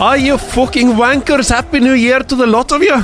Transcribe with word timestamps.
Are 0.00 0.18
you 0.18 0.36
fucking 0.38 0.96
wankers? 0.96 1.50
Happy 1.50 1.80
New 1.80 1.94
Year 1.94 2.20
to 2.20 2.36
the 2.36 2.46
lot 2.46 2.72
of 2.72 2.82
you! 2.84 2.96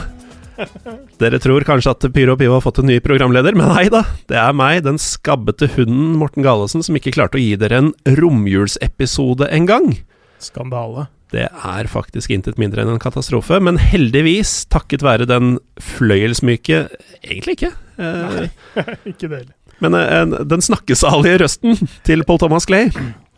Dere 1.23 1.39
tror 1.41 1.65
kanskje 1.65 1.91
at 1.95 2.05
Pyro 2.13 2.35
Pivo 2.37 2.59
har 2.59 2.65
fått 2.65 2.83
en 2.83 2.89
ny 2.91 2.99
programleder, 3.01 3.57
men 3.57 3.71
nei 3.73 3.87
da. 3.93 4.03
Det 4.29 4.37
er 4.37 4.53
meg, 4.57 4.83
den 4.85 5.01
skabbete 5.01 5.71
hunden 5.77 6.13
Morten 6.21 6.45
Galesen, 6.45 6.85
som 6.85 6.99
ikke 6.99 7.15
klarte 7.17 7.41
å 7.41 7.43
gi 7.43 7.55
dere 7.61 7.81
en 7.81 7.91
romjulsepisode 8.21 9.49
engang. 9.57 9.95
Skandale. 10.43 11.07
Det 11.33 11.47
er 11.49 11.89
faktisk 11.89 12.35
intet 12.35 12.61
mindre 12.61 12.85
enn 12.85 12.93
en 12.93 13.01
katastrofe, 13.01 13.57
men 13.65 13.81
heldigvis, 13.81 14.67
takket 14.73 15.05
være 15.07 15.25
den 15.31 15.55
fløyelsmyke 15.81 16.85
Egentlig 17.25 17.57
ikke. 17.57 17.73
Eh, 17.97 18.53
Ikke 19.15 19.31
det 19.33 19.39
heller. 19.39 19.57
men 19.81 19.97
eh, 19.97 20.39
den 20.53 20.63
snakkesalige 20.65 21.41
røsten 21.47 21.81
til 22.05 22.25
Paul 22.29 22.41
Thomas 22.43 22.69
Clay 22.69 22.91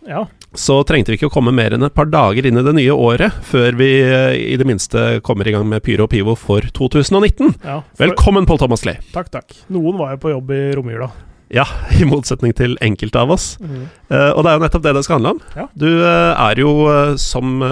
Ja. 0.05 0.27
så 0.53 0.79
trengte 0.85 1.13
vi 1.13 1.19
ikke 1.19 1.31
å 1.31 1.33
komme 1.33 1.53
mer 1.55 1.75
enn 1.75 1.87
et 1.87 1.95
par 1.97 2.09
dager 2.13 2.47
inn 2.47 2.61
i 2.61 2.65
det 2.67 2.75
nye 2.77 2.93
året 2.93 3.35
før 3.47 3.79
vi 3.79 3.89
eh, 4.05 4.35
i 4.53 4.59
det 4.61 4.67
minste 4.69 5.21
kommer 5.25 5.49
i 5.49 5.55
gang 5.55 5.65
med 5.69 5.85
Pyro 5.85 6.05
og 6.07 6.13
Pivo 6.13 6.37
for 6.39 6.67
2019. 6.77 7.55
ja 7.65 7.79
for, 7.81 8.03
Velkommen, 8.05 8.49
Paul 8.49 8.61
Thomas 8.61 8.85
Klee 8.85 9.01
Takk, 9.15 9.33
takk. 9.33 9.57
Noen 9.73 9.97
var 10.01 10.15
jo 10.15 10.21
på 10.27 10.35
jobb 10.35 10.53
i 10.55 10.61
romjula. 10.77 11.09
Ja, 11.55 11.65
i 12.01 12.07
motsetning 12.09 12.55
til 12.57 12.77
enkelte 12.85 13.23
av 13.25 13.33
oss. 13.35 13.55
Eh, 13.63 14.31
og 14.33 14.45
det 14.45 14.53
er 14.53 14.59
jo 14.59 14.65
nettopp 14.67 14.85
det 14.85 14.95
det 14.99 15.05
skal 15.07 15.19
handle 15.19 15.35
om. 15.37 15.43
Ja. 15.57 15.67
Du 15.79 15.89
uh, 15.89 16.35
er 16.35 16.61
jo 16.61 16.77
uh, 16.89 17.17
som 17.21 17.63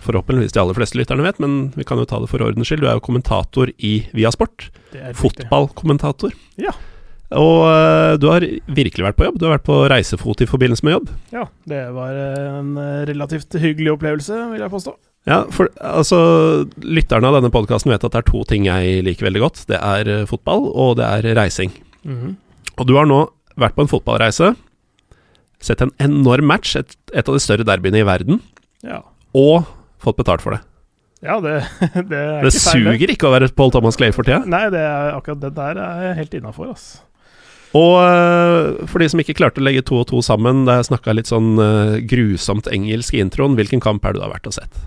forhåpentligvis 0.00 0.54
de 0.56 0.62
aller 0.62 0.76
fleste 0.76 0.98
lytterne 0.98 1.24
vet, 1.26 1.40
men 1.42 1.58
vi 1.76 1.84
kan 1.86 2.00
jo 2.00 2.06
ta 2.08 2.20
det 2.22 2.30
for 2.32 2.42
ordens 2.44 2.70
skyld, 2.70 2.82
du 2.84 2.88
er 2.88 2.96
jo 2.96 3.04
kommentator 3.04 3.72
i 3.76 3.94
Viasport. 4.16 4.70
Fotballkommentator. 5.18 6.32
Ja. 6.60 6.72
Og 7.30 7.60
eh, 7.70 8.14
du 8.18 8.26
har 8.30 8.42
virkelig 8.74 9.04
vært 9.06 9.18
på 9.20 9.26
jobb. 9.28 9.36
Du 9.38 9.44
har 9.46 9.52
vært 9.58 9.66
på 9.68 9.76
reisefot 9.92 10.40
i 10.42 10.48
forbindelse 10.50 10.82
med 10.86 10.96
jobb. 10.96 11.10
Ja, 11.34 11.44
det 11.70 11.82
var 11.94 12.16
en 12.16 12.72
eh, 12.80 13.04
relativt 13.12 13.54
hyggelig 13.62 13.92
opplevelse, 13.94 14.38
vil 14.54 14.64
jeg 14.64 14.72
påstå. 14.72 14.94
Ja, 15.28 15.42
for 15.52 15.68
altså 15.84 16.18
Lytterne 16.80 17.28
av 17.28 17.36
denne 17.36 17.50
podkasten 17.52 17.92
vet 17.92 18.02
at 18.08 18.14
det 18.14 18.22
er 18.22 18.26
to 18.30 18.40
ting 18.48 18.64
jeg 18.66 19.02
liker 19.06 19.28
veldig 19.28 19.42
godt. 19.44 19.60
Det 19.70 19.78
er 19.78 20.08
eh, 20.10 20.24
fotball, 20.30 20.66
og 20.72 20.96
det 20.98 21.06
er 21.06 21.28
reising. 21.38 21.74
Mhm. 22.08 22.34
Og 22.80 22.88
du 22.88 22.94
har 22.96 23.06
nå 23.06 23.20
vært 23.60 23.74
på 23.76 23.84
en 23.84 23.90
fotballreise, 23.92 24.54
sett 25.60 25.82
en 25.84 25.90
enorm 26.00 26.46
match, 26.48 26.72
et, 26.80 26.94
et 27.12 27.28
av 27.28 27.36
de 27.36 27.42
større 27.44 27.66
derbyene 27.68 28.00
i 28.00 28.06
verden, 28.08 28.38
Ja. 28.86 29.02
og 29.36 29.66
fått 30.00 30.16
betalt 30.16 30.40
for 30.40 30.56
det. 30.56 30.62
ja, 31.20 31.36
det, 31.44 31.58
det 32.08 32.16
er 32.16 32.40
Det 32.46 32.54
ikke 32.54 32.62
feil, 32.64 32.84
det. 32.88 32.94
suger 32.96 33.12
ikke 33.12 33.28
å 33.28 33.32
være 33.34 33.50
Paul 33.54 33.70
Thomas 33.74 33.98
Clay 34.00 34.14
for 34.16 34.24
tida. 34.24 34.40
Nei, 34.48 34.62
det 34.72 34.80
er, 34.80 35.12
akkurat 35.18 35.42
det 35.44 35.50
der 35.58 35.82
er 35.84 36.14
helt 36.16 36.32
innafor, 36.40 36.70
ass. 36.72 36.86
Og 37.78 37.92
øh, 38.02 38.86
for 38.90 38.98
de 39.02 39.06
som 39.12 39.20
ikke 39.22 39.36
klarte 39.38 39.62
å 39.62 39.64
legge 39.64 39.84
to 39.86 40.00
og 40.00 40.08
to 40.10 40.22
sammen, 40.26 40.64
da 40.66 40.80
jeg 40.80 40.90
snakka 40.90 41.14
litt 41.14 41.30
sånn 41.30 41.52
øh, 41.62 41.98
grusomt 42.10 42.66
engelsk 42.72 43.14
i 43.14 43.22
introen, 43.22 43.54
hvilken 43.58 43.82
kamp 43.84 44.06
er 44.06 44.16
du 44.16 44.24
har 44.24 44.32
vært 44.32 44.48
og 44.50 44.56
sett? 44.58 44.80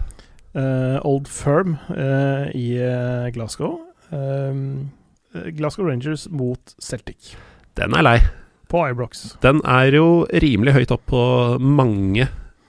Uh, 0.54 1.00
Old 1.02 1.26
Firm 1.32 1.78
uh, 1.90 2.46
i 2.54 2.78
eh, 2.78 3.32
Glasgow. 3.34 3.80
Um, 4.14 4.92
eh, 5.34 5.50
Glasgow 5.58 5.88
Rangers 5.88 6.28
mot 6.30 6.76
Celtic 6.78 7.32
Den 7.74 7.96
er 7.98 8.06
lei. 8.06 8.20
på 8.70 8.84
Ibrox. 8.90 9.32
Den 9.42 9.64
er 9.66 9.96
jo 9.98 10.28
rimelig 10.30 10.76
høyt 10.76 10.94
opp 10.94 11.08
på 11.10 11.24
mange 11.58 12.28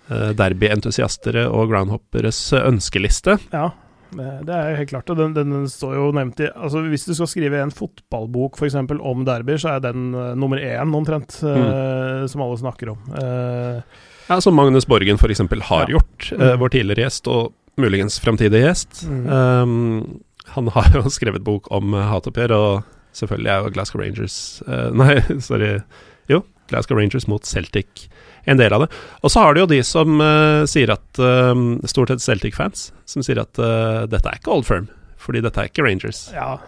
uh, 0.08 0.30
derbyentusiastere 0.36 1.44
og 1.50 1.68
groundhopperes 1.74 2.40
ønskeliste. 2.56 3.36
Ja, 3.52 3.70
det 4.12 4.46
det 4.46 4.54
er 4.54 4.70
jo 4.70 4.76
helt 4.76 4.90
klart. 4.90 5.10
og 5.10 5.16
Den, 5.16 5.32
den 5.34 5.68
står 5.68 5.94
jo 5.96 6.10
nevnt 6.12 6.40
i 6.40 6.48
altså 6.54 6.82
Hvis 6.88 7.06
du 7.06 7.14
skal 7.14 7.26
skrive 7.26 7.60
en 7.62 7.70
fotballbok 7.74 8.56
for 8.58 8.66
eksempel, 8.68 9.00
om 9.00 9.24
derbyer, 9.24 9.58
så 9.58 9.74
er 9.76 9.80
den 9.80 10.14
uh, 10.14 10.34
nummer 10.34 10.58
én 10.58 10.94
omtrent, 10.94 11.40
eh, 11.42 12.26
som 12.30 12.42
alle 12.44 12.58
snakker 12.60 12.92
om. 12.94 12.98
Uh, 13.14 13.80
Ja, 14.28 14.38
Som 14.40 14.54
Magnus 14.56 14.86
Borgen 14.88 15.18
f.eks. 15.20 15.38
har 15.68 15.86
Ja. 15.88 15.98
gjort, 15.98 16.32
eh, 16.32 16.54
Mm. 16.54 16.58
vår 16.60 16.68
tidligere 16.70 17.04
gjest, 17.04 17.26
og 17.28 17.52
muligens 17.76 18.18
fremtidig 18.20 18.62
gjest. 18.62 19.04
Mm. 19.06 19.26
Um, 19.28 20.20
han 20.46 20.68
har 20.68 20.90
jo 20.94 21.02
skrevet 21.18 21.44
bok 21.44 21.68
om 21.70 21.92
uh, 21.94 22.00
hatoppgjør, 22.08 22.50
og 22.56 22.84
selvfølgelig 23.12 23.50
er 23.50 23.62
jo 23.64 23.70
Glasgow 23.74 24.00
Rangers 24.00 24.62
eh, 24.68 24.90
Nei, 25.00 25.20
sorry. 25.40 25.82
Jo, 26.30 26.42
Glasgow 26.68 26.96
Rangers 26.96 27.28
mot 27.28 27.44
Celtic 27.44 28.08
en 28.44 28.60
del 28.60 28.74
av 28.76 28.84
det. 28.84 28.90
Og 29.22 29.32
så 29.32 29.44
har 29.44 29.54
du 29.54 29.62
jo 29.62 29.70
de 29.70 29.80
som 29.86 30.20
uh, 30.20 30.64
sier 30.70 30.92
at 30.94 31.22
uh, 31.22 31.54
Stort 31.88 32.12
sett 32.12 32.24
Celtic-fans 32.24 32.90
som 33.08 33.24
sier 33.24 33.40
at 33.42 33.60
uh, 33.60 34.04
dette 34.10 34.28
er 34.28 34.40
ikke 34.40 34.52
Old 34.54 34.68
Firm, 34.68 34.90
fordi 35.20 35.42
dette 35.44 35.60
er 35.60 35.70
ikke 35.70 35.86
Rangers. 35.86 36.26
ja, 36.34 36.58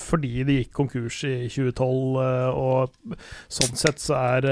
fordi 0.00 0.42
de 0.48 0.60
gikk 0.60 0.72
konkurs 0.74 1.20
i 1.28 1.46
2012, 1.46 2.18
eh, 2.24 2.48
og 2.50 3.16
sånn 3.46 3.78
sett 3.78 4.02
så 4.02 4.16
er 4.18 4.48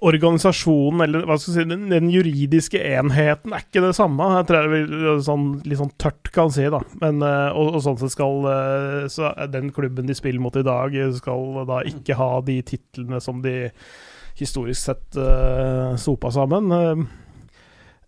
organisasjonen, 0.00 1.04
eller 1.04 1.28
hva 1.28 1.36
skal 1.38 1.52
jeg 1.52 1.60
si, 1.60 1.70
den, 1.70 1.86
den 1.92 2.10
juridiske 2.10 2.80
enheten 2.80 3.54
er 3.54 3.62
ikke 3.62 3.84
det 3.84 3.92
samme. 3.94 4.30
Jeg 4.40 4.48
tror 4.48 4.64
jeg 4.64 4.72
vil 4.72 5.22
sånn, 5.28 5.48
litt 5.68 5.78
sånn 5.78 5.94
tørt 6.00 6.32
kan 6.34 6.50
si, 6.50 6.64
da. 6.72 6.80
Men, 7.04 7.22
og, 7.22 7.76
og 7.76 7.84
sånn 7.84 8.00
sett 8.00 8.16
skal 8.16 8.48
Så 9.12 9.30
den 9.52 9.68
klubben 9.76 10.08
de 10.10 10.16
spiller 10.16 10.42
mot 10.42 10.56
i 10.56 10.66
dag, 10.66 10.96
skal 11.20 11.60
da 11.68 11.84
ikke 11.86 12.18
ha 12.18 12.32
de 12.48 12.62
titlene 12.72 13.20
som 13.22 13.44
de 13.44 13.68
historisk 14.38 14.80
sett 14.82 15.18
uh, 15.18 15.96
sopa 16.00 16.30
sammen. 16.34 16.70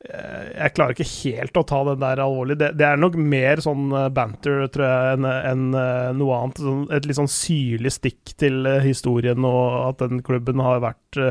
Eh, 0.02 0.46
jeg 0.56 0.74
klarer 0.74 0.96
ikke 0.96 1.10
helt 1.10 1.58
å 1.60 1.64
ta 1.68 1.82
den 1.86 2.00
der 2.02 2.22
alvorlig. 2.24 2.58
Det, 2.60 2.72
det 2.78 2.86
er 2.88 3.00
nok 3.00 3.18
mer 3.18 3.62
sånn 3.62 3.92
eh, 3.94 4.08
banter, 4.14 4.64
tror 4.74 4.86
jeg, 4.88 5.18
enn 5.18 5.28
en 5.28 6.16
noe 6.18 6.38
annet. 6.38 6.62
Sånn, 6.62 6.86
et 6.94 7.06
litt 7.08 7.20
sånn 7.20 7.30
syrlig 7.30 7.94
stikk 7.94 8.34
til 8.40 8.66
historien, 8.84 9.46
og 9.46 9.78
at 9.92 10.02
den 10.04 10.24
klubben 10.26 10.62
har 10.64 10.82
vært 10.84 11.22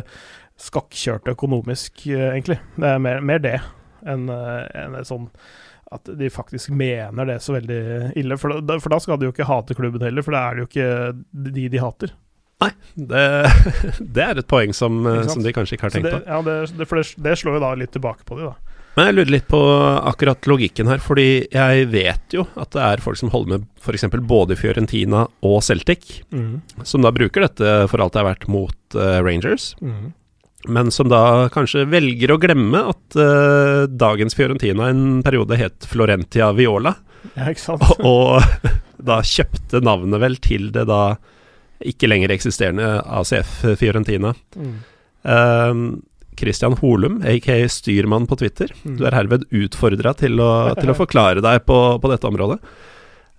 skakkjørt 0.62 1.32
økonomisk, 1.32 2.06
egentlig. 2.06 2.60
Det 2.78 2.96
er 2.96 3.02
mer, 3.02 3.22
mer 3.26 3.42
det 3.42 3.58
enn 4.02 4.30
et 4.32 5.06
sånn 5.06 5.28
at 5.92 6.08
de 6.18 6.30
faktisk 6.32 6.72
mener 6.72 7.28
det 7.28 7.40
så 7.44 7.56
veldig 7.58 7.82
ille. 8.20 8.38
For 8.40 8.62
da, 8.64 8.78
for 8.80 8.94
da 8.94 9.00
skal 9.04 9.20
de 9.20 9.28
jo 9.28 9.34
ikke 9.34 9.48
hate 9.50 9.76
klubben 9.76 10.04
heller, 10.06 10.24
for 10.24 10.36
da 10.36 10.44
er 10.48 10.56
det 10.56 10.64
jo 10.64 10.70
ikke 10.70 10.92
de 11.52 11.66
de 11.74 11.82
hater. 11.84 12.14
Det, 12.94 13.24
det 14.18 14.26
er 14.26 14.42
et 14.42 14.50
poeng 14.50 14.74
som, 14.76 15.00
eh, 15.08 15.24
som 15.30 15.44
de 15.44 15.54
kanskje 15.56 15.78
ikke 15.78 15.88
har 15.88 15.96
tenkt 15.96 16.10
det, 16.10 16.20
på. 16.20 16.28
ja, 16.28 16.42
det, 16.46 16.58
det, 16.78 17.06
det, 17.24 17.38
slår 17.40 17.58
jo 17.58 17.64
da 17.64 17.72
litt 17.80 17.94
tilbake 17.96 18.28
på 18.28 18.38
de, 18.40 18.52
da. 18.52 18.78
Men 18.98 19.08
jeg 19.08 19.16
lurer 19.16 19.32
litt 19.32 19.48
på 19.48 19.60
akkurat 20.12 20.48
logikken 20.52 20.90
her, 20.92 21.00
fordi 21.00 21.28
jeg 21.48 21.86
vet 21.94 22.34
jo 22.36 22.44
at 22.60 22.74
det 22.76 22.82
er 22.84 23.04
folk 23.04 23.22
som 23.22 23.32
holder 23.32 23.54
med 23.54 23.68
f.eks. 23.80 24.04
både 24.28 24.58
Fiorentina 24.60 25.24
og 25.48 25.62
Celtic, 25.64 26.18
som 26.84 27.06
da 27.06 27.14
bruker 27.16 27.48
dette 27.48 27.86
for 27.88 28.04
alt 28.04 28.18
det 28.18 28.20
er 28.20 28.28
verdt 28.28 28.50
mot 28.52 28.98
uh, 29.00 29.22
Rangers, 29.24 29.70
men 30.68 30.92
som 30.92 31.08
da 31.08 31.48
kanskje 31.56 31.88
velger 31.88 32.36
å 32.36 32.40
glemme 32.44 32.84
at 32.92 33.16
uh, 33.16 33.88
dagens 33.88 34.36
Fiorentina 34.36 34.92
en 34.92 35.22
periode 35.24 35.56
het 35.56 35.88
Florentia 35.88 36.52
Viola, 36.60 36.98
Ja, 37.38 37.48
ikke 37.48 37.78
og, 37.80 38.04
og 38.04 38.72
da 39.12 39.22
kjøpte 39.24 39.80
navnet 39.88 40.20
vel 40.20 40.36
til 40.44 40.68
det 40.76 40.90
da 40.92 41.16
ikke 41.88 42.10
lenger 42.10 42.34
eksisterende 42.36 42.88
ACF 43.06 43.62
Fiorentina. 43.80 44.34
Mm. 44.56 44.74
Um, 45.22 45.84
Christian 46.40 46.74
Holum, 46.80 47.20
aka 47.28 47.58
Styrmann 47.70 48.28
på 48.28 48.38
Twitter. 48.40 48.72
Mm. 48.84 48.96
Du 48.98 49.06
er 49.06 49.16
herved 49.16 49.46
utfordra 49.52 50.14
til, 50.18 50.42
til 50.82 50.94
å 50.94 50.98
forklare 50.98 51.44
deg 51.44 51.66
på, 51.68 51.80
på 52.02 52.12
dette 52.12 52.30
området. 52.30 52.62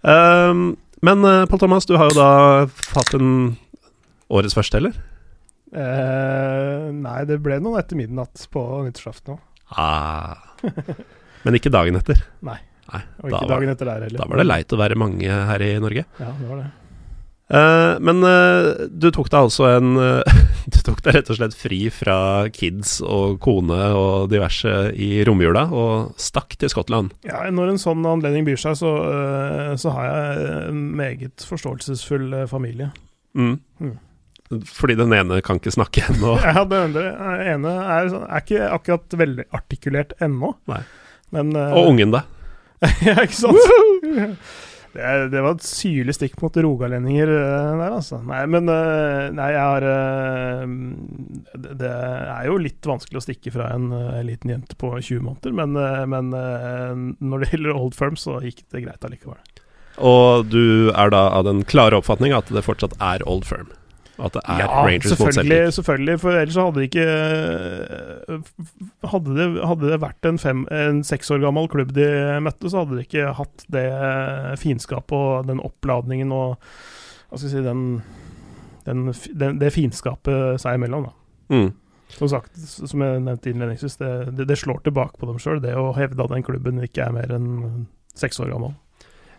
Um, 0.02 0.74
men 1.02 1.24
uh, 1.26 1.46
Pål 1.50 1.64
Thomas, 1.64 1.86
du 1.86 1.96
har 1.98 2.12
jo 2.12 2.18
da 2.18 2.30
hatt 2.94 3.14
en 3.18 3.32
årets 4.32 4.54
første, 4.56 4.78
eller? 4.78 4.98
Uh, 5.72 6.92
nei, 6.92 7.22
det 7.28 7.40
ble 7.42 7.56
noen 7.62 7.80
etter 7.80 7.98
midnatt 7.98 8.44
på 8.52 8.62
nyttårsaften 8.86 9.38
òg. 9.38 9.42
Ah. 9.72 10.36
Men 11.46 11.56
ikke 11.56 11.72
dagen 11.72 11.96
etter. 11.98 12.20
Nei. 12.44 12.58
Nei 12.92 13.00
Og 13.22 13.30
da, 13.30 13.38
ikke 13.38 13.40
var, 13.40 13.50
dagen 13.54 13.72
etter 13.72 13.88
der 13.88 14.04
heller. 14.06 14.20
da 14.20 14.28
var 14.28 14.42
det 14.42 14.46
leit 14.46 14.74
å 14.74 14.78
være 14.78 14.98
mange 15.00 15.40
her 15.48 15.64
i 15.64 15.70
Norge. 15.82 16.04
Ja, 16.20 16.30
det 16.38 16.50
var 16.50 16.60
det. 16.60 16.68
Uh, 17.52 17.98
men 18.00 18.22
uh, 18.24 18.86
du 18.88 19.10
tok 19.12 19.26
deg 19.28 19.42
altså 19.44 19.66
en 19.74 19.90
uh, 20.00 20.36
Du 20.72 20.78
tok 20.86 21.02
deg 21.04 21.18
rett 21.18 21.28
og 21.28 21.36
slett 21.36 21.56
fri 21.58 21.80
fra 21.92 22.14
kids 22.54 22.94
og 23.04 23.34
kone 23.44 23.76
og 23.98 24.30
diverse 24.32 24.70
i 24.96 25.10
romjula, 25.26 25.66
og 25.74 26.14
stakk 26.22 26.54
til 26.62 26.70
Skottland. 26.72 27.10
Ja, 27.26 27.42
når 27.52 27.74
en 27.74 27.80
sånn 27.82 28.06
anledning 28.08 28.46
byr 28.46 28.60
seg, 28.62 28.78
så, 28.78 28.92
eh, 29.10 29.72
så 29.82 29.90
har 29.96 30.06
jeg 30.06 30.46
en 30.70 30.80
meget 30.96 31.44
forståelsesfull 31.50 32.28
eh, 32.38 32.46
familie. 32.48 32.88
Mm. 33.34 33.56
Mm. 33.82 33.92
Fordi 34.70 34.96
den 35.02 35.12
ene 35.18 35.40
kan 35.44 35.58
ikke 35.60 35.74
snakke 35.74 36.06
ennå. 36.12 36.36
Ja, 36.46 36.62
den 36.70 36.94
eh, 37.02 37.44
ene 37.56 37.74
er, 37.82 38.10
sånn- 38.14 38.28
er 38.30 38.46
ikke 38.46 38.70
akkurat 38.78 39.18
veldig 39.26 39.48
artikulert 39.58 40.14
ennå. 40.22 40.54
Men 41.34 41.56
eh, 41.58 41.74
Og 41.82 41.90
ungen, 41.90 42.14
da. 42.14 42.22
ja, 43.08 43.18
ikke 43.26 43.42
sant? 43.42 44.46
Det, 44.92 45.28
det 45.32 45.40
var 45.40 45.56
et 45.56 45.64
syrlig 45.64 46.12
stikk 46.16 46.34
mot 46.42 46.56
rogalendinger 46.66 47.30
eh, 47.32 47.70
der, 47.80 47.94
altså. 47.96 48.18
Nei, 48.28 48.42
men 48.52 48.68
eh, 48.68 49.30
Nei, 49.32 49.48
jeg 49.54 49.62
har 49.62 49.86
eh, 49.88 50.74
det, 51.80 51.92
er 51.92 52.48
jo 52.50 52.58
litt 52.60 52.88
vanskelig 52.88 53.22
å 53.22 53.24
stikke 53.24 53.54
fra 53.54 53.70
en 53.72 53.88
liten 54.26 54.52
jente 54.52 54.76
på 54.76 54.92
20 54.98 55.24
måneder, 55.24 55.56
men, 55.56 55.78
men 56.12 57.16
når 57.24 57.44
det 57.44 57.50
gjelder 57.54 57.78
Old 57.78 57.96
Firm, 57.96 58.18
så 58.20 58.38
gikk 58.44 58.66
det 58.74 58.84
greit 58.84 59.08
allikevel. 59.08 59.40
Og 60.02 60.48
du 60.48 60.90
er 60.96 61.12
da 61.12 61.26
av 61.36 61.46
den 61.48 61.62
klare 61.68 61.98
oppfatning 62.00 62.34
at 62.36 62.48
det 62.52 62.64
fortsatt 62.64 62.96
er 63.00 63.24
old 63.28 63.44
firm. 63.48 63.68
At 64.20 64.34
det 64.36 64.42
er 64.44 64.58
Ja, 64.60 64.66
Rangers 64.84 65.10
mot 65.10 65.18
selvfølgelig, 65.18 65.56
Celtic. 65.56 65.74
selvfølgelig, 65.74 66.16
for 66.20 66.36
ellers 66.36 66.56
hadde 66.60 66.74
det 66.76 66.88
ikke 66.90 67.06
Hadde 69.12 69.36
det, 69.38 69.46
hadde 69.64 69.88
det 69.88 70.00
vært 70.02 70.28
en, 70.28 70.38
fem, 70.38 70.64
en 70.70 71.00
seks 71.06 71.30
år 71.32 71.40
gammel 71.44 71.68
klubb 71.72 71.94
de 71.96 72.08
møtte, 72.44 72.68
så 72.70 72.82
hadde 72.82 72.98
de 72.98 73.06
ikke 73.06 73.32
hatt 73.38 73.64
det 73.72 73.86
fiendskapet 74.60 75.16
og 75.16 75.48
den 75.48 75.62
oppladningen 75.64 76.32
og 76.36 76.58
Hva 77.30 77.40
skal 77.40 77.48
jeg 77.48 77.54
si 77.54 77.64
den, 77.64 78.02
den, 78.84 79.06
den, 79.32 79.60
Det 79.62 79.72
fiendskapet 79.72 80.60
seg 80.60 80.76
imellom, 80.76 81.08
da. 81.08 81.16
Mm. 81.56 81.70
Som 82.12 82.28
sagt, 82.28 82.58
som 82.60 83.00
jeg 83.00 83.24
nevnte 83.24 83.48
innledningsvis, 83.48 83.96
det, 83.96 84.12
det, 84.36 84.44
det 84.50 84.58
slår 84.60 84.82
tilbake 84.84 85.16
på 85.16 85.30
dem 85.30 85.40
sjøl, 85.40 85.62
det 85.64 85.72
å 85.80 85.94
hevde 85.96 86.20
at 86.20 86.34
den 86.34 86.44
klubben 86.44 86.82
ikke 86.84 87.06
er 87.06 87.14
mer 87.16 87.32
enn 87.32 87.86
seks 88.12 88.36
år 88.44 88.52
gammel. 88.52 88.74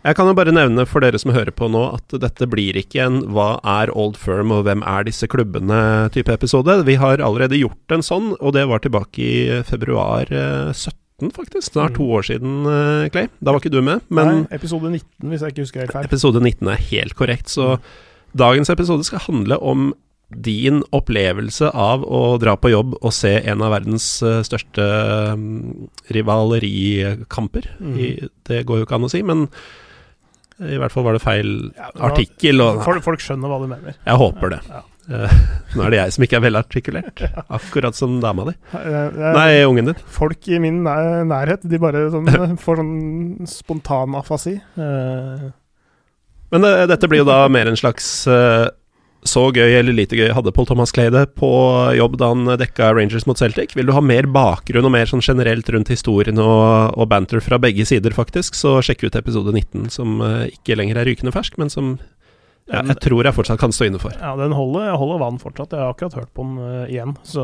Jeg 0.04 0.18
kan 0.18 0.28
jo 0.28 0.34
bare 0.36 0.52
nevne 0.52 0.84
for 0.84 1.00
dere 1.00 1.16
som 1.16 1.32
hører 1.32 1.54
på 1.56 1.64
nå, 1.72 1.80
at 1.96 2.12
dette 2.20 2.44
blir 2.52 2.76
ikke 2.76 3.00
en 3.06 3.22
'hva 3.32 3.56
er 3.64 3.88
Old 3.96 4.18
Firm 4.20 4.52
og 4.52 4.66
hvem 4.66 4.82
er 4.84 5.06
disse 5.08 5.24
klubbene?'-type 5.24 6.28
episode. 6.28 6.84
Vi 6.84 6.96
har 7.00 7.24
allerede 7.24 7.56
gjort 7.56 7.88
en 7.88 8.04
sånn, 8.04 8.36
og 8.38 8.52
det 8.52 8.68
var 8.68 8.84
tilbake 8.84 9.16
i 9.16 9.62
februar 9.64 10.28
eh, 10.28 10.72
17, 10.76 11.32
faktisk. 11.32 11.72
Snart 11.72 11.96
to 11.96 12.04
år 12.04 12.20
siden, 12.20 12.66
eh, 12.68 13.08
Clay. 13.08 13.30
Da 13.40 13.52
var 13.52 13.60
ikke 13.60 13.72
du 13.72 13.80
med, 13.80 14.02
men 14.10 14.44
Nei, 14.44 14.46
episode 14.52 14.90
19, 14.92 15.30
hvis 15.30 15.40
jeg 15.40 15.54
ikke 15.54 15.64
husker 15.64 15.80
helt 15.80 15.92
feil. 15.96 16.04
episode 16.04 16.40
19 16.40 16.68
er 16.68 16.84
helt 16.90 17.14
korrekt. 17.16 17.48
Så 17.48 17.78
dagens 18.36 18.68
episode 18.68 19.04
skal 19.04 19.24
handle 19.24 19.56
om 19.62 19.94
din 20.28 20.82
opplevelse 20.92 21.70
av 21.72 22.04
å 22.04 22.36
dra 22.42 22.56
på 22.56 22.68
jobb 22.72 22.98
og 23.00 23.12
se 23.12 23.40
en 23.40 23.62
av 23.62 23.72
verdens 23.72 24.22
eh, 24.22 24.42
største 24.44 24.84
mm, 25.32 25.88
rivalerikamper. 26.12 27.70
Mm. 27.80 28.28
Det 28.44 28.66
går 28.66 28.82
jo 28.82 28.84
ikke 28.84 29.00
an 29.00 29.08
å 29.08 29.10
si, 29.12 29.22
men 29.22 29.48
i 30.62 30.76
hvert 30.78 30.92
fall 30.94 31.02
var 31.06 31.16
det 31.18 31.22
feil 31.24 31.48
Ja, 31.74 31.88
det 31.90 32.00
var- 32.00 32.10
artikkel. 32.12 32.60
Og, 32.62 32.82
Folk, 32.84 33.02
folk 33.02 33.20
skjønner 33.24 33.50
hva 33.50 33.60
du 33.62 33.66
mener. 33.72 33.94
jeg 34.06 34.20
håper 34.20 34.50
det. 34.54 34.60
Ja. 34.70 34.82
Eh, 35.04 35.32
Nå 35.76 35.82
er 35.84 35.90
det 35.90 35.98
jeg 35.98 36.12
som 36.14 36.24
ikke 36.24 36.36
er 36.38 36.44
velartikulert, 36.46 37.22
akkurat 37.58 37.94
som 37.98 38.20
dama 38.22 38.46
di. 38.48 38.54
Nei, 38.72 39.64
ungen 39.68 39.90
din. 39.90 39.98
Folk 40.08 40.48
i 40.48 40.58
min 40.62 40.78
nær 40.86 41.24
nærhet, 41.28 41.66
de 41.68 41.78
bare 41.82 42.06
sånn, 42.14 42.30
får 42.64 42.80
sånn 42.80 42.94
spontan 43.50 44.14
afasi. 44.16 44.54
Eh, 44.78 45.50
Men 46.54 46.64
uh, 46.64 46.86
dette 46.86 47.08
blir 47.10 47.20
jo 47.24 47.28
da 47.28 47.42
mer 47.52 47.66
en 47.68 47.76
slags 47.76 48.06
så 49.24 49.46
gøy 49.56 49.78
eller 49.78 49.96
lite 49.96 50.18
gøy 50.18 50.34
hadde 50.36 50.52
Paul 50.52 50.66
Thomas 50.68 50.92
Clay 50.92 51.08
det 51.12 51.22
på 51.38 51.48
jobb 51.96 52.18
da 52.20 52.28
han 52.34 52.44
dekka 52.60 52.90
Rangers 52.92 53.24
mot 53.28 53.40
Celtic. 53.40 53.72
Vil 53.76 53.88
du 53.88 53.94
ha 53.96 54.02
mer 54.04 54.28
bakgrunn 54.28 54.84
og 54.84 54.92
mer 54.92 55.08
sånn 55.08 55.24
generelt 55.24 55.68
rundt 55.72 55.92
historien 55.92 56.40
og, 56.42 56.92
og 56.92 57.08
banter 57.08 57.40
fra 57.44 57.58
begge 57.62 57.86
sider, 57.88 58.12
faktisk, 58.16 58.58
så 58.58 58.76
sjekk 58.84 59.06
ut 59.06 59.16
episode 59.16 59.54
19, 59.54 59.88
som 59.94 60.20
eh, 60.24 60.50
ikke 60.52 60.76
lenger 60.76 61.00
er 61.00 61.08
rykende 61.08 61.32
fersk, 61.34 61.56
men 61.60 61.72
som 61.72 61.94
ja, 62.68 62.80
jeg 62.80 62.96
tror 63.04 63.26
jeg 63.26 63.36
fortsatt 63.36 63.60
kan 63.60 63.72
stå 63.76 63.88
inne 63.88 64.00
for. 64.00 64.12
ja, 64.16 64.32
den 64.40 64.54
holder, 64.56 64.94
holder 65.00 65.18
vann 65.20 65.40
fortsatt. 65.40 65.74
Jeg 65.76 65.84
har 65.84 65.92
akkurat 65.92 66.16
hørt 66.20 66.32
på 66.36 66.44
den 66.46 66.54
uh, 66.60 66.84
igjen, 66.88 67.12
så 67.24 67.42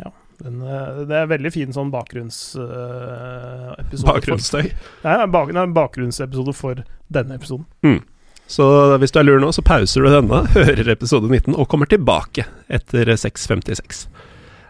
ja. 0.00 0.10
Den, 0.42 0.56
eh, 0.66 1.04
det 1.06 1.14
er 1.14 1.28
veldig 1.30 1.50
fin 1.54 1.70
sånn 1.72 1.92
bakgrunnsepisode. 1.92 4.08
Bakgrunnsstøy. 4.08 4.64
Nei, 5.04 5.26
bak, 5.30 5.52
nei, 5.54 5.66
bakgrunnsepisode 5.76 6.52
for 6.58 6.74
denne 7.14 7.36
episoden. 7.38 7.66
Så 8.50 8.64
hvis 9.00 9.10
du 9.14 9.18
er 9.20 9.24
lur 9.26 9.40
nå, 9.40 9.48
så 9.56 9.62
pauser 9.64 10.04
du 10.04 10.10
denne, 10.12 10.42
hører 10.56 10.90
episode 10.92 11.30
19 11.30 11.54
og 11.56 11.68
kommer 11.72 11.88
tilbake 11.90 12.44
etter 12.68 13.08
6.56. 13.16 14.04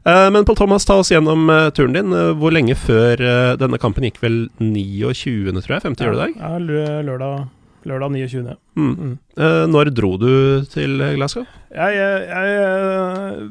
Eh, 0.07 0.29
Men 0.31 0.45
Paul 0.45 0.57
Thomas, 0.61 0.85
ta 0.87 0.99
oss 1.01 1.11
gjennom 1.11 1.49
eh, 1.51 1.71
turen 1.75 1.97
din. 1.97 2.13
Eh, 2.15 2.31
Hvor 2.39 2.55
lenge 2.55 2.77
før 2.79 3.17
denne 3.61 3.81
kampen 3.83 4.05
gikk 4.07 4.21
vel 4.23 4.39
29., 4.61 5.51
tror 5.65 5.79
jeg? 5.79 5.85
50 5.89 6.07
juledag? 6.11 6.35
Ja, 6.39 6.53
lø- 6.63 7.03
lørdag, 7.09 7.47
lørdag 7.89 8.15
29. 8.15 8.57
Mm. 8.79 8.95
Mm. 8.95 9.15
Når 9.75 9.91
dro 9.97 10.13
du 10.23 10.31
til 10.71 11.01
Glasgow? 11.19 11.47
Jeg, 11.75 11.97
jeg, 11.99 12.29
jeg, 12.31 13.49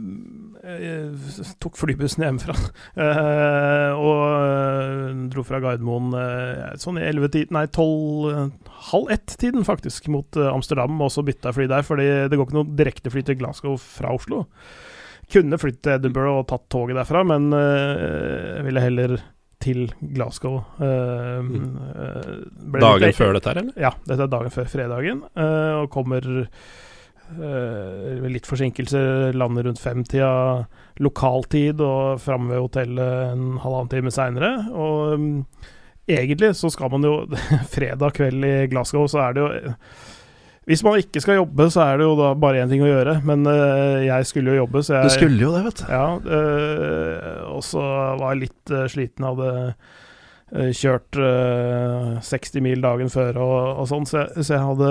jeg 0.64 1.46
tok 1.60 1.76
flybussen 1.76 2.24
hjemmefra 2.24 2.54
uh, 2.56 3.92
og 4.08 4.22
eh, 4.32 5.10
dro 5.34 5.44
fra 5.44 5.60
Gardermoen 5.64 6.14
uh, 6.16 6.72
sånn 6.80 7.02
i 7.02 7.06
11-tiden, 7.10 7.52
nei 7.58 7.66
12, 7.68 8.30
eh, 8.32 8.72
halv 8.94 9.12
ett-tiden 9.18 9.68
faktisk, 9.68 10.08
mot 10.14 10.40
eh, 10.40 10.48
Amsterdam, 10.54 10.96
og 11.04 11.12
så 11.12 11.26
bytta 11.28 11.52
jeg 11.52 11.58
fly 11.60 11.68
der, 11.74 11.84
fordi 11.88 12.08
det 12.32 12.40
går 12.40 12.48
ikke 12.48 12.58
noe 12.62 12.78
direktefly 12.80 13.26
til 13.28 13.40
Glasgow 13.42 13.76
fra 13.82 14.14
Oslo. 14.16 14.46
Kunne 15.34 15.60
flyttet 15.60 15.84
til 15.88 15.98
Edinburgh 15.98 16.40
og 16.42 16.48
tatt 16.52 16.66
toget 16.72 16.98
derfra, 17.00 17.22
men 17.28 17.52
uh, 17.56 18.58
jeg 18.60 18.66
ville 18.68 18.84
heller 18.84 19.14
til 19.64 19.86
Glasgow. 20.16 20.58
eh, 20.84 21.38
Mm. 21.44 21.78
eh, 21.96 22.32
litt 22.74 22.82
Dagen 22.84 23.06
late. 23.08 23.16
før 23.16 23.34
dette 23.38 23.48
her, 23.52 23.60
eller? 23.62 23.78
Ja, 23.80 23.92
dette 24.08 24.26
er 24.26 24.32
dagen 24.32 24.52
før 24.52 24.68
fredagen, 24.68 25.22
eh, 25.40 25.76
og 25.80 25.88
kommer 25.92 26.28
eh, 26.44 27.93
litt 28.32 28.48
forsinkelse, 28.48 29.00
lander 29.36 29.68
rundt 29.68 29.82
femtida 29.82 30.32
lokaltid 31.04 31.82
og 31.84 32.22
framme 32.24 32.54
ved 32.54 32.62
hotellet 32.62 33.34
en 33.34 33.46
halvannen 33.64 33.92
time 33.92 34.14
seinere. 34.14 34.52
Og 34.72 35.16
um, 35.18 35.30
egentlig 36.10 36.54
så 36.60 36.72
skal 36.74 36.92
man 36.94 37.08
jo 37.08 37.16
Fredag 37.76 38.16
kveld 38.20 38.46
i 38.48 38.56
Glasgow, 38.72 39.08
så 39.12 39.26
er 39.26 39.36
det 39.36 39.44
jo 39.44 39.74
Hvis 40.70 40.84
man 40.86 41.00
ikke 41.02 41.20
skal 41.24 41.42
jobbe, 41.42 41.68
så 41.74 41.88
er 41.90 42.00
det 42.00 42.08
jo 42.08 42.16
da 42.20 42.32
bare 42.40 42.64
én 42.64 42.72
ting 42.72 42.84
å 42.86 42.92
gjøre, 42.92 43.18
men 43.28 43.44
uh, 43.50 44.00
jeg 44.06 44.30
skulle 44.30 44.54
jo 44.54 44.64
jobbe, 44.64 44.84
så 44.84 45.00
jeg 45.00 45.10
Du 45.10 45.18
skulle 45.18 45.44
jo 45.44 45.52
det, 45.58 45.66
vet 45.66 45.84
du. 45.84 45.86
ja, 45.92 46.08
uh, 46.24 47.54
og 47.58 47.62
så 47.68 47.84
var 48.22 48.32
jeg 48.32 48.46
litt 48.46 48.76
uh, 48.76 48.88
sliten, 48.92 49.28
hadde 49.28 49.54
kjørt 50.54 51.18
øh, 51.18 52.20
60 52.22 52.62
mil 52.62 52.84
dagen 52.84 53.10
før 53.10 53.40
og, 53.42 53.54
og 53.82 53.88
sånn, 53.90 54.04
så, 54.06 54.28
så 54.38 54.54
jeg 54.54 54.62
hadde 54.62 54.90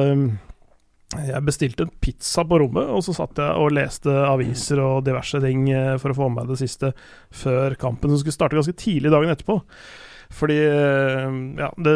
Jeg 1.13 1.45
bestilte 1.45 1.85
en 1.87 1.93
pizza 2.01 2.45
på 2.49 2.61
rommet, 2.63 2.89
og 2.89 3.03
så 3.05 3.13
satt 3.17 3.41
jeg 3.43 3.61
og 3.61 3.75
leste 3.77 4.13
aviser 4.27 4.81
og 4.81 5.03
diverse 5.05 5.43
ting 5.45 5.67
øh, 5.69 5.99
for 6.01 6.15
å 6.15 6.17
få 6.17 6.31
med 6.31 6.43
meg 6.43 6.55
det 6.55 6.63
siste 6.63 6.95
før 7.43 7.77
kampen, 7.81 8.13
som 8.13 8.23
skulle 8.23 8.39
starte 8.39 8.57
ganske 8.57 8.79
tidlig 8.81 9.13
dagen 9.13 9.33
etterpå. 9.33 9.59
Fordi 10.33 10.57
øh, 10.65 11.39
ja, 11.61 11.69
det, 11.85 11.95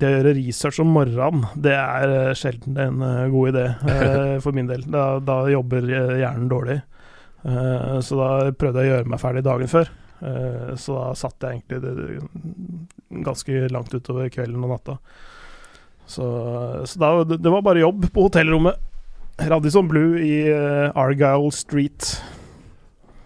det 0.00 0.08
å 0.08 0.14
gjøre 0.16 0.36
research 0.40 0.80
om 0.82 0.90
morgenen, 0.96 1.46
det 1.54 1.76
er 1.78 2.14
øh, 2.16 2.32
sjelden 2.38 2.80
en 2.82 3.04
god 3.30 3.52
idé 3.52 3.66
for 4.44 4.56
min 4.56 4.70
del. 4.70 4.82
Da, 4.90 5.12
da 5.22 5.44
jobber 5.52 5.86
hjernen 5.86 6.50
dårlig. 6.50 6.80
Eh, 7.42 8.00
så 8.00 8.18
da 8.18 8.30
prøvde 8.52 8.84
jeg 8.84 8.90
å 8.90 8.96
gjøre 8.96 9.12
meg 9.12 9.22
ferdig 9.22 9.44
dagen 9.46 9.70
før. 9.70 9.90
Eh, 10.20 10.72
så 10.80 10.96
da 10.98 11.06
satt 11.18 11.46
jeg 11.46 11.60
egentlig 11.60 13.24
ganske 13.24 13.66
langt 13.72 13.94
utover 13.94 14.32
kvelden 14.32 14.64
og 14.66 14.74
natta. 14.74 14.98
Så, 16.10 16.26
så 16.90 16.98
da, 16.98 17.10
det, 17.24 17.50
var 17.50 17.62
bare 17.62 17.84
jobb 17.84 18.08
på 18.12 18.26
hotellrommet. 18.26 18.78
Radisson 19.40 19.88
Blue 19.88 20.18
i 20.20 20.42
eh, 20.50 20.90
Argyle 20.98 21.52
Street. 21.54 22.10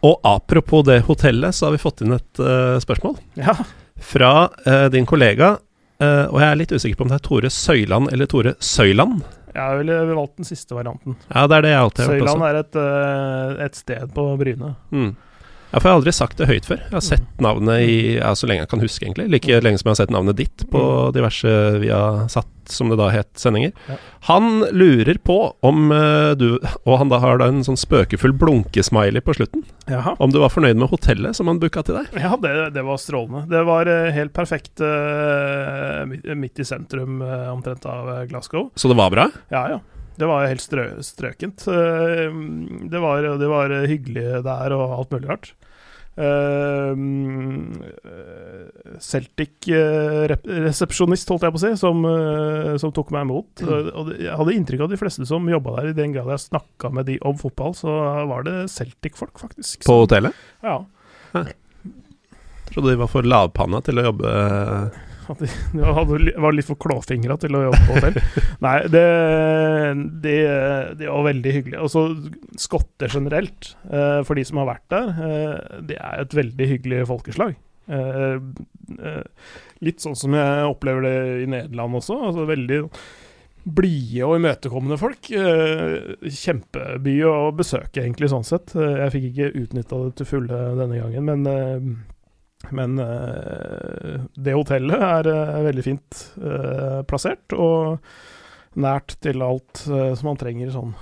Og 0.04 0.20
apropos 0.28 0.84
det 0.86 1.00
hotellet, 1.08 1.56
så 1.56 1.66
har 1.66 1.74
vi 1.74 1.80
fått 1.80 2.04
inn 2.04 2.12
et 2.12 2.40
uh, 2.42 2.76
spørsmål 2.82 3.16
Ja, 3.40 3.54
fra 3.96 4.50
uh, 4.66 4.84
din 4.92 5.08
kollega. 5.08 5.54
uh, 6.02 6.26
og 6.28 6.36
jeg 6.42 6.48
er 6.50 6.58
litt 6.60 6.74
usikker 6.76 6.98
på 6.98 7.06
om 7.06 7.12
det 7.14 7.16
er 7.16 7.24
Tore 7.24 7.50
Søyland 7.50 8.12
eller 8.12 8.28
Tore 8.28 8.52
Søyland. 8.60 9.22
jeg 9.54 9.78
ville 9.80 9.96
valgt 10.10 10.36
den 10.42 10.50
siste 10.50 10.76
varianten. 10.76 11.16
Ja, 11.30 11.46
det 11.48 11.56
er 11.56 11.64
det 11.64 11.72
jeg 11.72 11.80
alltid 11.86 12.04
har 12.04 12.12
Søyland 12.12 12.44
også. 12.44 12.50
er 12.50 12.60
et, 12.60 13.64
et 13.64 13.80
sted 13.80 14.12
på 14.12 14.26
Bryne. 14.36 14.74
Mm. 14.92 15.14
Ja, 15.74 15.80
for 15.80 15.88
jeg 15.88 15.94
har 15.96 15.98
aldri 15.98 16.12
sagt 16.14 16.38
det 16.38 16.46
høyt 16.46 16.66
før. 16.68 16.82
Jeg 16.86 16.94
har 16.94 17.02
sett 17.02 17.40
navnet 17.42 17.82
i 17.82 17.94
ja, 18.14 18.28
så 18.38 18.46
lenge 18.46 18.62
jeg 18.62 18.70
kan 18.70 18.82
huske, 18.84 19.02
egentlig. 19.08 19.24
Like 19.32 19.56
lenge 19.64 19.80
som 19.80 19.88
jeg 19.88 19.96
har 19.96 19.98
sett 20.04 20.12
navnet 20.14 20.36
ditt 20.38 20.62
på 20.70 20.82
diverse 21.16 21.50
vi 21.82 21.88
har 21.90 22.28
satt, 22.30 22.46
som 22.70 22.92
det 22.92 22.98
da 23.00 23.08
het, 23.10 23.32
sendinger. 23.42 23.72
Ja. 23.90 23.96
Han 24.28 24.62
lurer 24.70 25.18
på 25.26 25.36
om 25.66 25.90
uh, 25.90 26.30
du 26.38 26.60
Og 26.86 26.94
han 27.00 27.10
da 27.10 27.18
har 27.20 27.42
da 27.42 27.50
en 27.50 27.64
sånn 27.66 27.76
spøkefull 27.76 28.36
blunkesmiley 28.38 29.20
på 29.26 29.34
slutten. 29.34 29.64
Jaha. 29.90 30.14
Om 30.22 30.30
du 30.32 30.38
var 30.44 30.54
fornøyd 30.54 30.78
med 30.78 30.92
hotellet 30.94 31.34
som 31.36 31.50
han 31.50 31.58
booka 31.60 31.82
til 31.84 31.98
deg? 31.98 32.14
Ja, 32.22 32.38
det, 32.40 32.54
det 32.78 32.86
var 32.86 33.02
strålende. 33.02 33.42
Det 33.50 33.64
var 33.66 33.90
eh, 33.90 34.12
helt 34.14 34.32
perfekt 34.36 34.78
uh, 34.78 36.06
midt- 36.06 36.62
i 36.62 36.68
sentrum 36.70 37.18
omtrent 37.50 37.82
av 37.90 38.14
Glasgow. 38.30 38.70
Så 38.78 38.86
det 38.92 38.96
var 39.02 39.10
bra? 39.10 39.26
Ja, 39.50 39.66
ja. 39.74 39.82
Det 40.16 40.26
var 40.30 40.46
helt 40.46 40.62
strø 40.62 40.84
strøkent. 41.02 41.64
Eh, 41.68 42.30
Det 42.90 43.00
var, 43.02 43.22
det 43.40 43.48
var 43.50 43.68
hyggelig 43.90 44.42
der 44.46 44.72
og 44.76 44.92
alt 44.98 45.10
mulig 45.14 45.28
rart. 45.32 45.46
Eh, 46.14 46.94
Celtic-resepsjonist, 49.02 51.26
holdt 51.32 51.42
jeg 51.46 51.54
på 51.54 51.58
å 51.58 51.62
si, 51.64 51.72
som, 51.80 51.96
eh, 52.06 52.76
som 52.78 52.92
tok 52.94 53.10
meg 53.14 53.22
imot. 53.26 53.50
Mm. 53.62 53.68
Og 53.98 54.04
jeg 54.20 54.36
hadde 54.38 54.54
inntrykk 54.54 54.80
av 54.80 54.86
at 54.88 54.94
de 54.94 55.00
fleste 55.00 55.26
som 55.28 55.50
jobba 55.50 55.70
der, 55.80 55.86
i 55.90 55.98
den 55.98 56.12
grad 56.14 56.28
jeg 56.30 56.44
snakka 56.46 56.86
med 56.94 57.04
de 57.10 57.16
om 57.22 57.36
fotball, 57.40 57.72
så 57.74 57.90
var 58.30 58.40
det 58.46 58.56
Celtic-folk, 58.70 59.36
faktisk. 59.42 59.76
På 59.88 59.94
hotellet? 60.04 60.32
Ja. 60.62 60.76
Trodde 62.70 62.90
de 62.90 62.96
var 63.02 63.08
for 63.10 63.22
lavpanna 63.26 63.78
til 63.84 63.96
å 63.98 64.06
jobbe 64.08 64.28
At 65.32 65.40
de, 65.40 65.48
var 66.44 66.54
litt 66.54 66.68
for 66.68 66.80
klåfingra 66.80 67.36
til 67.40 67.56
å 67.56 67.64
jobbe 67.66 67.80
på 67.86 67.96
hotell. 67.98 68.18
Nei, 68.66 68.76
det, 68.92 69.04
de, 70.24 70.36
de, 71.00 71.08
var 71.08 71.26
veldig 71.30 71.56
hyggelig. 71.58 71.80
Og 71.84 71.92
så 71.92 72.04
skotter 72.60 73.12
generelt, 73.12 73.74
eh, 73.88 74.20
for 74.26 74.38
de 74.38 74.46
som 74.46 74.62
har 74.62 74.70
vært 74.74 74.86
der, 74.94 75.12
eh, 75.26 75.82
det 75.90 75.98
er 76.00 76.24
et 76.24 76.38
veldig 76.40 76.70
hyggelig 76.74 77.02
folkeslag. 77.10 77.58
Eh, 77.84 78.38
litt 79.84 80.00
sånn 80.00 80.16
som 80.16 80.36
jeg 80.36 80.70
opplever 80.70 81.04
det 81.04 81.18
i 81.44 81.50
Nederland 81.56 82.00
også. 82.00 82.20
Altså 82.30 82.48
veldig 82.48 82.80
blide 83.64 84.26
og 84.26 84.38
imøtekommende 84.38 84.98
folk. 85.00 85.28
Kjempeby 85.28 87.14
å 87.28 87.36
besøke, 87.56 88.02
egentlig, 88.02 88.28
sånn 88.32 88.44
sett. 88.44 88.74
Jeg 88.76 89.12
fikk 89.14 89.30
ikke 89.30 89.54
utnytta 89.62 90.00
det 90.02 90.18
til 90.18 90.28
fulle 90.28 90.58
denne 90.76 91.00
gangen, 91.00 91.30
men, 91.30 92.02
men 92.72 92.98
eh, 93.02 94.20
det 94.36 94.54
hotellet 94.56 95.02
er 95.08 95.30
eh, 95.30 95.64
veldig 95.68 95.84
fint 95.84 96.20
eh, 96.40 97.00
plassert, 97.08 97.56
og 97.56 97.98
nært 98.80 99.16
til 99.22 99.42
alt 99.44 99.84
som 99.84 100.26
man 100.26 100.38
trenger 100.40 100.72
sånn 100.74 100.96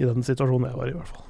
i 0.00 0.06
den 0.06 0.24
situasjonen 0.24 0.70
jeg 0.70 0.78
var 0.78 0.88
i, 0.88 0.94
i 0.94 0.96
hvert 0.96 1.10
fall. 1.10 1.24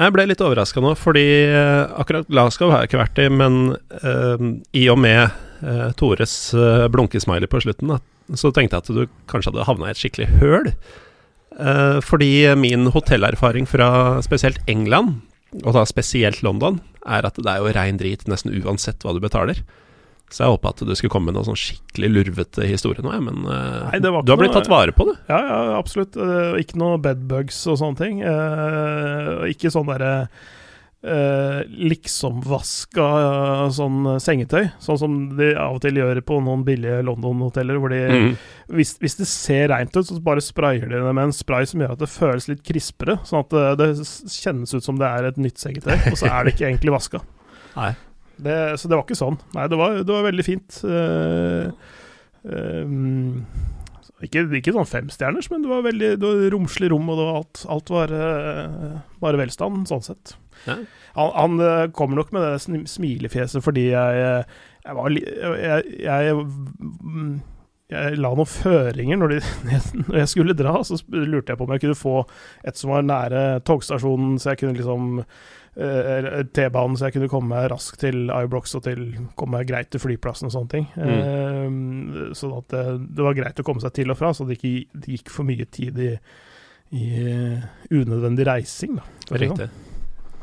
Jeg 0.00 0.14
ble 0.14 0.24
litt 0.24 0.40
overraska 0.40 0.80
nå, 0.80 0.94
fordi 0.96 1.26
akkurat 1.52 2.30
Glasgow 2.30 2.72
har 2.72 2.82
jeg 2.82 2.92
ikke 2.92 3.02
vært 3.02 3.20
i, 3.20 3.26
men 3.28 3.58
eh, 4.00 4.46
i 4.80 4.86
og 4.88 4.96
med 5.04 5.26
eh, 5.60 5.90
Tores 6.00 6.36
eh, 6.56 6.86
blunkesmiley 6.92 7.50
på 7.52 7.60
slutten, 7.60 7.92
da, 7.92 7.98
så 8.32 8.48
tenkte 8.48 8.78
jeg 8.78 8.86
at 8.86 8.92
du 8.96 9.18
kanskje 9.28 9.52
hadde 9.52 9.68
havna 9.68 9.90
i 9.90 9.94
et 9.94 10.00
skikkelig 10.00 10.30
høl. 10.40 10.72
Fordi 12.00 12.30
min 12.56 12.88
hotellerfaring 12.94 13.66
fra 13.68 13.90
spesielt 14.24 14.62
England, 14.72 15.18
og 15.60 15.76
da 15.76 15.84
spesielt 15.88 16.42
London, 16.46 16.80
er 17.02 17.26
at 17.26 17.38
det 17.38 17.50
er 17.50 17.60
jo 17.60 17.72
rein 17.74 17.98
drit 18.00 18.24
nesten 18.30 18.54
uansett 18.62 19.02
hva 19.04 19.14
du 19.16 19.20
betaler. 19.22 19.60
Så 20.32 20.46
jeg 20.46 20.54
håpa 20.54 20.70
at 20.72 20.80
du 20.88 20.92
skulle 20.96 21.12
komme 21.12 21.28
med 21.28 21.36
noen 21.36 21.50
sånn 21.50 21.60
skikkelig 21.60 22.08
lurvete 22.08 22.64
historie 22.64 23.04
nå, 23.04 23.12
ja, 23.12 23.20
men 23.20 23.44
eh, 23.44 23.90
Nei, 23.90 24.00
du 24.00 24.08
har 24.32 24.40
blitt 24.40 24.54
tatt 24.56 24.70
vare 24.72 24.94
på, 24.96 25.10
du. 25.10 25.12
Ja, 25.28 25.40
ja, 25.44 25.58
absolutt. 25.76 26.16
Eh, 26.16 26.56
ikke 26.62 26.80
noe 26.80 26.96
bedbugs 27.04 27.58
og 27.68 27.76
sånne 27.82 28.00
ting. 28.00 28.22
Eh, 28.24 29.50
ikke 29.52 29.72
sånn 29.74 29.90
derre 29.92 30.14
eh, 31.02 31.62
liksomvaska 31.90 33.06
eh, 33.22 33.64
sånn 33.74 34.06
sengetøy, 34.22 34.68
sånn 34.82 35.00
som 35.00 35.16
de 35.38 35.52
av 35.58 35.76
og 35.76 35.82
til 35.84 35.98
gjør 35.98 36.20
på 36.26 36.38
noen 36.44 36.62
billige 36.66 37.00
London-hoteller, 37.06 37.80
hvor 37.82 37.90
de 37.94 38.00
Mm. 38.12 38.36
hvis, 38.76 38.94
hvis 39.02 39.18
det 39.18 39.26
ser 39.30 39.68
reint 39.72 39.96
ut, 39.96 40.06
så 40.06 40.18
bare 40.22 40.40
sprayer 40.44 40.86
de 40.88 41.00
det 41.02 41.14
med 41.14 41.24
en 41.24 41.32
spray 41.34 41.66
som 41.66 41.80
gjør 41.82 41.92
at 41.96 42.04
det 42.04 42.10
føles 42.12 42.48
litt 42.50 42.62
krispere, 42.66 43.18
sånn 43.26 43.42
at 43.44 43.50
det, 43.50 43.66
det 43.82 43.90
kjennes 44.30 44.74
ut 44.74 44.84
som 44.84 44.98
det 45.00 45.08
er 45.08 45.28
et 45.30 45.38
nytt 45.42 45.58
sengetøy, 45.58 45.96
og 46.12 46.18
så 46.18 46.30
er 46.30 46.44
det 46.44 46.54
ikke 46.54 46.68
egentlig 46.70 46.94
vaska. 46.94 47.22
Det, 48.42 48.54
så 48.80 48.88
det 48.88 48.96
var 48.96 49.04
ikke 49.04 49.14
sånn. 49.14 49.36
Nei, 49.54 49.68
det 49.70 49.76
var, 49.78 50.00
det 50.02 50.12
var 50.12 50.24
veldig 50.26 50.44
fint. 50.44 50.78
Eh, 50.88 51.68
ehm, 52.50 53.44
ikke, 54.22 54.44
ikke 54.58 54.74
sånn 54.74 54.88
femstjerners, 54.88 55.48
men 55.52 55.62
det 55.64 55.70
var 55.70 55.84
veldig 55.86 56.10
det 56.18 56.26
var 56.26 56.50
romslig 56.54 56.90
rom, 56.92 57.08
og 57.12 57.18
det 57.20 57.26
var 57.28 57.38
alt, 57.40 57.62
alt 57.76 57.92
var 57.92 58.14
eh, 58.18 58.96
bare 59.22 59.40
velstand, 59.40 59.84
sånn 59.90 60.04
sett. 60.06 60.34
Han, 61.14 61.32
han 61.36 61.60
eh, 61.60 61.86
kommer 61.92 62.20
nok 62.20 62.32
med 62.32 62.44
det 62.46 62.84
smilefjeset 62.88 63.64
fordi 63.64 63.88
jeg, 63.90 64.20
eh, 64.26 64.60
jeg 64.86 64.98
var 64.98 65.16
jeg, 65.16 65.96
jeg, 66.00 66.36
mm, 67.02 67.32
jeg 67.92 68.20
la 68.20 68.30
noen 68.32 68.48
føringer 68.48 69.20
når, 69.20 69.34
de, 69.34 69.40
når 70.06 70.20
jeg 70.22 70.30
skulle 70.32 70.56
dra, 70.58 70.78
så 70.86 70.98
lurte 71.12 71.52
jeg 71.52 71.60
på 71.60 71.66
om 71.66 71.74
jeg 71.76 71.84
kunne 71.84 71.98
få 71.98 72.14
et 72.64 72.78
som 72.78 72.94
var 72.94 73.04
nære 73.06 73.42
togstasjonen, 73.68 74.38
så 74.40 74.52
jeg 74.52 74.62
kunne 74.62 74.78
liksom 74.78 75.20
eh, 75.22 76.40
T-banen, 76.54 76.96
så 76.96 77.08
jeg 77.08 77.18
kunne 77.18 77.30
komme 77.32 77.52
meg 77.54 77.68
raskt 77.72 78.00
til 78.02 78.32
Ibrox 78.32 78.76
og 78.78 78.86
til 78.88 79.04
komme 79.38 79.60
meg 79.60 79.70
greit 79.70 79.92
til 79.92 80.02
flyplassen 80.02 80.48
og 80.48 80.56
sånne 80.56 80.72
ting. 80.72 80.88
Eh, 80.96 82.32
sånn 82.38 82.58
at 82.58 82.72
det, 82.72 82.86
det 83.18 83.28
var 83.28 83.38
greit 83.38 83.62
å 83.62 83.66
komme 83.66 83.84
seg 83.84 83.94
til 84.00 84.14
og 84.14 84.20
fra, 84.20 84.32
så 84.36 84.48
det 84.48 84.58
ikke 84.58 84.74
det 85.04 85.16
gikk 85.18 85.32
for 85.36 85.48
mye 85.48 85.68
tid 85.72 86.02
i, 86.02 86.12
i 86.96 87.08
eh, 87.22 87.72
unødvendig 87.92 88.48
reising. 88.48 89.00
Da, 89.00 89.08
si 89.28 89.42
det 89.44 89.54
sånn. 89.54 89.90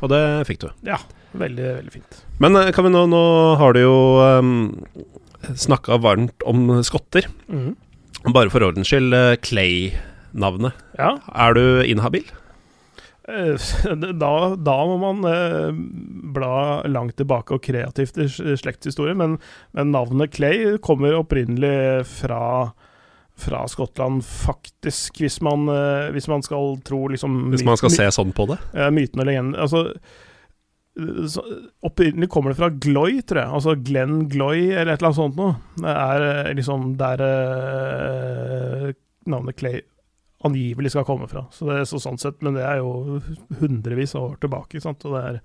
Og 0.02 0.12
det 0.14 0.22
fikk 0.50 0.62
du. 0.66 0.70
Ja, 0.88 1.00
Veldig, 1.30 1.66
veldig 1.78 1.92
fint. 1.94 2.16
Men 2.42 2.56
eh, 2.58 2.72
kan 2.74 2.88
vi 2.88 2.90
nå, 2.90 3.04
nå 3.12 3.20
har 3.60 3.76
du 3.76 3.84
jo 3.84 3.98
um, 4.18 4.54
snakka 5.54 6.00
varmt 6.02 6.42
om 6.50 6.72
skotter. 6.82 7.28
Mm. 7.46 7.76
Bare 8.34 8.50
for 8.50 8.66
ordens 8.66 8.90
skyld, 8.90 9.14
eh, 9.14 9.36
Clay-navnet. 9.46 10.74
Ja, 10.98 11.12
Er 11.30 11.54
du 11.54 11.84
inhabil? 11.86 12.26
eh, 13.30 13.54
da, 14.24 14.32
da 14.58 14.78
må 14.90 14.98
man 15.04 15.22
eh, 15.30 15.70
bla 16.34 16.82
langt 16.90 17.20
tilbake 17.22 17.60
og 17.60 17.62
kreativt 17.68 18.18
i 18.18 18.26
slektshistorie, 18.58 19.14
men, 19.14 19.38
men 19.78 19.94
navnet 19.94 20.34
Clay 20.34 20.80
kommer 20.82 21.14
opprinnelig 21.22 22.08
fra 22.10 22.42
fra 23.40 23.64
Skottland, 23.68 24.24
faktisk, 24.26 25.20
hvis 25.24 25.40
man, 25.46 25.68
eh, 25.70 26.10
hvis 26.16 26.28
man 26.28 26.44
skal 26.46 26.78
tro 26.86 27.08
liksom 27.12 27.50
Hvis 27.54 27.66
man 27.68 27.80
skal 27.80 27.94
se 27.94 28.10
sånn 28.14 28.34
på 28.36 28.48
det? 28.52 28.60
Ja, 28.76 28.90
myten 28.94 29.22
og 29.22 29.30
legenden 29.30 29.60
Altså 29.60 29.86
eh, 29.90 31.38
Opprinnelig 31.88 32.30
kommer 32.32 32.54
det 32.54 32.60
fra 32.60 32.72
Gloy, 32.74 33.22
tror 33.24 33.44
jeg. 33.44 33.54
Altså 33.60 33.76
Glenn 33.80 34.26
Gloy, 34.32 34.70
eller 34.74 34.94
et 34.94 35.00
eller 35.00 35.12
annet 35.12 35.20
sånt 35.22 35.40
noe. 35.40 35.56
Det 35.80 35.94
er 35.94 36.26
eh, 36.28 36.52
liksom 36.60 36.90
der 37.00 37.24
eh, 37.28 38.90
navnet 39.30 39.60
Clay 39.60 39.80
angivelig 40.44 40.94
skal 40.94 41.08
komme 41.08 41.28
fra. 41.32 41.46
Så 41.52 41.68
det 41.68 41.80
er 41.80 41.88
så 41.88 42.00
sånn 42.00 42.20
sett, 42.20 42.42
Men 42.44 42.56
det 42.56 42.64
er 42.68 42.80
jo 42.80 43.20
hundrevis 43.60 44.16
av 44.16 44.32
år 44.32 44.38
tilbake. 44.44 44.84
Sant? 44.84 45.04
Og 45.08 45.16
det 45.16 45.24
er, 45.24 45.42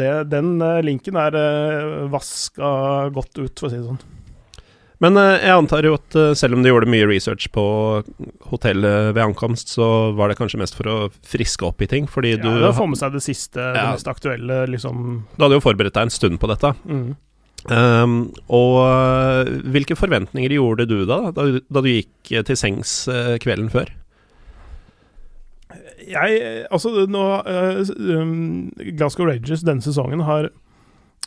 det, 0.00 0.10
den 0.32 0.58
linken 0.84 1.16
er 1.20 1.36
uh, 1.36 2.04
vaska 2.12 2.68
godt 3.16 3.40
ut, 3.40 3.52
for 3.56 3.68
å 3.68 3.72
si 3.72 3.80
det 3.80 3.88
sånn. 3.88 4.02
Men 5.04 5.18
eh, 5.20 5.42
jeg 5.44 5.52
antar 5.58 5.84
jo 5.88 5.96
at 5.98 6.16
eh, 6.20 6.30
selv 6.38 6.56
om 6.56 6.62
du 6.64 6.70
gjorde 6.70 6.88
mye 6.90 7.06
research 7.10 7.50
på 7.54 7.64
hotellet 8.50 9.10
ved 9.16 9.20
ankomst, 9.26 9.72
så 9.76 9.88
var 10.16 10.30
det 10.32 10.38
kanskje 10.40 10.60
mest 10.62 10.78
for 10.78 10.88
å 10.88 10.96
friske 11.28 11.66
opp 11.68 11.84
i 11.84 11.88
ting, 11.90 12.08
fordi 12.10 12.36
du, 12.40 12.48
Ja, 12.48 12.56
er 12.62 12.70
å 12.72 12.76
få 12.78 12.86
med 12.90 13.00
seg 13.00 13.12
det 13.16 13.22
siste, 13.26 13.60
det 13.74 13.84
mest 13.92 14.08
aktuelle, 14.10 14.62
liksom. 14.72 15.04
du 15.36 15.44
hadde 15.44 15.58
jo 15.60 15.64
forberedt 15.66 15.98
deg 15.98 16.08
en 16.08 16.14
stund 16.14 16.40
på 16.42 16.48
dette. 16.52 16.72
Mm. 16.88 17.12
Um, 17.64 18.14
og 18.52 18.74
eh, 18.84 19.52
hvilke 19.72 19.96
forventninger 19.96 20.52
gjorde 20.58 20.84
du 20.90 20.98
da, 21.08 21.20
da, 21.32 21.46
du- 21.48 21.62
da 21.72 21.80
du 21.84 21.88
gikk 21.94 22.34
til 22.44 22.58
sengs 22.60 22.96
kvelden 23.40 23.70
før? 23.72 23.88
Jeg 26.04 26.66
Altså, 26.70 26.90
nå 27.08 27.22
um, 27.46 28.34
Glasgow 28.98 29.26
Rangers 29.30 29.64
denne 29.64 29.84
sesongen 29.84 30.20
har 30.28 30.50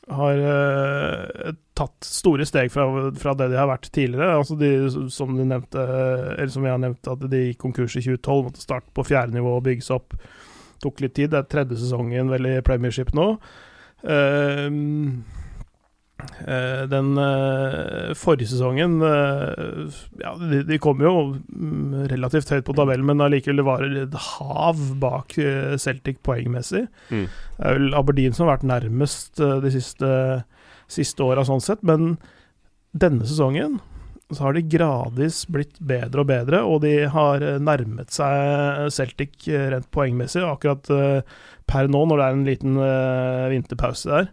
har 0.07 0.39
uh, 0.39 1.53
tatt 1.77 2.07
store 2.07 2.45
steg 2.47 2.71
fra, 2.71 2.85
fra 3.19 3.33
det 3.37 3.49
de 3.51 3.59
har 3.59 3.69
vært 3.69 3.89
tidligere. 3.91 4.37
Altså 4.39 4.55
de, 4.59 4.71
som 5.13 5.33
de 5.37 5.47
nevnte, 5.47 5.83
eller 6.37 6.53
som 6.53 6.67
jeg 6.67 6.75
har 6.75 6.83
nevnt, 6.83 7.11
at 7.11 7.25
de 7.31 7.43
gikk 7.49 7.59
konkurs 7.65 7.97
i 7.99 8.05
2012, 8.05 8.43
måtte 8.47 8.63
starte 8.63 8.93
på 8.95 9.05
fjerde 9.07 9.35
nivå 9.35 9.57
og 9.57 9.65
bygge 9.67 9.87
seg 9.87 9.99
opp. 9.99 10.15
Tok 10.83 11.01
litt 11.03 11.15
tid. 11.17 11.33
Det 11.33 11.41
er 11.41 11.49
tredje 11.51 11.79
sesongen 11.81 12.31
vel 12.31 12.49
i 12.49 12.55
Premiership 12.65 13.11
nå. 13.17 13.33
Eh, 14.07 14.69
den 16.89 17.17
eh, 17.21 18.13
forrige 18.17 18.49
sesongen 18.49 18.95
eh, 19.05 19.97
Ja, 20.21 20.31
de, 20.39 20.63
de 20.65 20.79
kom 20.81 21.01
jo 21.03 21.11
mm, 21.37 22.07
relativt 22.11 22.49
høyt 22.53 22.65
på 22.65 22.75
tabellen, 22.77 23.05
men 23.05 23.21
allikevel 23.21 23.61
det 23.61 23.67
var 23.67 23.85
et 23.85 24.17
hav 24.33 24.81
bak 25.01 25.37
eh, 25.41 25.75
Celtic 25.81 26.21
poengmessig. 26.25 26.87
Mm. 27.11 27.27
Det 27.27 27.67
er 27.69 27.77
vel 27.77 27.93
Aberdeen 27.97 28.33
som 28.33 28.47
har 28.47 28.57
vært 28.57 28.71
nærmest 28.71 29.43
eh, 29.43 29.59
de 29.63 29.73
siste, 29.73 30.09
siste 30.89 31.27
åra, 31.27 31.45
sånn 31.47 31.63
sett. 31.63 31.85
Men 31.85 32.15
denne 32.97 33.27
sesongen 33.27 33.77
så 34.35 34.43
har 34.43 34.57
de 34.57 34.65
gradvis 34.67 35.45
blitt 35.51 35.77
bedre 35.79 36.23
og 36.23 36.27
bedre, 36.31 36.59
og 36.67 36.81
de 36.83 36.95
har 37.11 37.43
eh, 37.43 37.61
nærmet 37.63 38.11
seg 38.13 38.89
Celtic 38.93 39.47
eh, 39.47 39.69
rent 39.71 39.87
poengmessig. 39.95 40.43
Akkurat 40.43 40.89
eh, 40.91 41.37
per 41.67 41.87
nå, 41.91 42.03
når 42.09 42.19
det 42.19 42.25
er 42.25 42.35
en 42.35 42.47
liten 42.47 42.81
eh, 42.83 43.45
vinterpause 43.53 44.11
der. 44.11 44.29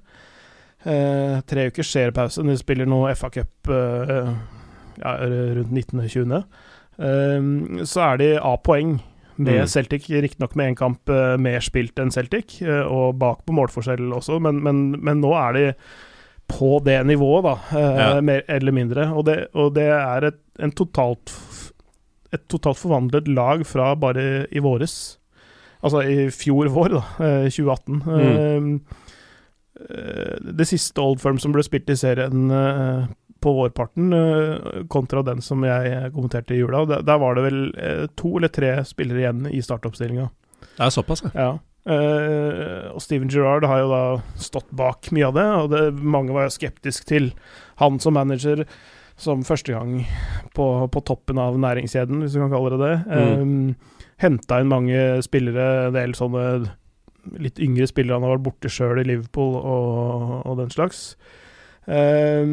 Eh, 0.85 1.41
tre 1.49 1.69
ukers 1.71 1.91
seriepause. 1.95 2.43
De 2.45 2.57
spiller 2.61 2.87
nå 2.91 3.03
FA-cup 3.17 3.71
eh, 3.73 4.31
ja, 5.01 5.17
rundt 5.57 5.73
19.20. 5.73 6.45
Eh, 6.99 7.85
så 7.89 8.05
er 8.13 8.17
de 8.23 8.31
A-poeng 8.41 8.99
med 9.37 9.65
Mm. 9.65 9.67
Celtic, 9.67 10.05
riktignok 10.09 10.53
med 10.55 10.69
én 10.71 10.77
kamp 10.79 11.09
eh, 11.11 11.37
mer 11.43 11.59
spilt 11.65 11.99
enn 11.99 12.13
Celtic, 12.15 12.61
eh, 12.63 12.85
og 12.87 13.17
bak 13.19 13.41
på 13.45 13.53
målforskjell 13.57 14.13
også, 14.15 14.37
men, 14.41 14.61
men, 14.63 14.83
men 15.03 15.19
nå 15.25 15.33
er 15.35 15.53
de 15.57 15.65
på 16.47 16.77
det 16.87 17.01
nivået, 17.09 17.43
da, 17.49 17.55
eh, 17.75 17.99
Ja. 17.99 18.21
mer 18.21 18.45
eller 18.49 18.73
mindre. 18.77 19.09
Og 19.17 19.25
det, 19.27 19.49
og 19.59 19.73
det 19.75 19.89
er 19.91 20.29
et, 20.31 20.39
en 20.63 20.71
totalt 20.71 21.33
et 22.35 22.47
totalt 22.51 22.79
forvandlet 22.79 23.27
lag 23.31 23.65
fra 23.67 23.93
bare 23.95 24.47
i 24.51 24.59
våres. 24.63 25.19
Altså 25.83 26.01
i 26.03 26.29
fjor 26.35 26.67
vår, 26.75 26.95
da, 26.95 27.03
eh, 27.25 27.49
2018. 27.51 28.03
Mm. 28.07 28.21
eh, 28.21 28.79
det 29.85 30.65
siste 30.69 31.03
Old 31.03 31.21
Firm 31.21 31.37
som 31.43 31.53
ble 31.53 31.63
spilt 31.67 31.91
i 31.93 31.97
serien 31.99 32.51
eh, 32.55 33.05
på 33.45 33.53
vårparten, 33.53 34.13
eh, 34.13 34.85
kontra 34.89 35.23
den 35.23 35.43
som 35.45 35.65
jeg 35.67 36.13
kommenterte 36.15 36.55
i 36.55 36.63
jula, 36.63 36.85
der, 36.89 37.19
var 37.21 37.37
det 37.37 37.45
vel 37.45 37.59
eh, 37.77 38.07
to 38.17 38.39
eller 38.39 38.49
tre 38.49 38.79
spillere 38.89 39.21
igjen 39.21 39.45
i 39.53 39.61
startoppstillinga. 39.61 40.31
Det 40.65 40.87
er 40.87 40.95
såpass, 40.95 41.21
ja. 41.27 41.33
Ja. 41.37 41.51
Eh, 41.85 42.87
og 42.89 43.03
Steven 43.05 43.29
Gerrard 43.29 43.67
har 43.69 43.83
jo 43.83 43.91
da 43.93 44.03
stått 44.41 44.71
bak 44.73 45.11
mye 45.13 45.29
av 45.29 45.37
det, 45.37 45.47
og 45.61 45.69
det, 45.75 45.83
mange 46.01 46.33
var 46.33 46.49
jo 46.49 46.55
skeptisk 46.57 47.05
til 47.11 47.35
han 47.83 48.01
som 48.01 48.17
manager 48.17 48.65
som 49.21 49.45
første 49.45 49.77
gang 49.77 50.07
på, 50.57 50.71
på 50.89 51.05
toppen 51.05 51.39
av 51.39 51.61
næringskjeden, 51.61 52.25
hvis 52.25 52.39
du 52.39 52.41
kan 52.41 52.55
kalle 52.55 52.73
det 52.73 52.81
det. 52.81 52.97
Mm. 53.13 53.45
Um, 53.45 54.01
Henta 54.25 54.63
inn 54.63 54.73
mange 54.73 55.05
spillere, 55.27 55.91
en 55.91 55.95
del 55.99 56.17
sånne 56.17 56.47
litt 57.41 57.61
yngre 57.63 57.89
spillere. 57.91 58.19
Han 58.19 58.27
har 58.27 58.37
vært 58.37 58.47
borte 58.49 58.73
sjøl 58.73 59.03
i 59.03 59.09
Liverpool 59.09 59.57
og, 59.61 60.37
og 60.45 60.61
den 60.61 60.73
slags. 60.75 61.03
Eh, 61.85 62.45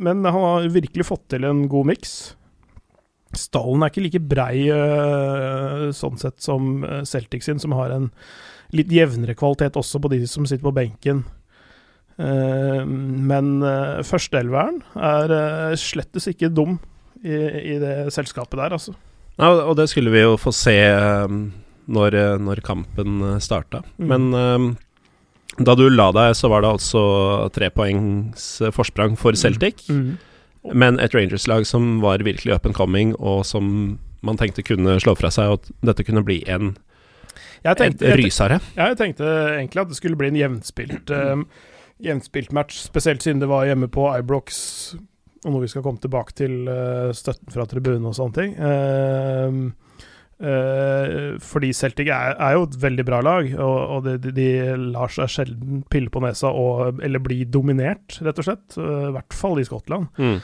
men 0.00 0.24
han 0.24 0.44
har 0.46 0.68
virkelig 0.72 1.08
fått 1.08 1.26
til 1.34 1.48
en 1.48 1.66
god 1.70 1.90
miks. 1.92 2.14
stallen 3.36 3.82
er 3.82 3.90
ikke 3.92 4.02
like 4.02 4.20
brei 4.26 4.54
uh, 4.74 5.90
sånn 5.94 6.16
sett 6.18 6.40
som 6.42 6.80
Celtic 7.06 7.44
sin, 7.46 7.60
som 7.62 7.76
har 7.78 7.92
en 7.94 8.08
litt 8.74 8.90
jevnere 8.90 9.36
kvalitet 9.38 9.78
også 9.78 10.00
på 10.02 10.10
de 10.10 10.24
som 10.30 10.46
sitter 10.46 10.66
på 10.66 10.74
benken. 10.74 11.24
Uh, 12.20 12.84
men 12.84 13.62
uh, 13.64 14.02
førsteelveren 14.04 14.82
er 14.98 15.32
uh, 15.32 15.78
slettes 15.78 16.28
ikke 16.28 16.50
dum 16.52 16.76
i, 17.24 17.32
i, 17.32 17.78
det 17.80 18.10
selskapet 18.12 18.58
der, 18.60 18.74
altså. 18.76 18.92
Ja, 19.40 19.54
og 19.64 19.76
det 19.78 19.88
skulle 19.88 20.12
vi 20.12 20.20
jo 20.20 20.36
få 20.40 20.52
se 20.52 20.76
um, 21.24 21.46
når, 21.90 22.16
når, 22.42 22.62
kampen 22.66 23.24
starta. 23.42 23.82
Mm. 23.98 24.10
Men 24.12 24.26
um, 24.34 24.68
da 25.58 25.74
du 25.76 25.88
la 25.90 26.10
deg, 26.14 26.34
så 26.38 26.50
var 26.52 26.62
det 26.62 26.74
altså 26.76 27.02
tre 27.54 27.70
poengs 27.74 28.50
forsprang 28.76 29.18
for 29.18 29.34
mm. 29.34 29.40
Celtic. 29.40 29.88
Mm. 29.90 30.04
Mm. 30.62 30.76
Men 30.76 31.00
et 31.00 31.14
Rangers-lag 31.16 31.66
som 31.66 31.98
var 32.04 32.22
virkelig 32.24 32.54
up 32.54 32.66
and 32.68 32.76
coming, 32.76 33.14
og 33.16 33.44
som 33.48 33.98
man 34.20 34.38
tenkte 34.40 34.64
kunne 34.66 34.98
slå 35.00 35.16
fra 35.16 35.32
seg, 35.32 35.50
og 35.50 35.60
at 35.60 35.90
dette 35.92 36.06
kunne 36.06 36.24
bli 36.26 36.42
en 36.50 36.74
jeg 37.64 37.76
tenkte, 37.76 38.08
et 38.08 38.16
rysere. 38.20 38.56
Jeg, 38.72 38.80
jeg, 38.80 38.96
tenkte 38.96 39.28
egentlig 39.28 39.82
at 39.82 39.90
det 39.90 39.98
skulle 39.98 40.16
bli 40.16 40.30
en 40.30 40.38
jevnspilt, 40.38 41.12
um, 41.12 41.44
jevnspilt 42.00 42.54
match, 42.56 42.80
spesielt 42.86 43.24
siden 43.24 43.42
det 43.42 43.50
var 43.50 43.66
hjemme 43.68 43.88
på 43.92 44.06
Ibrox, 44.16 44.60
og 45.44 45.54
når 45.54 45.64
vi 45.64 45.70
skal 45.72 45.84
komme 45.84 46.00
tilbake 46.00 46.36
til 46.36 46.68
uh, 46.68 47.12
støtten 47.16 47.52
fra 47.52 47.66
tribunen 47.68 48.08
og 48.08 48.16
sånne 48.16 48.36
ting. 48.36 48.56
Uh, 48.56 49.89
fordi 50.40 51.68
Celtic 51.76 52.08
er, 52.08 52.32
er, 52.40 52.54
jo 52.56 52.62
et 52.64 52.76
veldig 52.80 53.04
bra 53.04 53.18
lag, 53.20 53.50
og, 53.60 53.78
og 53.96 54.06
de, 54.06 54.32
de, 54.32 54.48
lar 54.94 55.12
seg 55.12 55.28
sjelden 55.28 55.82
pille 55.92 56.08
på 56.12 56.22
nesa 56.24 56.48
og, 56.56 57.02
eller 57.04 57.20
bli 57.20 57.42
dominert, 57.44 58.16
rett 58.24 58.40
og 58.40 58.46
slett. 58.46 58.78
Uh, 58.78 59.10
I 59.10 59.14
hvert 59.18 59.36
fall 59.36 59.60
i 59.60 59.66
Skottland. 59.68 60.08
Mm. 60.16 60.38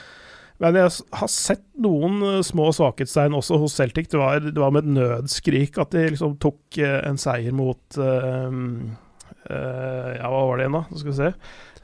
Men 0.64 0.78
jeg 0.80 0.92
har 1.20 1.30
sett 1.32 1.64
noen 1.84 2.20
uh, 2.24 2.44
små 2.44 2.68
svakhetstegn 2.76 3.36
også 3.36 3.56
hos 3.62 3.76
Celtic. 3.80 4.10
Det 4.12 4.20
var, 4.20 4.44
det 4.44 4.60
var, 4.60 4.74
med 4.76 4.84
et 4.84 4.94
nødskrik 4.98 5.80
at 5.80 5.96
de 5.96 6.10
liksom 6.12 6.36
tok 6.42 6.80
en 6.82 7.20
seier 7.20 7.56
mot 7.56 8.00
Ja, 9.46 10.26
hva 10.26 10.40
var 10.42 10.58
det 10.58 10.64
igjen, 10.66 10.76
da? 10.76 10.84
Skal 10.98 11.12
vi 11.12 11.18
se. 11.20 11.30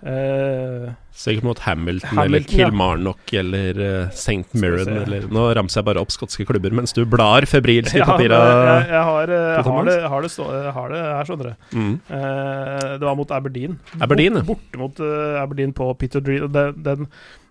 Uh, 0.02 0.90
Sikkert 1.14 1.44
mot 1.46 1.58
Hamilton, 1.62 2.08
Hamilton 2.08 2.24
eller 2.24 2.40
Kilmarnock 2.50 3.30
ja. 3.30 3.38
eller 3.40 3.76
uh, 3.78 4.08
St. 4.08 4.48
Mirren 4.58 4.96
eller 5.04 5.28
Nå 5.30 5.44
ramser 5.54 5.78
jeg 5.78 5.86
bare 5.86 6.02
opp 6.02 6.10
skotske 6.10 6.46
klubber 6.48 6.74
mens 6.74 6.96
du 6.96 7.04
blar 7.06 7.46
febrilsk 7.46 7.94
i 7.94 8.00
ja, 8.00 8.08
papira. 8.08 8.40
Jeg, 8.42 8.88
jeg, 8.90 9.04
har, 9.06 9.30
uh, 9.30 9.68
har, 9.68 9.86
det, 9.86 9.94
har, 10.10 10.26
det 10.26 10.32
stå, 10.34 10.48
har, 10.74 10.90
det, 10.90 11.02
her, 11.06 11.28
skjønner 11.28 11.52
du. 11.52 11.68
Mm. 11.78 11.92
Uh, 12.10 12.88
det 12.96 13.06
var 13.06 13.20
mot 13.20 13.36
Aberdeen. 13.38 13.78
Aberdeen 14.00 14.40
Bort, 14.40 14.66
Borte 14.72 14.82
mot 14.82 15.04
Aberdeen 15.44 15.76
på 15.76 15.92
Peter 16.00 16.24
Dree. 16.24 16.50
Den, 16.50 16.82
den, 16.82 17.06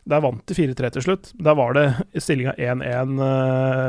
der 0.10 0.22
vant 0.24 0.42
de 0.50 0.56
4-3 0.58 0.90
til 0.96 1.04
slutt. 1.06 1.32
Der 1.38 1.58
var 1.58 1.76
det 1.78 1.86
stillinga 2.18 2.56
1-1 2.58 3.20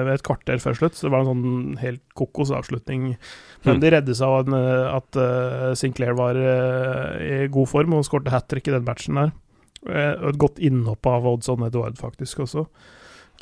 ved 0.05 0.13
et 0.13 0.25
kvarter 0.27 0.61
før 0.61 0.77
slutt. 0.77 0.99
Så 0.99 1.07
det 1.07 1.13
var 1.15 1.25
en 1.25 1.31
sånn 1.31 1.79
helt 1.81 2.03
kokos 2.19 2.53
avslutning 2.53 3.15
men 3.63 3.79
de 3.83 3.93
redde 3.95 4.15
seg 4.19 4.27
av 4.27 4.49
eh, 4.59 4.87
at 4.91 5.19
uh, 5.19 5.69
Sinclair 5.79 6.17
var 6.19 6.35
i 6.35 7.47
god 7.53 7.69
form 7.71 7.95
og 7.95 8.07
skårte 8.09 8.33
hat 8.35 8.49
trick 8.51 8.67
i 8.69 8.75
den 8.75 8.87
matchen 8.87 9.21
der. 9.21 9.31
Og 9.83 10.29
et 10.33 10.41
godt 10.43 10.59
innhopp 10.63 11.07
av 11.11 11.27
Oddson 11.27 11.63
Edward, 11.67 11.97
faktisk, 11.99 12.45
også. 12.45 12.69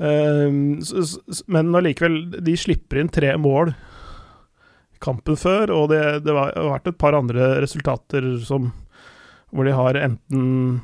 men 0.01 1.75
allikevel, 1.77 2.15
de 2.41 2.55
slipper 2.57 3.03
inn 3.03 3.11
tre 3.13 3.35
mål 3.37 3.75
kampen 5.05 5.37
før, 5.37 5.73
og 5.75 5.91
det, 5.93 6.01
det, 6.25 6.29
det 6.29 6.37
har 6.37 6.71
vært 6.75 6.89
et 6.89 7.01
par 7.01 7.17
andre 7.17 7.51
resultater 7.61 8.25
som, 8.45 8.71
hvor 9.53 9.69
de 9.69 9.77
har 9.77 10.01
enten 10.01 10.81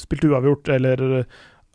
spilt 0.00 0.24
uavgjort 0.26 0.68
eller 0.74 1.24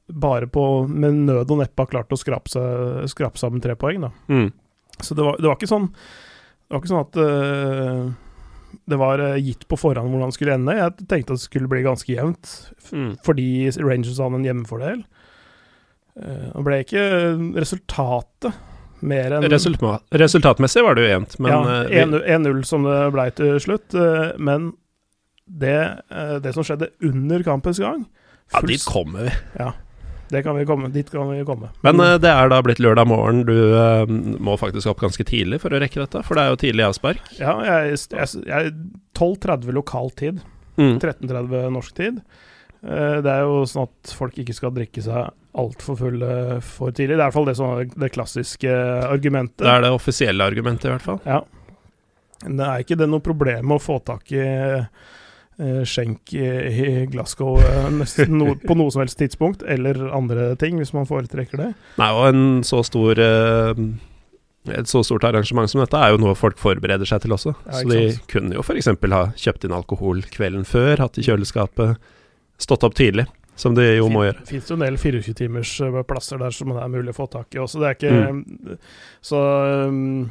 bare 0.05 0.48
på 0.48 0.65
med 0.88 1.26
nød 1.26 1.49
og 1.49 1.62
neppe 1.62 1.82
har 1.82 1.89
klart 1.89 2.13
å 2.13 2.19
skrape, 2.19 2.52
seg, 2.52 3.08
skrape 3.12 3.41
sammen 3.41 3.63
tre 3.63 3.76
poeng. 3.80 4.06
da. 4.06 4.12
Mm. 4.30 4.52
Så 4.99 5.17
det 5.17 5.26
var, 5.26 5.39
det 5.41 5.49
var, 5.49 5.58
ikke 5.58 5.67
sånn 5.67 5.89
Det 5.91 6.71
var 6.71 6.80
ikke 6.80 6.91
sånn 6.91 7.02
at 7.02 7.17
uh, 7.19 8.78
det 8.86 8.99
var 9.02 9.23
uh, 9.23 9.41
gitt 9.41 9.65
på 9.67 9.80
forhånd 9.80 10.12
hvordan 10.12 10.32
det 10.32 10.38
skulle 10.38 10.56
ende. 10.60 10.78
Jeg 10.78 11.10
tenkte 11.10 11.36
at 11.36 11.41
det 11.41 11.47
skulle 11.47 11.71
bli 11.71 11.84
ganske 11.86 12.12
jevnt, 12.12 12.54
mm. 12.91 13.12
fordi 13.26 13.49
Rangers 13.82 14.21
hadde 14.21 14.41
en 14.41 14.47
hjemmefordel. 14.47 15.04
Uh, 16.15 16.47
det 16.54 16.63
ble 16.69 16.80
ikke 16.86 17.04
resultatet 17.58 18.63
mer 19.06 19.36
enn 19.36 19.43
Resultat, 19.52 20.06
Resultatmessig 20.15 20.82
var 20.86 20.95
det 20.95 21.04
jo 21.04 21.10
jevnt, 21.12 21.34
men 21.43 21.52
Ja, 21.52 22.06
1-0 22.39 22.62
som 22.65 22.86
det 22.88 22.99
ble 23.13 23.26
til 23.38 23.58
slutt. 23.62 23.93
men 24.39 24.71
det, 25.45 26.01
det, 26.41 26.51
som 26.55 26.65
skjedde 26.65 26.89
under 27.05 27.43
kampens 27.45 27.77
gang 27.77 28.08
Ja, 28.49 28.62
dit 28.65 28.81
kommer 28.89 29.27
vi. 29.27 29.34
Ja. 29.60 29.73
Det 30.29 30.43
kan 30.43 30.55
vi 30.55 30.65
komme, 30.65 30.88
dit 30.88 31.12
kan 31.12 31.29
vi 31.29 31.45
komme. 31.45 31.69
Men 31.81 31.99
uh, 32.01 32.15
det 32.17 32.29
er 32.31 32.49
da 32.49 32.62
blitt 32.65 32.81
lørdag 32.81 33.08
morgen. 33.10 33.43
Du 33.45 33.53
uh, 33.53 34.10
må 34.41 34.58
faktisk 34.58 34.89
opp 34.89 35.03
ganske 35.03 35.25
tidlig 35.27 35.62
for 35.62 35.73
å 35.73 35.81
rekke 35.81 36.01
dette, 36.01 36.23
for 36.25 36.38
det 36.38 36.45
er 36.45 36.53
jo 36.53 36.62
tidlig 36.63 36.86
avspark? 36.88 37.21
Ja, 37.38 37.53
jeg, 37.65 37.99
jeg, 38.15 38.41
jeg 38.49 38.73
12.30 39.17 39.75
lokal 39.77 40.10
tid. 40.17 40.41
Mm. 40.79 40.97
13.30 40.97 41.69
norsk 41.75 41.97
tid. 41.97 42.21
Uh, 42.81 43.21
det 43.25 43.36
er 43.36 43.45
jo 43.45 43.62
sånn 43.69 43.86
at 43.86 44.15
folk 44.17 44.39
ikke 44.41 44.55
skal 44.58 44.73
drikke 44.73 45.03
seg 45.05 45.29
altfor 45.55 45.99
fulle 45.99 46.31
for 46.65 46.95
tidlig. 46.95 47.19
Det 47.19 47.19
er 47.19 47.21
i 47.21 47.27
hvert 47.27 47.38
fall 47.38 47.51
det, 47.51 47.58
sånn, 47.62 47.93
det 47.93 48.13
klassiske 48.15 48.79
argumentet. 49.05 49.62
Det 49.62 49.75
er 49.75 49.86
det 49.86 49.93
offisielle 49.93 50.49
argumentet, 50.49 50.89
i 50.89 50.95
hvert 50.95 51.05
fall. 51.05 51.21
Ja. 51.29 51.43
Det 52.45 52.65
er 52.65 52.81
ikke 52.81 52.97
det 52.97 53.08
noe 53.10 53.23
problem 53.23 53.77
å 53.77 53.81
få 53.81 54.01
tak 54.05 54.34
i 54.36 54.41
Eh, 54.43 54.84
skjenk 55.88 56.34
i 56.36 57.06
Glasgow 57.12 57.62
eh, 57.63 58.26
no, 58.32 58.56
på 58.60 58.76
noe 58.76 58.91
som 58.91 59.04
helst 59.04 59.20
tidspunkt, 59.22 59.63
eller 59.63 60.02
andre 60.15 60.50
ting, 60.60 60.82
hvis 60.82 60.91
man 60.96 61.08
foretrekker 61.08 61.62
det. 61.62 61.70
Nei, 62.02 62.10
og 62.12 62.28
en 62.28 62.44
så 62.68 62.82
stor 62.84 63.22
eh, 63.24 63.86
et 64.76 64.89
så 64.89 65.04
stort 65.06 65.24
arrangement 65.28 65.70
som 65.70 65.84
dette 65.84 66.02
er 66.02 66.12
jo 66.12 66.20
noe 66.24 66.36
folk 66.36 66.60
forbereder 66.60 67.08
seg 67.08 67.24
til 67.24 67.36
også. 67.38 67.56
Ja, 67.68 67.80
så 67.80 67.88
de 67.88 68.04
kunne 68.32 68.58
jo 68.58 68.65
f.eks. 68.65 68.91
ha 68.91 69.24
kjøpt 69.38 69.68
inn 69.68 69.76
alkohol 69.78 70.24
kvelden 70.34 70.68
før, 70.68 71.06
hatt 71.06 71.20
i 71.22 71.26
kjøleskapet, 71.26 72.02
stått 72.62 72.88
opp 72.88 72.98
tidlig. 72.98 73.30
Som 73.56 73.72
de 73.72 73.86
jo 73.86 74.10
må 74.12 74.26
gjøre. 74.26 74.41
Det 74.41 74.52
Fins 74.52 74.68
jo 74.68 74.76
en 74.76 74.82
del 74.84 74.98
24-timers 75.00 75.70
plasser 76.10 76.41
der 76.41 76.52
som 76.52 76.74
det 76.76 76.82
er 76.84 76.89
mulig 76.91 77.13
å 77.13 77.15
få 77.15 77.30
tak 77.32 77.56
i 77.56 77.62
også. 77.63 77.80
Det 77.80 77.88
er 77.88 77.94
ikke 77.96 78.10
mm. 78.36 78.74
Så 79.24 79.39
um, 79.88 80.26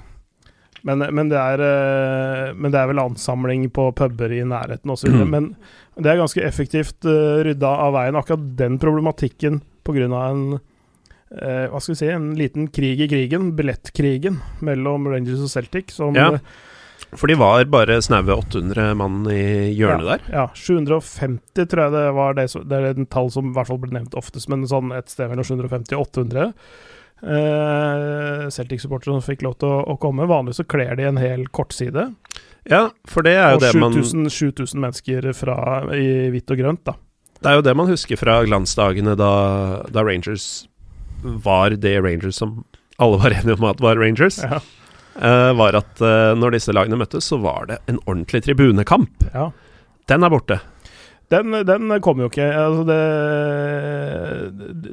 men, 0.84 1.00
men, 1.16 1.30
det 1.32 1.40
er, 1.40 1.62
eh, 1.64 2.50
men, 2.52 2.68
det 2.72 2.76
er, 2.80 2.90
vel 2.90 3.00
ansamling 3.00 3.64
på 3.72 3.88
puber 3.96 4.32
i 4.36 4.42
nærheten 4.44 4.92
osv. 4.92 5.14
Mm. 5.14 5.30
Men 5.32 5.48
det 5.96 6.12
er 6.12 6.20
ganske 6.20 6.44
effektivt 6.44 7.08
uh, 7.08 7.40
rydda 7.46 7.70
av 7.86 7.94
veien, 7.96 8.18
akkurat 8.20 8.44
den 8.58 8.76
problematikken 8.82 9.62
pga. 9.86 10.04
en 10.10 10.44
uh, 10.58 11.64
hva 11.72 11.80
skal 11.80 11.94
vi 11.94 11.98
si, 12.02 12.10
en 12.12 12.28
liten 12.36 12.68
krig 12.68 13.00
i 13.00 13.08
krigen, 13.08 13.54
billettkrigen 13.56 14.42
mellom 14.60 15.08
Rangers 15.08 15.46
og 15.46 15.52
Celtic. 15.54 15.94
Som, 15.96 16.18
ja. 16.20 16.34
For 17.14 17.32
de 17.32 17.38
var 17.40 17.64
bare 17.72 17.96
snaue 18.04 18.36
800 18.36 18.92
mann 19.00 19.22
i 19.32 19.72
hjørnet 19.72 20.04
ja, 20.04 20.16
der? 20.18 20.26
Ja, 20.34 20.46
750 20.52 21.70
tror 21.70 21.86
jeg 21.86 21.94
det 21.94 22.08
var 22.18 22.36
det, 22.36 22.48
det 22.52 22.80
er 22.80 22.90
et 22.92 23.06
tall 23.14 23.32
som 23.32 23.48
i 23.48 23.56
hvert 23.56 23.70
fall 23.70 23.80
ble 23.80 23.96
nevnt 23.96 24.18
oftest, 24.18 24.50
men 24.52 24.68
sånn 24.68 24.92
et 24.92 25.08
sted 25.08 25.32
mellom 25.32 25.46
750 25.48 25.96
og 25.96 26.10
800 26.10 26.52
uh, 27.22 28.50
Celtic-supportere 28.50 29.14
som 29.14 29.24
fikk 29.24 29.44
lov 29.46 29.58
til 29.62 29.70
å, 29.70 29.80
å 29.94 29.96
komme. 30.00 30.28
Vanligvis 30.30 30.62
så 30.62 30.66
kler 30.68 30.96
de 30.98 31.06
en 31.08 31.20
hel 31.20 31.46
kortside. 31.54 32.10
Ja, 32.70 32.88
for 33.08 33.26
det 33.26 33.36
er 33.36 33.54
jo 33.54 33.58
og 33.60 33.64
det 33.64 33.72
7000, 33.74 34.22
man 34.24 34.30
7000 34.32 34.84
mennesker 34.86 35.32
fra, 35.36 35.56
i 35.94 36.30
hvitt 36.32 36.54
og 36.54 36.62
grønt, 36.62 36.84
da. 36.88 36.96
Det 37.44 37.50
er 37.50 37.58
jo 37.58 37.66
det 37.66 37.74
man 37.76 37.90
husker 37.90 38.16
fra 38.16 38.38
glansdagene 38.46 39.18
da, 39.20 39.32
da 39.92 40.04
Rangers 40.06 40.64
var 41.20 41.74
det 41.76 41.98
Rangers 42.00 42.38
som 42.40 42.62
alle 43.02 43.18
var 43.20 43.34
enige 43.36 43.58
om 43.58 43.66
at 43.68 43.82
var 43.84 44.00
Rangers. 44.00 44.40
Ja. 44.44 44.62
Uh, 45.14 45.52
var 45.54 45.76
at 45.78 46.00
uh, 46.02 46.32
når 46.34 46.56
disse 46.56 46.72
lagene 46.74 46.98
møttes, 46.98 47.28
så 47.30 47.38
var 47.42 47.68
det 47.70 47.78
en 47.90 48.00
ordentlig 48.06 48.42
tribunekamp. 48.48 49.28
Ja. 49.34 49.50
Den 50.10 50.26
er 50.26 50.32
borte. 50.32 50.58
Den, 51.32 51.56
den 51.66 51.92
kommer 52.04 52.26
jo 52.26 52.30
ikke. 52.30 52.46
Altså 52.52 52.84
det, 52.88 52.98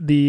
de 0.07 0.21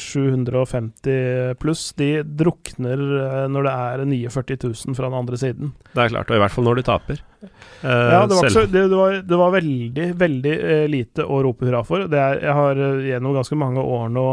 750 0.00 1.56
pluss, 1.62 1.92
de 1.98 2.10
drukner 2.22 3.00
eh, 3.22 3.46
når 3.50 3.66
det 3.66 3.72
er 3.72 4.04
49 4.04 4.58
000 4.66 4.98
fra 4.98 5.08
den 5.08 5.18
andre 5.18 5.40
siden. 5.40 5.72
Det 5.94 6.04
er 6.04 6.12
klart, 6.12 6.30
og 6.30 6.36
i 6.36 6.42
hvert 6.42 6.54
fall 6.54 6.68
når 6.68 6.80
de 6.80 6.84
taper. 6.88 7.22
Uh, 7.38 7.88
ja, 7.88 8.22
det 8.28 8.36
var, 8.36 8.50
så, 8.52 8.66
det, 8.66 8.84
det, 8.90 8.98
var, 8.98 9.18
det 9.24 9.40
var, 9.40 9.50
veldig, 9.54 10.06
veldig 10.20 10.54
uh, 10.58 10.86
lite 10.90 11.24
å 11.24 11.40
rope 11.46 11.68
hurra 11.68 11.82
for. 11.86 12.06
Er, 12.08 12.42
jeg 12.44 12.56
har 12.60 12.82
uh, 12.82 13.04
gjennom 13.06 13.36
ganske 13.38 13.58
mange 13.58 13.84
år 13.84 14.08
nå 14.12 14.28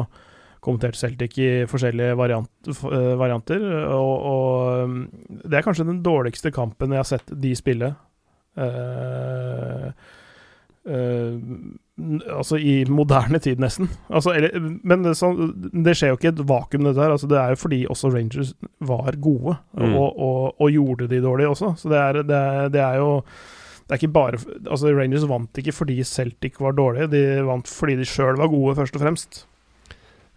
kommentert 0.65 0.97
Celtic 0.97 1.37
i 1.37 1.49
forskjellige 1.69 2.15
variant, 2.17 2.69
varianter, 3.21 3.61
og, 3.93 4.13
og 4.25 4.85
um, 4.89 4.95
det 5.45 5.59
er 5.59 5.65
kanskje 5.67 5.85
den 5.85 5.99
dårligste 6.01 6.49
kampen 6.53 6.95
jeg 6.95 7.03
har 7.03 7.09
sett 7.11 7.29
de 7.29 7.51
spille. 7.57 7.91
Uh, 8.57 9.93
Uh, 10.85 11.39
altså 12.29 12.59
i 12.61 12.83
moderne 12.91 13.39
tid, 13.41 13.61
nesten. 13.63 13.89
Altså, 14.09 14.35
eller, 14.35 14.53
men 14.83 15.05
det, 15.05 15.15
så, 15.17 15.31
det, 15.71 15.95
skjer 15.97 16.11
jo 16.11 16.19
ikke 16.19 16.33
et 16.33 16.45
vakuum, 16.45 16.85
dette 16.85 17.01
her. 17.01 17.13
Altså, 17.15 17.29
det 17.31 17.39
er 17.41 17.53
jo 17.55 17.61
fordi 17.63 17.81
også 17.89 18.11
Rangers 18.13 18.53
var 18.85 19.17
gode, 19.23 19.57
mm. 19.73 19.95
og, 19.95 20.09
og, 20.13 20.39
og, 20.61 20.71
gjorde 20.75 21.09
de 21.11 21.23
dårlig 21.23 21.47
også. 21.49 21.73
Så 21.81 21.91
det 21.93 22.01
er, 22.01 22.21
det 22.21 22.41
det 22.75 22.83
er 22.83 22.99
jo 23.01 23.11
det 23.85 23.93
er 23.93 23.99
ikke 24.01 24.15
bare 24.15 24.39
Altså, 24.65 24.93
Rangers 24.97 25.27
vant 25.29 25.61
ikke 25.61 25.75
fordi 25.75 25.99
Celtic 26.03 26.57
var 26.61 26.73
dårlige, 26.77 27.11
de 27.11 27.25
vant 27.45 27.69
fordi 27.69 27.99
de 27.99 28.07
sjøl 28.09 28.39
var 28.41 28.49
gode, 28.53 28.75
først 28.79 28.97
og 28.97 29.05
fremst. 29.05 29.45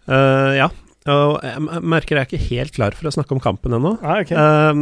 Uh, 0.09 0.53
ja, 0.57 0.69
Og 1.09 1.39
jeg 1.45 1.81
merker 1.85 2.17
jeg 2.17 2.21
er 2.21 2.29
ikke 2.29 2.49
helt 2.49 2.75
klar 2.77 2.95
for 2.97 3.09
å 3.09 3.13
snakke 3.13 3.35
om 3.35 3.41
kampen 3.41 3.73
ennå. 3.77 3.95
Nei, 4.01 4.19
ok. 4.23 4.31
Eh, 4.33 4.81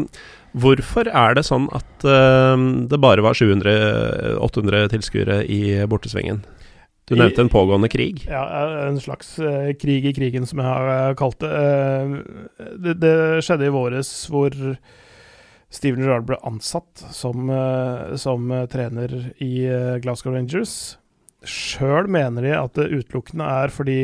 hvorfor 0.61 1.09
er 1.09 1.37
det 1.37 1.45
sånn 1.47 1.67
at 1.75 2.05
uh, 2.07 2.55
det 2.89 2.99
bare 3.01 3.23
var 3.25 3.37
700-800 3.37 4.91
tilskuere 4.93 5.41
i 5.45 5.61
bortesvingen? 5.89 6.43
Du 7.07 7.15
nevnte 7.15 7.45
en 7.45 7.51
pågående 7.51 7.87
krig. 7.87 8.25
Ja, 8.27 8.43
en 8.83 8.99
slags 8.99 9.37
uh, 9.39 9.71
krig 9.79 10.09
i 10.09 10.13
krigen, 10.15 10.47
som 10.47 10.59
jeg 10.59 10.67
har 10.67 10.89
eh, 10.91 11.13
kalt 11.15 11.39
det. 11.39 11.51
Uh, 11.55 12.71
det. 12.83 12.97
Det 12.99 13.13
skjedde 13.47 13.69
i 13.69 13.71
våres 13.71 14.11
hvor 14.31 14.51
Steven 15.71 16.03
Gerrard 16.03 16.27
ble 16.27 16.39
ansatt 16.47 17.05
som, 17.11 17.49
som 18.15 18.51
trener 18.71 19.11
i 19.43 19.67
Glasgow 19.99 20.31
Rangers. 20.31 20.95
Sjøl 21.43 22.07
mener 22.11 22.45
de 22.45 22.53
at 22.55 22.77
det 22.79 22.87
utelukkende 22.87 23.49
er 23.63 23.73
fordi 23.75 23.97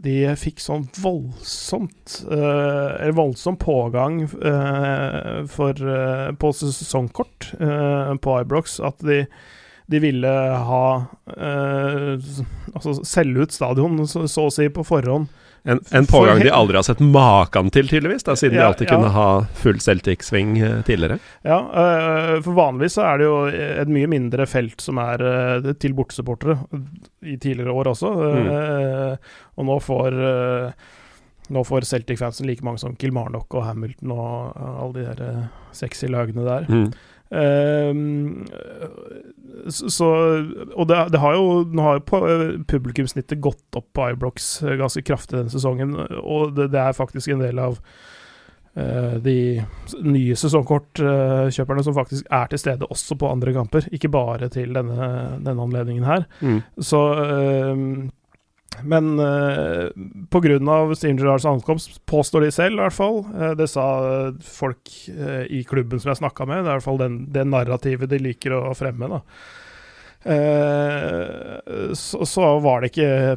de 0.00 0.32
fikk 0.40 0.62
sånn 0.62 0.86
voldsomt 1.00 2.20
eh, 2.30 2.90
Eller 3.02 3.16
voldsom 3.16 3.58
pågang 3.60 4.22
eh, 4.24 5.40
for, 5.50 5.76
eh, 5.76 6.30
på 6.40 6.52
sesongkort 6.56 7.50
på 8.24 8.36
Ibrox 8.40 8.80
at 8.84 9.02
de 9.06 9.24
de 9.90 9.98
ville 9.98 10.30
ha 10.70 10.84
Altså 11.26 12.92
selge 13.02 13.42
ut 13.42 13.54
stadion, 13.54 13.96
så, 14.06 14.22
så 14.30 14.44
å 14.46 14.52
si, 14.54 14.68
på 14.70 14.84
forhånd. 14.86 15.26
En, 15.62 15.80
en 15.92 16.06
pågang 16.06 16.40
de 16.40 16.50
aldri 16.50 16.78
har 16.78 16.86
sett 16.86 17.02
maken 17.04 17.68
til, 17.74 17.88
tydeligvis, 17.88 18.24
da, 18.24 18.36
siden 18.36 18.56
de 18.56 18.64
alltid 18.64 18.88
ja. 18.88 18.96
kunne 18.96 19.10
ha 19.12 19.26
full 19.60 19.80
Celtic-sving 19.80 20.54
eh, 20.58 20.78
tidligere. 20.86 21.18
Ja, 21.44 21.58
eh, 21.82 22.36
for 22.44 22.56
vanligvis 22.56 22.96
så 22.96 23.04
er 23.10 23.20
det 23.20 23.28
jo 23.28 23.36
et 23.50 23.92
mye 23.92 24.08
mindre 24.10 24.46
felt 24.48 24.80
som 24.80 25.00
er 25.02 25.26
eh, 25.32 25.74
til 25.80 25.96
bortesupportere, 25.98 26.56
i 27.20 27.36
tidligere 27.36 27.76
år 27.76 27.92
også. 27.92 28.14
Eh, 28.30 29.36
og 29.60 29.68
nå 29.68 29.76
får 29.84 30.18
eh, 30.30 30.88
nå 31.50 31.64
får 31.66 31.80
Celtic-fansen 31.80 32.46
like 32.46 32.64
mange 32.64 32.78
som 32.78 32.94
Kilmarnock 32.96 33.54
og 33.58 33.64
Hamilton 33.66 34.12
og 34.14 34.34
eh, 34.54 34.74
alle 34.84 34.92
de 34.96 35.06
der 35.08 35.22
eh, 35.26 35.48
sexy 35.74 36.10
lagene 36.10 36.46
der. 36.46 36.68
Mm. 36.70 36.90
Ehm, 37.30 38.46
så, 39.68 40.06
Og 40.74 40.88
det, 40.88 40.96
det 41.12 41.20
har 41.22 41.36
jo 41.36 41.62
Nå 41.70 41.82
har 41.84 41.98
jo 41.98 42.06
på, 42.08 42.20
eh, 42.26 42.46
publikumssnittet 42.66 43.38
gått 43.42 43.78
opp 43.78 43.86
på 43.94 44.08
iBlocks 44.10 44.62
eh, 44.64 44.78
ganske 44.80 45.04
kraftig 45.06 45.38
denne 45.38 45.52
sesongen, 45.52 45.94
og 46.18 46.56
det, 46.56 46.72
det 46.74 46.80
er 46.82 46.96
faktisk 46.96 47.30
en 47.30 47.44
del 47.44 47.60
av 47.62 47.78
eh, 48.74 49.18
de 49.22 49.36
nye 50.02 50.38
sesongkortkjøperne 50.38 51.84
som 51.86 51.94
faktisk 51.94 52.26
er 52.34 52.50
til 52.50 52.62
stede 52.62 52.88
også 52.90 53.18
på 53.20 53.30
andre 53.30 53.54
kamper, 53.54 53.86
ikke 53.94 54.10
bare 54.10 54.50
til 54.50 54.74
denne, 54.74 55.10
denne 55.44 55.68
anledningen 55.68 56.08
her. 56.08 56.26
Mm. 56.42 56.62
Så 56.82 57.04
ehm, 57.28 57.94
Men 58.86 59.18
uh, 59.20 59.90
pga. 60.30 60.58
Steven 60.94 61.18
Gerrards 61.18 61.44
ankomst, 61.44 61.98
påstår 62.06 62.46
de 62.46 62.50
selv 62.54 62.78
i 62.78 62.84
hvert 62.84 62.96
fall, 62.96 63.18
eh, 63.34 63.54
det 63.58 63.66
sa 63.68 63.86
eh, 64.06 64.44
folk 64.46 64.92
eh, 65.10 65.42
i 65.50 65.64
klubben 65.68 66.00
som 66.00 66.12
jeg 66.12 66.20
snakka 66.22 66.46
med, 66.48 66.62
det 66.62 66.70
er 66.70 66.76
i 66.76 66.78
hvert 66.78 66.86
fall 66.86 67.00
den, 67.02 67.18
det 67.34 67.44
narrativet 67.50 68.10
de 68.10 68.20
liker 68.22 68.54
å 68.56 68.70
fremme, 68.78 69.10
da. 69.10 69.20
Eh, 70.22 71.92
så, 71.94 72.26
så 72.26 72.46
var 72.60 72.82
det 72.82 72.90
ikke 72.92 73.36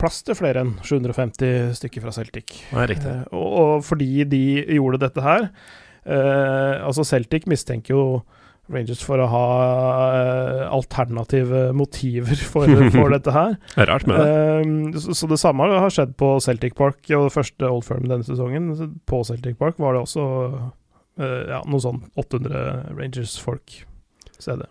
plass 0.00 0.22
til 0.26 0.36
flere 0.38 0.64
enn 0.64 0.72
750 0.82 1.74
stykker 1.78 2.02
fra 2.02 2.14
Celtic. 2.14 2.56
Nei, 2.74 2.86
riktig. 2.90 3.12
Eh, 3.12 3.28
og, 3.32 3.46
og 3.60 3.84
fordi 3.86 4.26
de 4.28 4.44
gjorde 4.76 5.04
dette 5.04 5.22
her 5.22 5.46
eh, 5.46 6.82
Altså, 6.82 7.06
Celtic 7.06 7.46
mistenker 7.50 7.94
jo 7.94 8.06
Rangers 8.72 9.02
for 9.06 9.22
å 9.22 9.28
ha 9.30 9.46
eh, 10.16 10.62
alternative 10.74 11.68
motiver 11.76 12.38
for, 12.52 12.70
for 12.94 13.14
dette 13.14 13.34
her. 13.34 13.56
Det 13.74 13.84
er 13.84 13.90
rart 13.92 14.06
med 14.10 14.20
det. 14.20 14.30
Eh, 14.36 15.00
så, 15.02 15.16
så 15.20 15.30
det 15.30 15.40
samme 15.42 15.68
har 15.70 15.92
skjedd 15.92 16.16
på 16.20 16.36
Celtic 16.44 16.76
Park, 16.78 17.02
og 17.12 17.28
det 17.28 17.34
første 17.36 17.70
Old 17.70 17.86
Firm 17.86 18.08
denne 18.10 18.26
sesongen. 18.26 18.72
På 19.06 19.22
Celtic 19.26 19.58
Park 19.60 19.78
var 19.82 19.96
det 19.96 20.06
også 20.06 20.24
eh, 21.20 21.42
ja, 21.52 21.60
noe 21.66 21.82
sånn 21.82 22.02
800 22.18 22.96
Rangers-folk 22.96 23.82
stedet. 24.36 24.70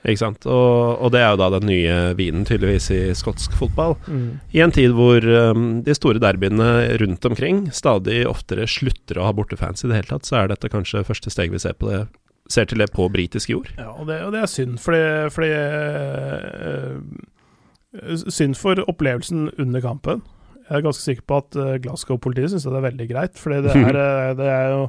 Ikke 0.00 0.22
sant? 0.22 0.46
Og, 0.48 0.96
og 1.04 1.10
det 1.12 1.20
er 1.20 1.34
jo 1.34 1.40
da 1.42 1.50
den 1.52 1.66
nye 1.68 1.96
vinen, 2.16 2.46
tydeligvis, 2.48 2.86
i 2.94 3.00
skotsk 3.16 3.52
fotball. 3.58 3.98
Mm. 4.08 4.38
I 4.56 4.62
en 4.64 4.72
tid 4.72 4.94
hvor 4.96 5.24
um, 5.24 5.66
de 5.84 5.96
store 5.96 6.22
derbyene 6.22 6.70
rundt 7.02 7.26
omkring 7.28 7.66
stadig 7.76 8.22
oftere 8.28 8.64
slutter 8.70 9.20
å 9.20 9.28
ha 9.28 9.34
bortefans 9.36 9.84
i 9.84 9.90
det 9.90 9.98
hele 9.98 10.12
tatt, 10.14 10.28
så 10.28 10.40
er 10.40 10.52
dette 10.52 10.72
kanskje 10.72 11.04
første 11.04 11.32
steg 11.32 11.52
vi 11.52 11.60
ser, 11.60 11.76
på 11.76 11.90
det, 11.90 12.06
ser 12.50 12.66
til 12.70 12.82
det 12.82 12.90
på 12.94 13.06
britisk 13.12 13.52
jord. 13.52 13.70
Ja, 13.78 13.92
og 13.94 14.08
det, 14.10 14.20
og 14.26 14.34
det 14.34 14.42
er 14.42 14.50
synd, 14.50 14.78
fordi, 14.82 15.02
fordi 15.34 15.52
øh, 15.54 16.98
Synd 18.30 18.54
for 18.54 18.78
opplevelsen 18.86 19.48
under 19.58 19.82
kampen. 19.82 20.20
Jeg 20.68 20.78
er 20.78 20.84
ganske 20.86 21.02
sikker 21.02 21.24
på 21.26 21.40
at 21.40 21.56
eh, 21.58 21.78
Glasgow-politiet 21.82 22.52
syns 22.52 22.68
det 22.68 22.78
er 22.78 22.84
veldig 22.84 23.08
greit, 23.10 23.40
fordi 23.40 23.64
det 23.64 23.74
er, 23.90 23.98
det 24.38 24.46
er 24.46 24.68
jo 24.76 24.84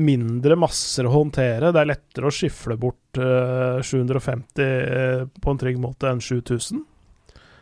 mindre 0.00 0.58
masser 0.60 1.08
å 1.08 1.14
håndtere. 1.14 1.72
Det 1.72 1.80
er 1.80 1.88
lettere 1.88 2.28
å 2.28 2.34
skifle 2.34 2.76
bort 2.78 3.18
uh, 3.18 3.80
750 3.82 4.62
eh, 4.62 5.24
på 5.40 5.50
en 5.50 5.60
trygg 5.60 5.80
måte 5.82 6.12
enn 6.12 6.20
7000. 6.22 6.84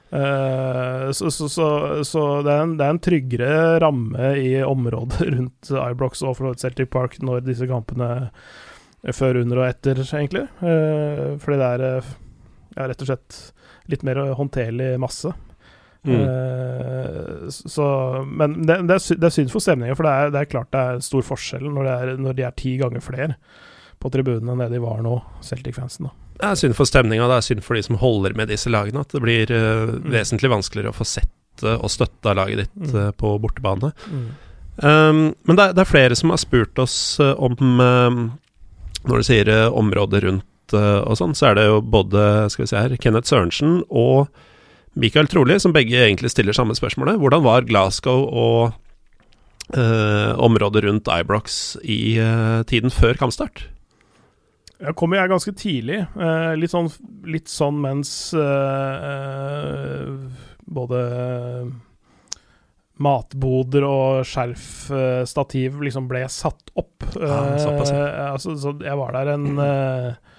Uh, 0.09 1.09
så 1.13 1.31
so, 1.31 1.47
so, 1.53 1.69
so, 2.05 2.23
det, 2.45 2.53
en, 2.53 2.75
det 2.81 2.85
er 2.85 2.95
en 2.95 3.01
tryggere 3.05 3.53
ramme 3.85 4.33
i 4.41 4.57
området 4.65 5.29
rundt 5.37 5.71
Ibrox 5.71 6.25
og 6.27 6.43
Celtic 6.59 6.91
Park 6.93 7.21
når 7.23 7.47
disse 7.47 7.69
kampene 7.71 8.27
før, 9.17 9.43
under 9.43 9.63
og 9.63 9.69
etter, 9.69 10.01
egentlig. 10.05 10.47
Eh, 10.61 11.37
fordi 11.43 11.61
det 11.61 11.69
er 11.75 11.85
eh, 11.89 12.11
ja, 12.77 12.89
rett 12.89 13.05
og 13.05 13.11
slett 13.11 13.39
litt 13.89 14.05
mer 14.05 14.21
håndterlig 14.39 14.95
masse. 15.01 15.33
Mm. 16.07 16.21
Eh, 16.21 17.49
så, 17.51 17.87
men 18.25 18.61
det, 18.63 18.81
det, 18.89 18.99
er, 18.99 19.19
det 19.19 19.29
er 19.29 19.35
synd 19.35 19.51
for 19.53 19.65
stemningen, 19.65 19.97
for 19.99 20.07
det 20.07 20.13
er, 20.15 20.31
det 20.35 20.43
er 20.43 20.53
klart 20.53 20.71
det 20.75 20.85
er 20.85 21.03
stor 21.05 21.25
forskjell 21.27 21.67
når, 21.67 21.89
det 21.89 21.97
er, 21.97 22.13
når 22.23 22.39
de 22.39 22.47
er 22.47 22.57
ti 22.57 22.77
ganger 22.81 23.05
flere 23.05 23.37
på 23.99 24.11
tribunene 24.15 24.55
enn 24.55 24.63
det 24.63 24.77
de 24.77 24.83
var 24.83 25.01
nå, 25.03 25.17
Celtic-fansen. 25.43 26.07
Det 26.39 26.47
er 26.47 26.59
synd 26.61 26.77
for 26.79 26.87
stemninga, 26.87 27.27
det 27.27 27.41
er 27.41 27.47
synd 27.49 27.65
for 27.67 27.75
de 27.75 27.83
som 27.83 27.99
holder 27.99 28.37
med 28.39 28.53
disse 28.53 28.71
lagene, 28.71 29.03
at 29.03 29.11
det 29.11 29.23
blir 29.25 29.51
uh, 29.51 29.97
vesentlig 30.07 30.53
vanskeligere 30.53 30.93
å 30.93 30.99
få 31.01 31.07
sett 31.09 31.65
uh, 31.65 31.75
og 31.81 31.91
støtta 31.91 32.37
laget 32.39 32.63
ditt 32.63 32.77
Mm. 32.79 32.93
uh, 32.95 33.09
på 33.11 33.33
bortebane. 33.43 33.91
Um, 34.79 35.25
men 35.35 35.59
det 35.59 35.65
er, 35.65 35.75
det 35.75 35.83
er 35.83 35.91
flere 35.91 36.15
som 36.15 36.31
har 36.31 36.39
spurt 36.39 36.79
oss 36.79 37.19
om 37.19 37.59
Når 39.07 39.21
du 39.21 39.29
sier 39.29 39.51
uh, 39.53 39.77
området 39.79 40.25
rundt 40.25 40.75
uh, 40.75 41.05
og 41.07 41.19
sånn, 41.21 41.37
så 41.39 41.51
er 41.51 41.59
det 41.59 41.69
jo 41.69 41.81
både 41.85 42.49
skal 42.53 42.65
vi 42.65 42.71
se 42.73 42.83
her, 42.83 42.97
Kenneth 43.01 43.31
Sørensen 43.31 43.81
og 43.89 44.29
Michael 44.99 45.31
Troli 45.31 45.61
som 45.63 45.75
begge 45.77 46.01
egentlig 46.03 46.33
stiller 46.33 46.57
samme 46.57 46.75
spørsmålet. 46.75 47.21
Hvordan 47.23 47.45
var 47.47 47.69
Glasgow 47.69 48.27
og 48.27 48.75
uh, 49.79 50.33
området 50.43 50.83
rundt 50.89 51.11
Ibrox 51.15 51.77
i 51.85 52.19
uh, 52.19 52.65
tiden 52.67 52.91
før 52.91 53.21
kampstart? 53.21 53.69
Jeg 54.79 54.95
kom 54.95 55.15
jeg 55.15 55.31
ganske 55.31 55.53
tidlig. 55.59 55.99
eh, 56.23 56.53
litt, 56.55 56.71
sånn, 56.71 56.87
litt 57.27 57.51
sånn 57.51 57.81
mens 57.83 58.33
eh, 58.39 59.07
eh, 59.11 60.13
både 60.71 61.01
matboder 63.03 63.85
og 63.87 64.27
skjerfstativ 64.27 65.79
liksom 65.85 66.09
ble 66.11 66.25
satt 66.33 66.73
opp. 66.79 67.07
Såpass, 67.15 67.93
ja. 67.93 68.05
Uh, 68.05 68.23
altså, 68.33 68.55
så 68.59 68.75
jeg 68.83 68.99
var 68.99 69.15
der 69.17 69.33
en 69.37 69.61
uh, 69.63 70.39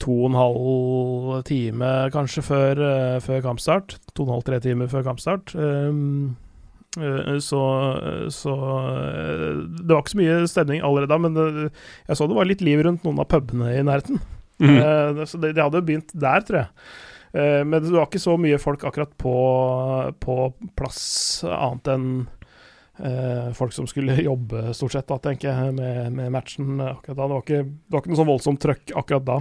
to 0.00 0.14
og 0.22 0.30
en 0.30 0.38
halv 0.40 1.42
time 1.48 1.90
kanskje 2.14 2.44
før, 2.46 2.80
uh, 2.80 3.18
før 3.24 3.42
kampstart. 3.44 3.98
To 4.14 4.24
og 4.24 4.28
en 4.28 4.36
halv, 4.38 4.46
tre 4.48 4.60
timer 4.64 4.90
før 4.92 5.04
kampstart. 5.10 5.54
Um, 5.56 6.36
så, 6.90 7.60
så 8.34 8.52
Det 9.78 9.92
var 9.92 10.00
ikke 10.00 10.10
så 10.10 10.18
mye 10.18 10.38
stemning 10.50 10.80
allerede 10.82 11.12
da, 11.12 11.20
men 11.22 11.36
det, 11.36 11.68
jeg 12.08 12.18
så 12.18 12.26
det 12.26 12.34
var 12.34 12.48
litt 12.50 12.64
liv 12.66 12.82
rundt 12.82 13.04
noen 13.06 13.20
av 13.22 13.28
pubene 13.30 13.68
i 13.76 13.84
nærheten. 13.86 14.18
Mm. 14.58 15.20
Så 15.22 15.38
det, 15.38 15.52
de 15.54 15.62
hadde 15.62 15.84
begynt 15.86 16.10
der, 16.18 16.42
tror 16.48 16.58
jeg. 16.64 16.88
Eh, 17.32 17.62
men 17.64 17.78
det 17.78 17.92
var 17.94 18.08
ikke 18.08 18.22
så 18.22 18.36
mye 18.40 18.58
folk 18.60 18.84
akkurat 18.88 19.12
på, 19.20 19.36
på 20.22 20.36
plass, 20.78 21.02
annet 21.46 21.90
enn 21.94 22.10
eh, 22.98 23.52
folk 23.56 23.74
som 23.76 23.86
skulle 23.90 24.18
jobbe, 24.30 24.70
stort 24.76 24.96
sett, 24.96 25.08
da, 25.10 25.20
tenker 25.22 25.50
jeg, 25.52 25.78
med, 25.78 26.12
med 26.16 26.34
matchen 26.34 26.80
akkurat 26.82 27.16
da. 27.16 27.22
Det 27.22 27.32
var 27.36 27.46
ikke, 27.46 27.64
det 27.64 27.96
var 27.96 28.04
ikke 28.04 28.14
noe 28.14 28.22
sånn 28.22 28.32
voldsomt 28.34 28.62
trøkk 28.66 28.94
akkurat 28.98 29.26
da. 29.30 29.40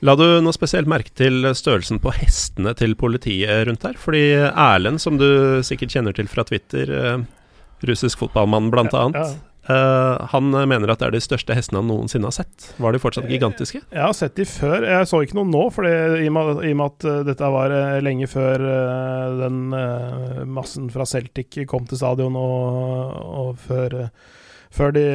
La 0.00 0.14
du 0.16 0.24
noe 0.40 0.56
spesielt 0.56 0.88
merke 0.88 1.12
til 1.12 1.44
størrelsen 1.52 1.98
på 2.00 2.12
hestene 2.16 2.72
til 2.78 2.94
politiet 2.96 3.66
rundt 3.68 3.84
her? 3.84 3.98
Fordi 4.00 4.22
Erlend, 4.48 5.00
som 5.02 5.18
du 5.20 5.60
sikkert 5.66 5.92
kjenner 5.92 6.16
til 6.16 6.30
fra 6.30 6.46
Twitter, 6.48 6.92
eh, 6.96 7.26
russisk 7.84 8.22
fotballmann 8.22 8.70
blant 8.72 8.96
Ja, 8.96 9.06
annet, 9.08 9.40
eh, 9.70 10.26
han 10.32 10.50
mener 10.50 10.90
at 10.92 11.00
det 11.00 11.06
er 11.08 11.14
de 11.14 11.22
største 11.22 11.54
hestene 11.56 11.80
han 11.80 11.88
noensinne 11.90 12.28
har 12.28 12.34
sett. 12.34 12.70
Var 12.82 12.94
de 12.96 13.00
fortsatt 13.02 13.30
gigantiske? 13.30 13.82
Jeg 13.86 14.02
har 14.02 14.16
sett 14.16 14.34
de 14.38 14.46
før. 14.48 14.84
Jeg 14.88 15.08
så 15.10 15.22
ikke 15.24 15.38
noen 15.38 15.52
nå, 15.54 15.62
fordi, 15.74 15.92
i, 16.24 16.28
og 16.30 16.36
med, 16.36 16.64
med 16.66 16.84
at 16.86 17.06
eh, 17.08 17.22
dette 17.30 17.52
var 17.54 17.74
eh, 17.76 18.00
lenge 18.04 18.28
før 18.30 18.66
eh, 18.66 19.38
den 19.44 19.62
eh, 19.76 20.42
massen 20.58 20.90
fra 20.92 21.06
Celtic 21.08 21.62
kom 21.70 21.86
til 21.88 22.00
stadion, 22.00 22.36
og, 22.38 23.14
og 23.44 23.62
før, 23.68 23.96
eh, 24.04 24.36
før 24.74 24.94
de, 24.94 25.06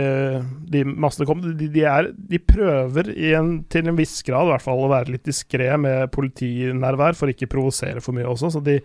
de 0.72 0.86
massene 0.88 1.28
kom. 1.30 1.44
De, 1.46 1.70
de, 1.72 1.84
er, 1.88 2.10
de 2.16 2.40
prøver 2.44 3.12
i 3.16 3.36
en, 3.38 3.58
til 3.72 3.92
en 3.92 4.00
viss 4.00 4.18
grad 4.28 4.50
i 4.50 4.56
hvert 4.56 4.66
fall 4.66 4.84
å 4.84 4.92
være 4.92 5.16
litt 5.16 5.28
diskré 5.28 5.70
med 5.82 6.10
politinærvær, 6.16 7.20
for 7.20 7.32
ikke 7.32 7.52
provosere 7.52 8.04
for 8.04 8.18
mye 8.18 8.28
også. 8.32 8.56
Så 8.58 8.64
de 8.66 8.80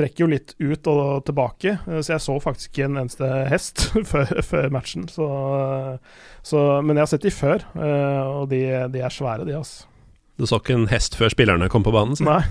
trekker 0.00 0.24
jo 0.24 0.30
litt 0.32 0.54
ut 0.58 0.90
og 0.90 1.26
tilbake, 1.28 1.76
eh, 1.84 2.00
så 2.00 2.16
jeg 2.16 2.24
så 2.24 2.38
faktisk 2.42 2.72
ikke 2.72 2.88
en 2.88 3.02
eneste 3.04 3.28
hest 3.50 3.86
før, 4.10 4.32
før 4.46 4.72
matchen. 4.74 5.06
Så, 5.12 5.28
så, 6.46 6.64
men 6.84 6.96
jeg 6.96 7.06
har 7.06 7.12
sett 7.12 7.28
de 7.28 7.34
før, 7.34 7.66
eh, 7.76 8.24
og 8.24 8.48
de, 8.52 8.64
de 8.92 9.04
er 9.04 9.14
svære, 9.14 9.46
de, 9.48 9.58
altså. 9.60 9.86
Du 10.40 10.48
så 10.48 10.60
ikke 10.60 10.78
en 10.78 10.88
hest 10.88 11.18
før 11.20 11.32
spillerne 11.32 11.68
kom 11.68 11.84
på 11.84 11.92
banen? 11.92 12.16
Så. 12.16 12.24
Nei. 12.24 12.42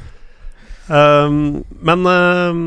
Um, 0.90 1.64
men 1.86 2.06
um, 2.10 2.62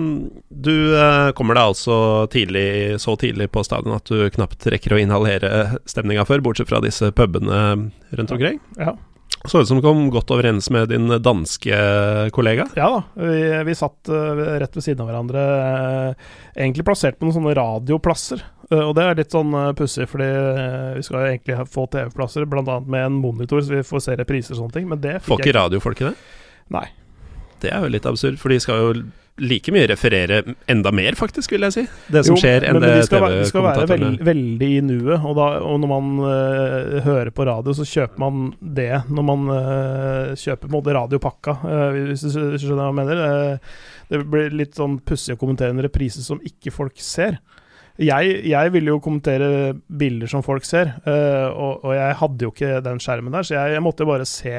du 0.47 0.95
uh, 0.95 1.33
kommer 1.35 1.59
deg 1.59 1.73
altså 1.73 1.97
tidlig, 2.31 3.01
så 3.03 3.17
tidlig 3.19 3.49
på 3.51 3.65
stadion 3.67 3.97
at 3.97 4.07
du 4.07 4.31
knapt 4.35 4.67
rekker 4.71 4.95
å 4.95 5.01
inhalere 5.03 5.81
stemninga 5.91 6.27
før, 6.29 6.45
bortsett 6.47 6.71
fra 6.71 6.79
disse 6.85 7.11
pubene 7.19 7.63
rundt 8.15 8.35
omkring? 8.35 8.61
Ja. 8.79 8.95
Så 9.45 9.61
ut 9.61 9.69
som 9.69 9.77
du 9.77 9.83
kom 9.83 10.05
godt 10.11 10.31
overens 10.31 10.71
med 10.71 10.89
din 10.93 11.11
danske 11.23 11.79
kollega? 12.31 12.69
Ja 12.79 12.89
da, 12.95 13.01
vi, 13.19 13.41
vi 13.67 13.75
satt 13.75 14.11
uh, 14.13 14.39
rett 14.63 14.77
ved 14.77 14.85
siden 14.85 15.03
av 15.03 15.11
hverandre. 15.11 15.43
Uh, 15.43 16.37
egentlig 16.55 16.87
plassert 16.87 17.19
på 17.19 17.27
noen 17.27 17.37
sånne 17.41 17.57
radioplasser. 17.59 18.45
Uh, 18.71 18.85
og 18.85 18.95
det 18.99 19.07
er 19.07 19.19
litt 19.19 19.35
sånn 19.35 19.57
pussig, 19.79 20.07
fordi 20.13 20.29
vi 20.99 21.03
skal 21.07 21.19
jo 21.19 21.33
egentlig 21.33 21.59
få 21.75 21.89
TV-plasser, 21.91 22.47
bl.a. 22.47 22.79
med 22.87 23.09
en 23.09 23.19
monitor, 23.19 23.65
så 23.65 23.81
vi 23.81 23.87
får 23.87 24.07
se 24.07 24.19
repriser 24.23 24.55
og 24.55 24.63
sånne 24.63 24.79
ting. 24.79 24.87
Men 24.93 25.03
det 25.03 25.19
Får 25.27 25.43
ikke 25.43 25.59
radiofolket 25.59 26.13
det? 26.13 26.15
Nei. 26.73 26.87
Det 27.63 27.75
er 27.75 27.83
jo 27.83 27.91
litt 27.95 28.07
absurd, 28.07 28.39
for 28.43 28.55
de 28.55 28.63
skal 28.63 28.79
jo 28.79 28.95
like 29.41 29.73
mye 29.73 29.87
referere 29.89 30.43
enda 30.71 30.93
mer, 30.93 31.17
faktisk, 31.17 31.55
vil 31.55 31.65
jeg 31.65 31.75
si. 31.75 31.85
Det 32.13 32.23
som 32.27 32.37
jo, 32.37 32.43
skjer, 32.43 32.67
enn 32.69 32.81
det 32.83 32.91
TV-kommentatorene 32.91 33.39
De 33.41 33.49
skal 33.49 33.65
være 33.65 33.87
veld, 33.89 34.19
veldig 34.29 34.69
i 34.69 34.83
nuet, 34.85 35.15
og, 35.17 35.33
da, 35.39 35.47
og 35.65 35.81
når 35.81 35.91
man 35.93 36.11
uh, 36.21 36.99
hører 37.07 37.33
på 37.35 37.47
radio, 37.49 37.75
så 37.77 37.87
kjøper 37.89 38.21
man 38.21 38.53
det 38.61 38.91
når 39.09 39.27
man 39.31 39.49
uh, 39.49 40.37
kjøper 40.37 40.67
på 40.67 40.71
en 40.71 40.77
måte 40.77 40.97
radiopakka, 40.99 41.57
uh, 41.65 41.99
hvis 42.11 42.27
du 42.27 42.31
skjønner 42.35 42.85
hva 42.85 42.91
jeg 42.91 42.99
mener. 43.01 43.59
det 44.13 44.23
blir 44.29 44.55
litt 44.61 44.77
sånn 44.77 45.01
pussig 45.01 45.39
å 45.39 45.41
kommentere 45.41 45.73
en 45.73 45.85
reprise 45.85 46.25
som 46.25 46.43
ikke 46.45 46.75
folk 46.75 47.01
ser. 47.01 47.41
Jeg, 48.01 48.39
jeg 48.49 48.73
ville 48.73 48.93
jo 48.93 49.03
kommentere 49.05 49.73
bilder 49.89 50.29
som 50.29 50.45
folk 50.45 50.65
ser, 50.65 50.95
og, 51.05 51.83
og, 51.85 51.91
jeg 51.93 52.17
hadde 52.23 52.47
jo 52.47 52.53
ikke 52.55 52.81
den 52.85 53.01
skjermen 53.05 53.35
der, 53.37 53.45
så 53.45 53.57
jeg, 53.59 53.77
jeg 53.77 53.85
måtte 53.85 54.05
jo 54.05 54.13
bare 54.13 54.29
se 54.29 54.55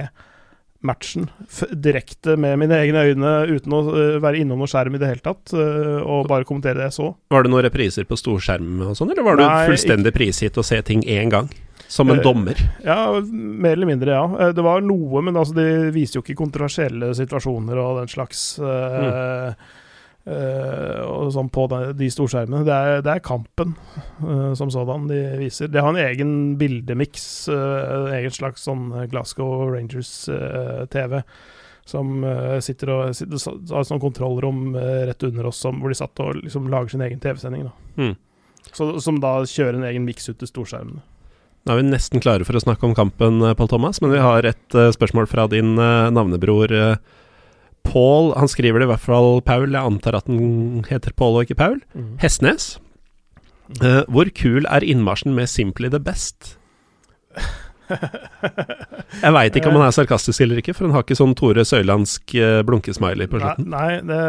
matchen 0.83 1.29
direkte 1.71 2.35
med 2.39 2.57
mine 2.61 2.79
egne 2.83 3.05
øyne 3.09 3.33
uten 3.49 3.75
å 3.75 3.81
uh, 3.87 3.99
være 4.23 4.43
innom 4.43 4.61
noen 4.61 4.71
skjerm 4.71 4.97
i 4.97 5.01
det 5.01 5.11
hele 5.11 5.23
tatt, 5.23 5.53
uh, 5.55 5.99
og 6.03 6.27
bare 6.31 6.47
kommentere 6.47 6.81
det 6.81 6.89
jeg 6.91 6.97
så. 6.99 7.11
Var 7.33 7.45
det 7.45 7.53
noen 7.53 7.65
repriser 7.67 8.07
på 8.09 8.19
storskjerm 8.19 8.81
og 8.89 8.97
sånn, 8.99 9.13
eller 9.13 9.27
var 9.27 9.39
du 9.39 9.45
fullstendig 9.71 10.13
prisgitt 10.15 10.59
å 10.59 10.65
se 10.65 10.81
ting 10.85 11.05
én 11.07 11.31
gang? 11.33 11.51
Som 11.87 12.09
en 12.09 12.19
uh, 12.19 12.25
dommer? 12.25 12.57
Ja, 12.85 13.19
mer 13.21 13.77
eller 13.77 13.89
mindre, 13.89 14.15
ja. 14.15 14.51
Det 14.55 14.65
var 14.65 14.83
noe, 14.83 15.21
men 15.21 15.37
altså, 15.37 15.55
de 15.59 15.93
viser 15.93 16.19
jo 16.19 16.25
ikke 16.25 16.39
kontroversielle 16.39 17.13
situasjoner 17.17 17.79
og 17.79 18.01
den 18.01 18.11
slags. 18.11 18.45
Mm. 18.59 19.07
Uh, 19.07 19.81
og 20.23 21.33
sånn 21.35 21.49
på 21.51 21.65
de, 21.71 21.79
de 21.99 22.07
storskjermene. 22.11 22.63
Det 22.63 22.73
er, 22.73 23.01
det 23.03 23.11
er 23.11 23.23
kampen 23.25 23.73
uh, 24.23 24.53
som 24.55 24.71
sådan 24.71 25.09
de 25.09 25.19
viser. 25.41 25.71
De 25.71 25.81
har 25.83 25.91
en 25.91 25.99
egen 25.99 26.35
bildemiks, 26.59 27.25
uh, 27.51 28.07
en 28.07 28.13
egen 28.21 28.31
slags 28.31 28.63
sånn 28.63 28.87
Glasgow 29.11 29.67
Rangers-TV. 29.73 31.23
som 31.85 32.23
sitter 32.63 32.89
og 32.93 33.15
sitter, 33.15 33.41
har 33.73 33.81
et 33.81 33.87
sånt 33.89 34.01
kontrollrom 34.01 34.71
rett 35.09 35.23
under 35.27 35.49
oss 35.49 35.57
som, 35.59 35.81
hvor 35.81 35.91
de 35.91 35.97
satt 35.99 36.21
og 36.23 36.37
liksom 36.39 36.69
lager 36.71 36.93
sin 36.93 37.03
egen 37.03 37.19
TV-sending. 37.19 37.65
Mm. 37.97 38.15
som 38.71 39.19
da 39.19 39.41
kjører 39.43 39.75
en 39.75 39.89
egen 39.89 40.05
miks 40.05 40.29
ut 40.29 40.39
til 40.39 40.47
storskjermene. 40.47 41.03
Nå 41.63 41.73
er 41.73 41.81
vi 41.81 41.89
nesten 41.89 42.23
klare 42.23 42.47
for 42.47 42.55
å 42.55 42.61
snakke 42.63 42.87
om 42.87 42.95
kampen, 42.95 43.43
Pål 43.59 43.69
Thomas, 43.71 43.99
men 44.03 44.15
vi 44.15 44.23
har 44.23 44.47
et 44.47 44.79
spørsmål 44.95 45.27
fra 45.31 45.49
din 45.51 45.75
navnebror. 45.75 46.71
Uh, 46.71 47.19
Paul 47.83 48.31
Han 48.39 48.49
skriver 48.49 48.81
det 48.81 48.87
i 48.87 48.91
hvert 48.93 49.03
fall 49.03 49.41
Paul, 49.45 49.69
jeg 49.71 49.91
antar 49.91 50.17
at 50.17 50.29
den 50.29 50.85
heter 50.89 51.13
Paul 51.15 51.37
og 51.37 51.47
ikke 51.47 51.59
Paul. 51.59 51.81
Mm. 51.93 52.15
Hestnes. 52.21 52.73
Uh, 53.79 54.03
hvor 54.11 54.27
kul 54.35 54.67
er 54.69 54.83
innmarsjen 54.83 55.33
med 55.33 55.47
'Simply 55.47 55.89
the 55.89 55.99
Best'? 55.99 56.57
jeg 59.23 59.33
veit 59.35 59.55
ikke 59.55 59.69
om 59.69 59.77
han 59.79 59.87
er 59.87 59.95
sarkastisk 59.95 60.43
eller 60.43 60.61
ikke, 60.61 60.73
for 60.75 60.87
han 60.87 60.95
har 60.95 61.05
ikke 61.05 61.19
sånn 61.19 61.35
Tore 61.37 61.65
Søylandsk 61.67 62.35
uh, 62.39 62.59
blunkesmiley 62.67 63.29
på 63.29 63.41
slutten. 63.41 63.69
Nei, 63.71 63.99
nei 64.01 64.09
det, 64.09 64.19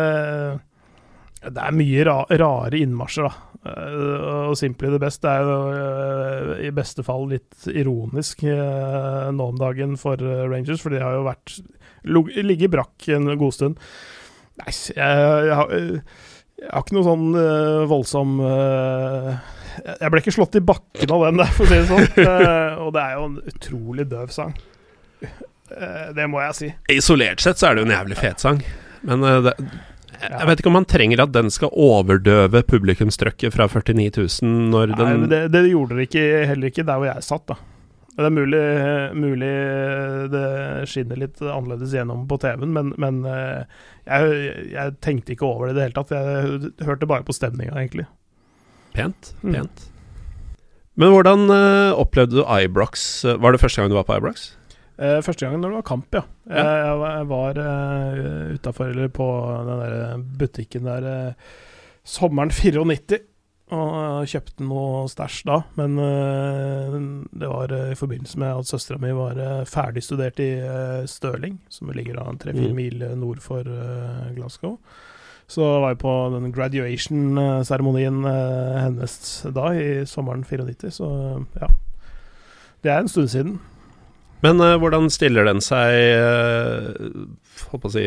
det, 1.49 1.67
er 1.67 1.77
mye 1.77 2.07
ra 2.09 2.19
rare 2.45 2.81
innmarsjer, 2.81 3.29
da. 3.29 3.51
Uh, 3.64 4.51
og 4.51 4.57
'Simply 4.59 4.90
the 4.93 5.01
Best' 5.03 5.29
er 5.29 5.45
jo 5.45 5.59
uh, 5.73 6.55
i 6.62 6.73
beste 6.75 7.05
fall 7.07 7.29
litt 7.31 7.69
ironisk 7.71 8.45
nå 8.45 9.51
om 9.51 9.61
dagen 9.61 9.97
for 10.01 10.21
Rangers, 10.21 10.83
for 10.83 10.95
de 10.95 11.03
har 11.03 11.19
jo 11.19 11.27
vært 11.29 11.59
ligget 12.05 12.73
brakk 12.75 13.09
en 13.14 13.33
god 13.40 13.57
stund. 13.57 13.81
Nei, 14.61 14.71
jeg, 14.71 14.95
jeg, 14.95 15.57
har, 15.59 15.73
jeg, 15.75 16.69
har, 16.71 16.85
ikke 16.85 16.97
noe 16.97 17.07
sånn 17.09 17.25
uh, 17.35 17.81
voldsom 17.90 18.37
uh, 18.38 19.33
Jeg 19.99 20.12
ble 20.12 20.21
ikke 20.23 20.35
slått 20.37 20.61
i 20.61 20.62
bakken 20.62 21.11
av 21.11 21.25
den 21.27 21.40
der, 21.43 21.51
for 21.57 21.67
å 21.67 21.73
si 21.73 21.81
det 21.81 21.88
sånn. 21.90 22.07
uh, 22.21 22.77
og 22.85 22.93
det 22.95 23.03
er 23.03 23.17
jo 23.17 23.25
en 23.31 23.40
utrolig 23.55 24.07
døv 24.12 24.31
sang. 24.35 24.55
det 26.14 26.29
må 26.31 26.38
jeg 26.45 26.55
si. 26.61 26.71
Isolert 26.95 27.43
sett 27.43 27.59
så 27.59 27.71
er 27.71 27.75
det 27.75 27.83
jo 27.83 27.88
en 27.88 27.97
jævlig 27.97 28.21
fet 28.21 28.45
sang, 28.45 28.62
men 29.09 29.27
det 29.49 29.57
jeg 30.25 30.47
vet 30.49 30.61
ikke 30.61 30.71
om 30.71 30.77
man 30.79 30.87
trenger 30.88 31.21
at 31.25 31.33
den 31.35 31.51
skal 31.53 31.73
overdøve 31.73 32.62
publikumstrøkket 32.64 33.53
fra 33.53 33.67
49 33.69 34.07
000 34.40 34.71
når 34.73 34.95
den 34.95 35.25
Nei, 35.25 35.29
det, 35.29 35.40
det 35.53 35.64
gjorde 35.69 35.99
det 35.99 36.07
ikke, 36.09 36.25
heller 36.49 36.71
ikke 36.71 36.87
der 36.87 37.01
hvor 37.01 37.11
jeg 37.11 37.27
satt, 37.27 37.45
da. 37.51 37.59
Det 38.14 38.29
er 38.29 38.31
mulig, 38.31 38.61
mulig, 39.18 39.55
det 40.31 40.44
skinner 40.87 41.18
litt 41.18 41.40
annerledes 41.42 41.94
gjennom 41.96 42.29
på 42.31 42.38
TV-en, 42.44 42.70
men, 42.77 42.92
men 43.03 43.24
eh, 43.27 43.64
jeg, 44.07 44.53
jeg, 44.70 44.94
tenkte 45.03 45.35
ikke 45.35 45.48
over 45.48 45.66
det 45.66 45.74
i 45.74 45.79
det 45.79 45.88
hele 45.88 45.96
tatt. 45.96 46.12
Jeg 46.14 46.87
hørte 46.87 47.09
bare 47.11 47.27
på 47.27 47.35
stemninga, 47.35 47.74
egentlig. 47.74 48.07
Pent. 48.94 49.33
Mm. 49.42 49.57
Pent. 49.57 49.83
Mm. 49.83 49.90
Men 51.03 51.11
hvordan 51.11 51.48
uh, 51.50 51.98
opplevde 51.98 52.38
du 52.38 52.44
Ibrox? 52.46 53.24
Var 53.27 53.57
det 53.57 53.59
første 53.64 53.83
gang 53.83 53.90
du 53.90 53.98
var 53.98 54.07
på 54.07 54.20
Ibrox? 54.20 54.53
Første 54.94 55.42
gangen 55.42 55.59
når 55.59 55.72
det 55.72 55.79
var 55.81 55.87
kamp, 55.88 56.14
ja. 56.14 56.20
ja. 56.46 56.62
Jeg, 56.62 56.98
jeg, 57.03 57.29
var 57.33 57.59
uh, 57.59 58.53
utafor, 58.55 58.92
eller 58.94 59.11
på 59.11 59.27
den 59.66 59.81
der 59.83 60.22
butikken 60.38 60.87
der 60.87 61.09
sommeren 62.07 62.55
94 62.55 63.24
og 63.72 64.29
kjøpte 64.29 64.64
noe 64.68 65.07
stæsj 65.09 65.38
da, 65.48 65.57
men 65.79 65.96
uh, 65.96 66.96
det 67.33 67.48
var 67.48 67.72
uh, 67.72 67.92
i 67.94 67.96
forbindelse 67.96 68.37
med 68.42 68.61
at 68.61 68.68
søstera 68.68 69.00
mi 69.00 69.14
var 69.16 69.40
uh, 69.40 69.64
ferdig 69.68 70.03
studert 70.05 70.40
i 70.44 70.50
Stirling, 71.09 71.57
som 71.72 71.88
ligger 71.96 72.20
da 72.20 72.27
tre-fire 72.42 72.74
mm. 72.74 72.77
mil 72.77 73.07
nord 73.16 73.40
for 73.44 73.64
Glasgow. 74.37 74.77
Så 75.48 75.64
var 75.64 75.92
jeg 75.92 76.00
på 76.00 76.12
den 76.33 76.53
graduation-seremonien 76.53 78.22
hennes 78.24 79.16
da, 79.53 79.66
i 79.77 79.88
sommeren 80.09 80.44
94, 80.44 80.92
så 81.00 81.09
ja. 81.61 81.68
Det 82.85 82.92
er 82.92 83.00
en 83.00 83.09
stund 83.09 83.29
siden. 83.33 83.59
Men 84.44 84.61
hvordan 84.61 85.09
stiller 85.12 85.44
den 85.48 85.61
seg, 85.64 85.92
holdt 87.68 87.85
på 87.85 87.90
å 87.90 87.92
si, 87.92 88.07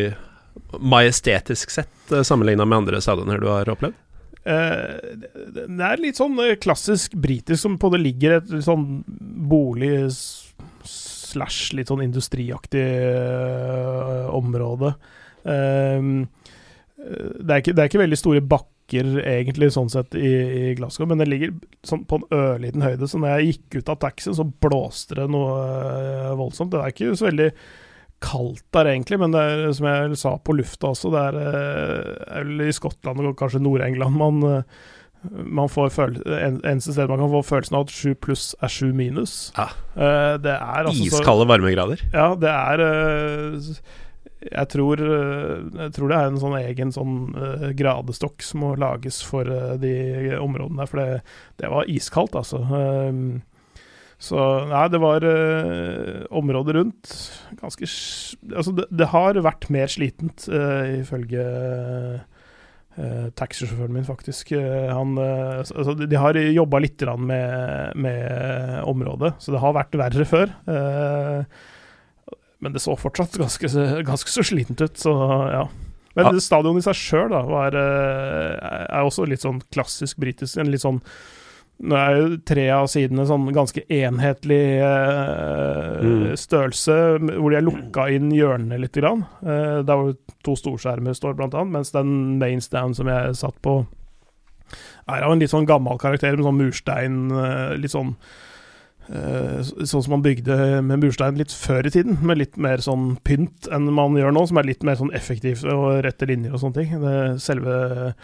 majestetisk 0.80 1.72
sett, 1.74 1.94
uh, 2.12 2.24
sammenligna 2.26 2.66
med 2.66 2.84
andre 2.84 3.02
saudaner 3.02 3.42
du 3.42 3.50
har 3.52 3.70
opplevd? 3.74 3.98
Uh, 4.48 4.96
det 5.68 5.84
er 5.84 6.00
litt 6.00 6.20
sånn 6.20 6.38
eh, 6.40 6.56
klassisk 6.62 7.18
britisk, 7.20 7.60
som 7.66 7.74
på 7.82 7.90
det 7.92 8.00
ligger 8.00 8.38
et 8.38 8.52
sånn 8.64 9.02
bolig 9.50 10.08
slash 10.88 11.74
litt 11.76 11.92
sånn 11.92 12.06
industriaktig 12.06 12.86
uh, 13.12 14.30
område. 14.38 14.94
Uh, 15.44 16.24
det, 16.96 17.52
er 17.52 17.60
ikke, 17.60 17.74
det, 17.74 17.82
er 17.82 17.90
ikke, 17.92 18.04
veldig 18.06 18.20
store 18.20 18.44
bakker, 18.56 19.12
egentlig, 19.28 19.70
sånn 19.76 19.92
sett, 19.92 20.16
i, 20.16 20.32
i 20.32 20.72
Glasgow, 20.80 21.10
men 21.12 21.20
det 21.20 21.28
ligger 21.28 21.52
sånn 21.88 22.06
på 22.08 22.22
en 22.22 22.30
ørliten 22.40 22.86
høyde. 22.86 23.12
Så 23.12 23.20
når 23.20 23.36
jeg 23.36 23.52
gikk 23.52 23.82
ut 23.82 23.92
av 23.92 24.00
taxien, 24.06 24.38
så 24.38 24.48
blåste 24.48 25.20
det 25.20 25.28
noe 25.34 26.32
voldsomt. 26.40 26.72
Det 26.72 26.80
er 26.80 26.96
ikke 26.96 27.20
så 27.20 27.28
veldig 27.28 27.52
kaldt 28.24 28.66
der, 28.74 28.90
egentlig, 28.92 29.20
men 29.22 29.34
det 29.34 29.42
er, 29.42 29.66
som 29.78 29.88
jeg 29.90 30.20
sa 30.20 30.36
på 30.42 30.56
lufta 30.58 30.92
også, 30.94 31.12
det 31.14 31.24
er, 31.30 31.40
eh, 31.42 32.38
er 32.40 32.54
i 32.66 32.74
Skottland 32.74 33.22
og 33.22 33.36
kanskje 33.38 33.62
Nord-England 33.62 34.18
man, 34.18 34.40
eh, 34.48 34.88
man 35.28 35.70
får 35.70 35.92
føle, 35.94 36.24
en, 36.38 36.58
eneste 36.64 36.96
sted 36.96 37.12
man 37.12 37.22
kan 37.22 37.34
få 37.36 37.44
følelsen 37.46 37.78
av 37.78 37.86
at 37.88 37.94
7 37.94 38.16
pluss 38.24 38.50
er 38.64 38.74
7 38.74 38.90
minus. 38.96 39.38
Ja. 39.58 39.70
Uh, 39.98 40.36
det 40.40 40.54
er 40.54 40.88
altså 40.88 41.08
Iskalde 41.08 41.48
varmegrader? 41.50 42.04
Ja, 42.14 42.32
det 42.38 42.54
er 42.54 42.84
jeg 44.48 44.70
tror, 44.70 45.02
jeg 45.02 45.94
tror, 45.96 46.12
det 46.12 46.18
er 46.18 46.28
en 46.30 46.38
sånn 46.40 46.56
egen 46.60 46.94
sånn 46.94 47.16
uh, 47.34 47.70
gradestokk 47.76 48.46
som 48.46 48.62
må 48.64 48.76
lages 48.80 49.18
for 49.26 49.50
de 49.82 50.38
områdene 50.38 50.84
der, 50.84 50.92
for 50.92 51.02
det, 51.02 51.22
det 51.60 51.72
var 51.74 51.90
iskaldt, 51.92 52.38
altså. 52.38 52.62
Uh, 52.70 53.42
så 54.18 54.38
nei, 54.66 54.86
det 54.90 55.00
var 55.02 55.26
eh, 55.30 56.24
området 56.34 56.74
rundt 56.80 57.12
ganske 57.60 57.86
Altså, 57.86 58.74
det, 58.74 58.88
det, 58.90 59.12
har 59.12 59.38
vært 59.46 59.70
mer 59.74 59.92
slitent, 59.94 60.48
eh, 60.50 60.98
ifølge 61.04 61.44
eh, 62.98 63.28
taxisjåføren 63.38 63.94
min, 63.94 64.08
faktisk. 64.08 64.56
han 64.58 65.18
altså, 65.22 65.94
De 66.02 66.18
har 66.18 66.40
jobba 66.42 66.82
litt 66.82 67.06
med, 67.22 67.94
med, 67.94 68.82
området, 68.90 69.36
så 69.38 69.54
det 69.54 69.62
har 69.62 69.78
vært 69.78 70.00
verre 70.02 70.26
før. 70.26 70.54
men 72.58 72.74
det 72.74 72.82
så 72.82 72.98
fortsatt 72.98 73.38
ganske, 73.38 73.70
ganske 74.02 74.34
så 74.34 74.42
slitent 74.42 74.82
ut, 74.82 74.98
så 74.98 75.14
ja. 75.54 75.68
Men 76.18 76.26
Ja. 76.26 76.40
stadionet 76.42 76.82
i 76.82 76.88
seg 76.90 76.98
sjøl 76.98 77.36
er 77.38 79.04
også 79.04 79.28
litt 79.30 79.46
sånn 79.46 79.62
klassisk 79.70 80.18
britisk. 80.18 80.58
En 80.58 80.72
litt 80.74 80.82
sånn 80.82 81.04
Nå 81.80 81.94
er 81.94 82.16
jo 82.18 82.38
tre 82.42 82.64
av 82.74 82.88
sidene 82.90 83.28
sånn 83.30 83.44
ganske 83.54 83.84
enhetlig 83.94 84.80
eh, 84.82 86.02
Mm. 86.02 86.34
størrelse, 86.38 86.96
hvor 87.38 87.52
de 87.52 87.58
er 87.60 87.66
lukka 87.66 88.08
inn 88.14 88.32
hjørnene 88.34 88.80
litt. 88.82 88.94
Grann. 88.98 89.26
Eh, 89.44 89.84
der 89.86 89.96
hvor 90.00 90.16
to 90.44 90.56
storskjermer 90.58 91.14
står, 91.14 91.36
blant 91.38 91.54
annet, 91.54 91.72
mens 91.76 91.92
den 91.94 92.40
mainstand 92.40 92.96
som 92.98 93.08
jeg 93.08 93.36
satt 93.38 93.62
på, 93.62 93.86
er 95.08 95.22
av 95.24 95.32
en 95.32 95.40
litt 95.40 95.52
sånn 95.54 95.68
gammel 95.70 96.00
karakter, 96.02 96.36
med 96.36 96.46
sånn 96.46 96.58
murstein, 96.60 97.32
eh, 97.32 97.78
litt 97.78 97.92
sånn 97.94 98.16
eh, 99.10 99.62
Sånn 99.64 100.04
som 100.04 100.12
man 100.18 100.22
bygde 100.26 100.82
med 100.84 101.00
murstein 101.00 101.38
litt 101.38 101.54
før 101.54 101.86
i 101.86 101.90
tiden, 101.94 102.18
med 102.28 102.40
litt 102.42 102.58
mer 102.58 102.78
sånn 102.84 103.18
pynt 103.24 103.70
enn 103.72 103.86
man 103.94 104.18
gjør 104.20 104.34
nå, 104.34 104.48
som 104.50 104.58
er 104.58 104.64
litt 104.68 104.84
mer 104.84 104.96
sånn 105.00 105.14
effektivt 105.16 105.64
og 105.64 106.04
rette 106.04 106.28
linjer 106.28 106.52
og 106.54 106.60
sånne 106.60 106.74
ting. 106.76 107.00
Det 107.00 107.40
selve 107.40 108.16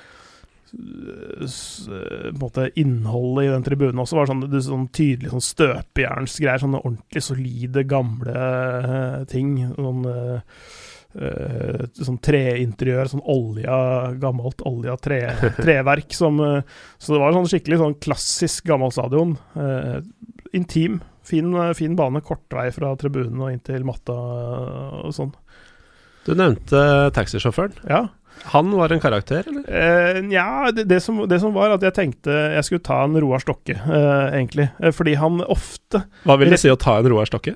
måte 2.39 2.71
innholdet 2.75 3.45
i 3.45 3.51
den 3.51 3.65
tribunen 3.65 4.01
også 4.01 4.17
var 4.17 4.29
sånn, 4.29 4.45
det, 4.49 4.63
sånn 4.65 4.87
tydelig 4.93 5.33
sånn 5.33 5.45
støpejernsgreier. 5.45 6.63
Sånne 6.63 6.81
ordentlig 6.81 7.23
solide, 7.25 7.85
gamle 7.89 8.33
eh, 8.33 9.19
ting. 9.29 9.59
Sånn, 9.75 10.07
uh, 10.07 11.83
sånn 11.93 12.17
treinteriør, 12.25 13.11
sånn 13.11 13.25
olja, 13.29 13.75
gammelt 14.21 14.63
olja 14.65 14.97
tre, 14.97 15.21
treverk. 15.61 16.15
Som, 16.17 16.41
uh, 16.41 16.87
så 16.97 17.13
det 17.13 17.21
var 17.21 17.37
sånn 17.37 17.51
skikkelig 17.53 17.81
sånn 17.83 17.99
klassisk 18.01 18.65
gammel 18.71 18.93
stadion. 18.95 19.37
Uh, 19.57 19.99
intim. 20.57 21.01
Fin, 21.23 21.53
fin 21.77 21.93
bane, 21.95 22.19
kort 22.25 22.51
vei 22.51 22.67
fra 22.75 22.89
tribunen 22.99 23.45
og 23.45 23.53
inn 23.53 23.61
til 23.63 23.85
matta 23.87 24.15
og 25.05 25.13
sånn. 25.15 25.31
Du 26.25 26.33
nevnte 26.35 26.81
taxisjåføren. 27.15 27.77
Ja. 27.87 28.07
Han 28.53 28.71
var 28.75 28.91
en 28.91 28.99
karakter, 28.99 29.45
eller? 29.47 29.63
Eh, 29.67 30.19
ja, 30.33 30.71
det, 30.75 30.83
det, 30.89 30.99
som, 31.03 31.21
det 31.29 31.39
som 31.39 31.53
var 31.55 31.71
at 31.77 31.85
jeg 31.85 31.95
tenkte 31.95 32.33
jeg 32.57 32.65
skulle 32.67 32.83
ta 32.83 32.97
en 33.05 33.15
Roar 33.23 33.39
Stokke, 33.43 33.75
eh, 33.77 34.25
egentlig. 34.35 34.67
Eh, 34.83 34.91
fordi 34.91 35.13
han 35.19 35.39
ofte, 35.45 36.03
Hva 36.27 36.35
vil 36.41 36.51
det 36.51 36.59
si 36.61 36.71
å 36.71 36.77
ta 36.79 36.97
en 36.99 37.07
Roar 37.13 37.29
Stokke? 37.29 37.55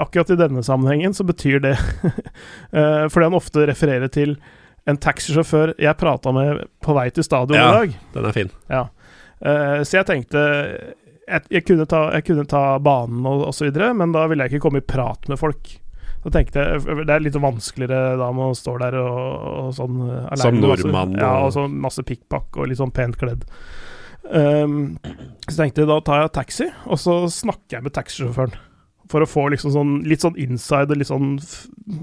akkurat 0.00 0.30
i 0.30 0.38
denne 0.38 0.62
sammenhengen, 0.66 1.14
så 1.16 1.26
betyr 1.26 1.60
det 1.64 1.74
Fordi 3.12 3.24
han 3.26 3.36
ofte 3.36 3.66
refererer 3.68 4.08
til 4.12 4.36
en 4.88 4.96
taxisjåfør 5.00 5.74
jeg 5.80 5.98
prata 6.00 6.32
med 6.34 6.64
på 6.82 6.94
vei 6.96 7.08
til 7.14 7.26
stadion 7.26 7.58
Ja. 7.58 7.68
i 7.68 7.76
dag. 7.76 7.98
Den 8.14 8.30
er 8.30 8.36
fin. 8.36 8.50
Ja. 8.70 8.86
Uh, 9.40 9.80
så 9.84 10.00
jeg 10.00 10.06
tenkte 10.08 10.40
jeg, 11.30 11.44
jeg, 11.50 11.64
kunne 11.64 11.86
ta, 11.88 12.06
jeg 12.16 12.26
kunne 12.26 12.46
ta 12.48 12.64
banen 12.82 13.24
og, 13.28 13.46
og 13.50 13.54
så 13.56 13.68
videre, 13.68 13.92
men 13.96 14.12
da 14.12 14.26
ville 14.30 14.44
jeg 14.44 14.54
ikke 14.56 14.66
komme 14.66 14.82
i 14.82 14.86
prat 14.86 15.28
med 15.30 15.38
folk. 15.40 15.70
Da 16.24 16.30
tenkte 16.34 16.60
jeg 16.60 17.06
Det 17.06 17.14
er 17.14 17.22
litt 17.24 17.36
vanskeligere 17.40 18.16
da 18.20 18.26
man 18.36 18.52
står 18.58 18.78
der 18.82 18.96
og, 19.00 19.44
og 19.64 19.70
sånn 19.76 20.00
eh, 20.04 20.26
alene. 20.34 20.42
Som 20.42 20.58
med 20.60 20.68
masse- 20.68 20.84
nordmann 20.86 21.14
Ja, 21.18 21.30
og- 21.46 21.52
så 21.54 21.64
masse 21.70 22.02
pikkpakk 22.04 22.58
og 22.60 22.68
litt 22.68 22.78
sånn 22.82 22.92
pent 22.92 23.16
kledd. 23.20 23.44
Um, 24.30 24.98
så 25.48 25.56
tenkte 25.62 25.80
jeg 25.82 25.88
da 25.88 26.00
tar 26.04 26.20
jeg 26.26 26.32
taxi, 26.36 26.66
og 26.86 26.98
så 27.00 27.14
snakker 27.32 27.78
jeg 27.78 27.82
med 27.86 27.94
taxisjåføren. 27.96 28.52
For 29.10 29.24
å 29.24 29.26
få 29.26 29.46
liksom 29.50 29.72
sånn, 29.74 29.94
litt 30.06 30.20
sånn 30.22 30.36
inside 30.38 30.92
og 30.92 31.00
litt 31.00 31.08
sånn 31.08 31.32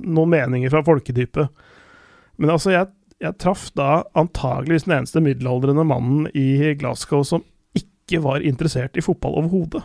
noen 0.03 0.29
meninger 0.33 0.73
fra 0.73 0.81
folkedypet. 0.83 1.47
Men 2.37 2.49
altså, 2.49 2.73
jeg, 2.73 2.89
jeg 3.21 3.37
traff 3.39 3.69
da 3.79 4.01
antageligvis 4.17 4.83
den 4.89 4.97
eneste 4.97 5.21
middelaldrende 5.23 5.85
mannen 5.87 6.27
i 6.35 6.73
Glasgow 6.81 7.23
som 7.23 7.45
ikke 7.77 8.19
var 8.25 8.41
interessert 8.43 8.97
i 8.97 9.05
fotball 9.05 9.37
overhodet. 9.43 9.83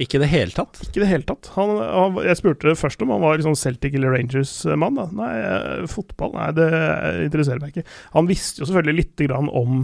Ikke 0.00 0.16
i 0.16 0.22
det 0.22 0.30
hele 0.32 0.50
tatt. 0.56 0.78
Ikke 0.86 0.98
i 0.98 1.02
det 1.02 1.08
hele 1.10 1.26
tatt. 1.28 1.50
Han, 1.54 1.70
han, 1.78 2.14
jeg 2.24 2.38
spurte 2.38 2.72
først 2.80 3.02
om 3.04 3.10
han 3.12 3.20
var 3.22 3.36
liksom 3.36 3.52
Celtic 3.60 3.92
eller 3.94 4.14
Rangers-mann. 4.16 4.96
Nei, 5.18 5.32
eh, 5.44 5.82
fotball 5.92 6.32
Nei, 6.32 6.46
det 6.56 6.68
interesserer 7.26 7.60
meg 7.60 7.74
ikke. 7.76 7.84
Han 8.14 8.26
visste 8.30 8.62
jo 8.62 8.68
selvfølgelig 8.70 8.96
lite 9.02 9.26
grann 9.28 9.50
om, 9.52 9.82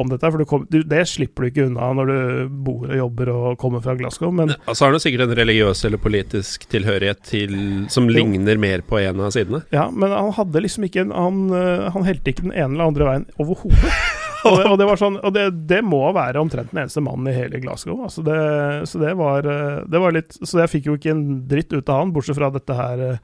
om 0.00 0.10
dette, 0.10 0.30
for 0.32 0.40
det, 0.40 0.46
kom, 0.50 0.64
det 0.72 1.02
slipper 1.10 1.44
du 1.44 1.50
ikke 1.50 1.66
unna 1.68 1.90
når 2.00 2.10
du 2.10 2.54
bor 2.66 2.88
og 2.88 2.96
jobber 3.02 3.32
og 3.34 3.58
kommer 3.60 3.84
fra 3.84 3.94
Glasgow. 4.00 4.32
Men 4.34 4.54
Altså 4.64 4.86
har 4.88 4.96
han 4.96 5.04
sikkert 5.04 5.26
en 5.28 5.36
religiøs 5.38 5.84
eller 5.90 6.00
politisk 6.02 6.64
tilhørighet 6.72 7.20
til 7.28 7.54
som 7.92 8.08
Jo. 8.08 8.16
ligner 8.16 8.58
mer 8.58 8.80
på 8.86 8.98
en 9.04 9.20
av 9.20 9.30
sidene. 9.36 9.60
Ja, 9.76 9.90
men 9.92 10.10
han 10.16 10.32
hadde 10.40 10.64
liksom 10.64 10.88
ikke 10.88 11.04
en, 11.04 11.12
Han, 11.14 11.44
eh, 11.54 11.90
han 11.94 12.08
helte 12.08 12.32
ikke 12.32 12.48
den 12.48 12.56
ene 12.56 12.72
eller 12.74 12.90
andre 12.90 13.10
veien 13.12 13.28
overhodet. 13.36 13.92
Og, 14.44 14.56
det, 14.56 14.64
og, 14.70 14.78
det, 14.80 14.86
var 14.88 15.00
sånn, 15.00 15.18
og 15.20 15.34
det, 15.36 15.44
det 15.68 15.82
må 15.84 16.00
være 16.16 16.40
omtrent 16.40 16.72
den 16.72 16.82
eneste 16.84 17.02
mannen 17.04 17.28
i 17.28 17.36
hele 17.36 17.60
Glasgow. 17.62 17.98
Altså 18.06 18.24
det, 18.24 18.40
så 18.88 19.00
det 19.02 19.12
var, 19.18 19.46
eh, 19.46 19.82
det 19.90 20.00
var 20.00 20.16
litt 20.16 20.36
Så 20.38 20.62
jeg 20.62 20.72
fikk 20.72 20.90
jo 20.90 20.96
ikke 20.96 21.12
en 21.12 21.24
dritt 21.50 21.72
ut 21.74 21.92
av 21.92 22.04
han, 22.04 22.14
bortsett 22.14 22.38
fra 22.38 22.50
dette 22.54 22.76
her 22.76 23.04
eh, 23.04 23.22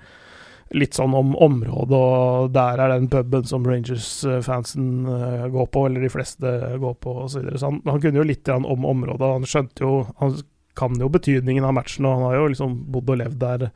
litt 0.74 0.96
sånn 0.98 1.14
om 1.14 1.36
området, 1.38 1.94
og 1.94 2.48
der 2.50 2.80
er 2.82 2.90
den 2.90 3.06
puben 3.10 3.44
som 3.46 3.66
Rangers-fansen 3.66 5.06
eh, 5.06 5.44
går 5.54 5.68
på, 5.70 5.84
eller 5.86 6.02
de 6.02 6.10
fleste 6.10 6.54
går 6.82 6.96
på, 6.98 7.14
osv. 7.22 7.44
Så, 7.52 7.60
så 7.60 7.70
han, 7.70 7.78
han 7.86 8.02
kunne 8.02 8.18
jo 8.18 8.26
litt 8.26 8.50
om 8.50 8.88
området. 8.88 9.30
Han 9.38 9.46
skjønte 9.46 9.86
jo 9.86 10.00
Han 10.18 10.34
kan 10.76 10.98
jo 11.00 11.08
betydningen 11.08 11.64
av 11.64 11.72
matchen, 11.78 12.04
og 12.04 12.18
han 12.18 12.26
har 12.26 12.34
jo 12.40 12.50
liksom 12.52 12.74
bodd 12.92 13.14
og 13.14 13.22
levd 13.22 13.38
der 13.40 13.70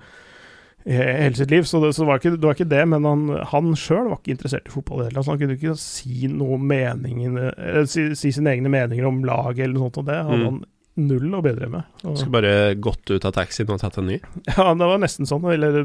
hele 0.87 1.35
sitt 1.37 1.51
liv, 1.51 1.63
så 1.69 1.81
det, 1.85 1.93
så 1.95 2.03
det, 2.03 2.09
var, 2.09 2.19
ikke, 2.23 2.31
det 2.41 2.47
var 2.49 2.55
ikke 2.57 2.69
det. 2.71 2.83
Men 2.89 3.05
han, 3.05 3.25
han 3.53 3.73
sjøl 3.77 4.09
var 4.09 4.19
ikke 4.21 4.33
interessert 4.37 4.67
i 4.71 4.75
fotball 4.75 5.01
i 5.01 5.03
det 5.05 5.09
hele 5.11 5.19
tatt. 5.21 5.27
så 5.29 5.35
Han 5.35 5.41
kunne 5.43 5.57
ikke 5.59 5.75
si 5.79 6.27
noe 6.33 6.59
meningen, 6.59 7.37
eh, 7.53 7.81
si, 7.91 8.07
si 8.19 8.33
sine 8.33 8.55
egne 8.55 8.73
meninger 8.73 9.05
om 9.09 9.23
laget 9.29 9.65
eller 9.67 9.77
noe 9.77 9.89
sånt, 9.91 9.99
og 10.05 10.07
det 10.11 10.17
hadde 10.23 10.39
Mm. 10.41 10.47
han 10.49 10.61
null 11.01 11.35
å 11.39 11.43
bedre 11.45 11.69
med. 11.71 11.85
Og, 12.05 12.17
Skulle 12.19 12.35
bare 12.41 12.75
gått 12.77 13.11
ut 13.11 13.25
av 13.25 13.33
taxien 13.37 13.69
og 13.71 13.79
tatt 13.81 13.99
en 14.01 14.07
ny. 14.11 14.19
ja, 14.57 14.71
det 14.75 14.89
var 14.91 14.99
nesten 15.01 15.29
sånn. 15.29 15.45
Eller 15.53 15.85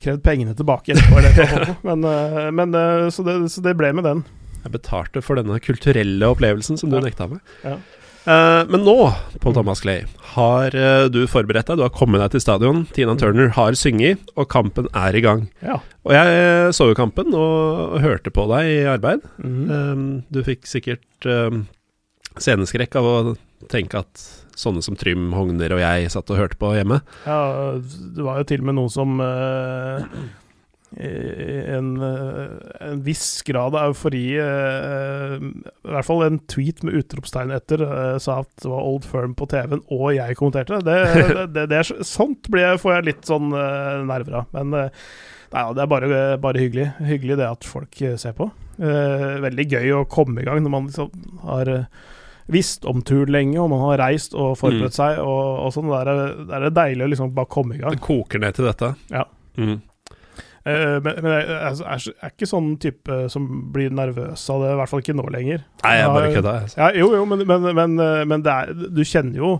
krevd 0.00 0.22
pengene 0.24 0.54
tilbake 0.56 0.94
etterpå. 0.94 1.18
Eller 1.20 1.72
men, 1.86 2.04
eh, 2.04 2.50
men 2.50 2.74
eh, 2.74 3.08
så, 3.14 3.24
det, 3.26 3.38
så 3.52 3.62
det 3.64 3.76
ble 3.78 3.92
med 3.96 4.04
den. 4.06 4.22
Jeg 4.64 4.74
betalte 4.74 5.22
for 5.24 5.38
denne 5.40 5.56
kulturelle 5.64 6.28
opplevelsen 6.34 6.76
som 6.78 6.90
du 6.92 6.98
Ja. 6.98 7.02
nekta 7.06 7.26
meg. 7.30 7.40
Ja. 7.64 7.78
Eh, 8.30 8.62
men 8.70 8.84
nå, 8.86 8.96
Paul 9.42 9.54
Thomas 9.56 9.82
Clay, 9.82 10.04
har 10.34 10.74
eh, 10.76 11.06
du 11.12 11.22
forberedt 11.30 11.70
deg. 11.70 11.80
Du 11.80 11.84
har 11.84 11.94
kommet 11.94 12.22
deg 12.22 12.34
til 12.34 12.44
stadion. 12.44 12.84
Tina 12.94 13.16
Turner 13.18 13.52
har 13.56 13.76
synget, 13.78 14.22
og 14.36 14.50
kampen 14.52 14.90
er 14.96 15.16
i 15.16 15.22
gang. 15.24 15.46
Ja. 15.64 15.80
Og 16.06 16.14
jeg 16.14 16.42
eh, 16.42 16.70
så 16.76 16.90
jo 16.90 16.98
kampen 16.98 17.34
og 17.36 17.98
hørte 18.04 18.32
på 18.34 18.46
deg 18.52 18.70
i 18.70 18.78
arbeid. 18.90 19.24
Um, 19.42 20.22
du 20.32 20.42
fikk 20.46 20.68
sikkert 20.68 21.28
um, 21.28 21.64
sceneskrekk 22.36 23.00
av 23.00 23.08
å 23.08 23.16
tenke 23.70 24.04
at 24.04 24.28
sånne 24.60 24.84
som 24.84 24.96
Trym, 24.98 25.30
Hogner 25.32 25.72
og 25.72 25.82
jeg 25.82 26.12
satt 26.12 26.30
og 26.32 26.38
hørte 26.40 26.60
på 26.60 26.74
hjemme. 26.76 27.00
Ja, 27.24 27.76
det 27.80 28.24
var 28.24 28.40
jo 28.40 28.48
til 28.48 28.62
og 28.62 28.70
med 28.70 28.76
noen 28.76 28.92
som 28.92 29.20
en, 30.96 32.02
eh, 32.02 32.86
en 32.90 33.02
viss 33.06 33.42
grad 33.46 33.76
av 33.78 33.92
eufori 33.92 34.24
eh, 34.42 35.36
I 35.38 35.92
hvert 35.94 36.06
fall 36.08 36.24
en 36.26 36.40
tweet 36.50 36.82
med 36.82 36.96
utropstegn 36.98 37.52
etter 37.54 37.84
eh, 37.86 38.16
sa 38.18 38.40
at 38.42 38.50
det 38.58 38.70
var 38.72 38.88
Old 38.88 39.06
Firm 39.06 39.36
på 39.38 39.46
TV-en, 39.50 39.84
og 39.94 40.08
jeg 40.16 40.38
kommenterte 40.38 40.80
det. 40.80 40.90
det, 40.90 41.44
det, 41.54 41.66
det 41.70 41.78
er, 41.78 41.92
sånt 42.06 42.50
jeg, 42.50 42.80
får 42.82 42.96
jeg 42.96 43.06
litt 43.06 43.28
sånn 43.30 43.54
eh, 43.54 44.00
nerver 44.08 44.40
av. 44.40 44.48
Men 44.56 44.74
eh, 44.80 45.04
nei, 45.54 45.66
det 45.76 45.84
er 45.84 45.92
bare, 45.92 46.22
bare 46.42 46.64
hyggelig. 46.64 46.88
Hyggelig 47.06 47.38
det 47.38 47.46
at 47.46 47.68
folk 47.68 48.00
eh, 48.02 48.16
ser 48.20 48.34
på. 48.38 48.48
Eh, 48.80 49.36
veldig 49.44 49.66
gøy 49.70 49.92
å 50.00 50.08
komme 50.10 50.42
i 50.42 50.48
gang 50.48 50.62
når 50.64 50.74
man 50.74 50.88
liksom 50.88 51.38
har 51.44 51.70
eh, 51.70 52.08
visst 52.50 52.86
om 52.88 53.04
turen 53.06 53.30
lenge, 53.30 53.60
og 53.62 53.70
man 53.70 53.84
har 53.84 54.02
reist 54.08 54.34
og 54.34 54.56
forberedt 54.58 54.98
seg, 54.98 55.20
og, 55.22 55.68
og 55.68 55.70
sånn. 55.76 55.92
Det, 55.92 56.16
da 56.50 56.58
er 56.58 56.66
det 56.66 56.74
deilig 56.80 57.06
å 57.06 57.12
liksom 57.14 57.30
bare 57.36 57.52
komme 57.54 57.78
i 57.78 57.84
gang. 57.84 57.94
Det 57.94 58.02
koker 58.08 58.42
ned 58.42 58.58
til 58.58 58.66
dette. 58.66 58.90
Ja. 59.14 59.28
Mm. 59.60 59.78
Eh, 60.68 60.96
men, 61.00 61.20
men 61.24 61.32
jeg, 61.32 61.46
altså, 61.70 61.86
er, 61.88 62.16
er 62.20 62.34
ikke 62.34 62.48
sånn 62.50 62.74
type 62.82 63.20
som 63.32 63.46
blir 63.72 63.94
nervøs 63.96 64.42
av 64.52 64.64
det, 64.64 64.74
i 64.74 64.80
hvert 64.80 64.92
fall 64.92 65.04
ikke 65.04 65.16
nå 65.16 65.28
lenger. 65.32 65.64
Nei, 65.84 65.94
jeg 65.96 66.10
bare 66.16 66.26
Ja, 66.26 66.34
kødda. 66.36 66.56
jeg. 66.58 66.74
Ja, 66.76 66.90
jo, 67.00 67.14
jo, 67.16 67.24
men, 67.30 67.46
men, 67.48 67.70
men, 67.78 67.96
eh, 68.04 68.26
men 68.28 68.44
det 68.44 68.56
er, 68.56 68.74
du 68.90 69.00
kjenner 69.06 69.40
jo 69.40 69.54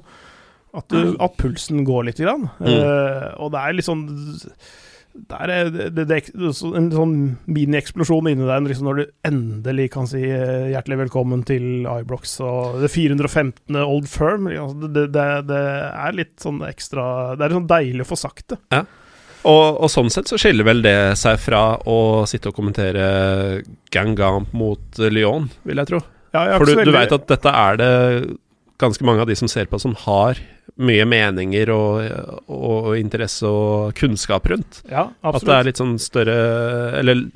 at, 0.76 0.86
du, 0.92 1.16
at 1.18 1.40
pulsen 1.40 1.82
går 1.88 2.10
litt. 2.10 2.20
Grann. 2.20 2.46
Mm. 2.60 2.68
Uh, 2.68 3.26
og 3.42 3.50
det 3.54 3.64
er 3.64 3.74
litt 3.74 3.88
sånn 3.88 4.06
det 5.10 5.38
er 5.42 5.50
det, 5.50 5.86
det, 5.96 6.04
det, 6.06 6.16
er 6.20 6.76
en 6.78 6.86
sånn 6.94 7.14
minieksplosjon 7.50 8.28
inni 8.30 8.46
deg 8.46 8.68
liksom 8.70 8.86
når 8.86 9.00
du 9.00 9.02
endelig 9.26 9.88
kan 9.96 10.06
si 10.06 10.20
hjertelig 10.22 11.00
velkommen 11.00 11.42
til 11.48 11.82
iBlocks 11.82 12.36
og 12.46 12.78
det 12.84 12.92
415. 12.94 13.74
Old 13.82 14.06
Firm. 14.10 14.46
Altså, 14.52 14.86
det, 14.86 15.08
det, 15.16 15.26
det 15.50 15.64
er 15.90 16.14
litt 16.14 16.36
sånn 16.40 16.62
ekstra 16.68 17.34
Det 17.34 17.48
er 17.48 17.56
sånn 17.58 17.68
deilig 17.70 18.06
å 18.06 18.10
få 18.12 18.20
sagt 18.20 18.54
det. 18.54 18.60
Og, 19.48 19.80
og 19.80 19.88
sånn 19.88 20.10
sett 20.12 20.28
så 20.28 20.38
skiller 20.40 20.66
vel 20.68 20.82
det 20.84 21.16
seg 21.20 21.38
fra 21.40 21.62
å 21.88 22.26
sitte 22.28 22.50
og 22.50 22.56
kommentere 22.58 23.62
Gangamp 23.92 24.52
mot 24.56 25.00
Lyon, 25.00 25.48
vil 25.64 25.80
jeg 25.80 25.92
tro. 25.94 26.00
Ja, 26.34 26.44
jeg 26.52 26.60
For 26.60 26.68
du, 26.68 26.74
veldig... 26.76 26.92
du 26.92 26.98
veit 26.98 27.14
at 27.16 27.28
dette 27.30 27.54
er 27.62 27.80
det 27.80 27.92
ganske 28.80 29.04
mange 29.04 29.24
av 29.24 29.30
de 29.30 29.36
som 29.36 29.48
ser 29.50 29.68
på, 29.70 29.80
som 29.80 29.96
har 30.06 30.40
mye 30.80 31.04
meninger 31.08 31.72
og, 31.74 32.04
og, 32.46 32.76
og 32.92 32.92
interesse 33.00 33.48
og 33.48 33.96
kunnskap 33.98 34.46
rundt. 34.52 34.82
Ja, 34.88 35.10
At 35.26 35.42
det 35.44 35.56
er 35.56 35.68
litt 35.68 35.80
sånn 35.80 35.98
større 36.00 36.36
Eller 37.00 37.26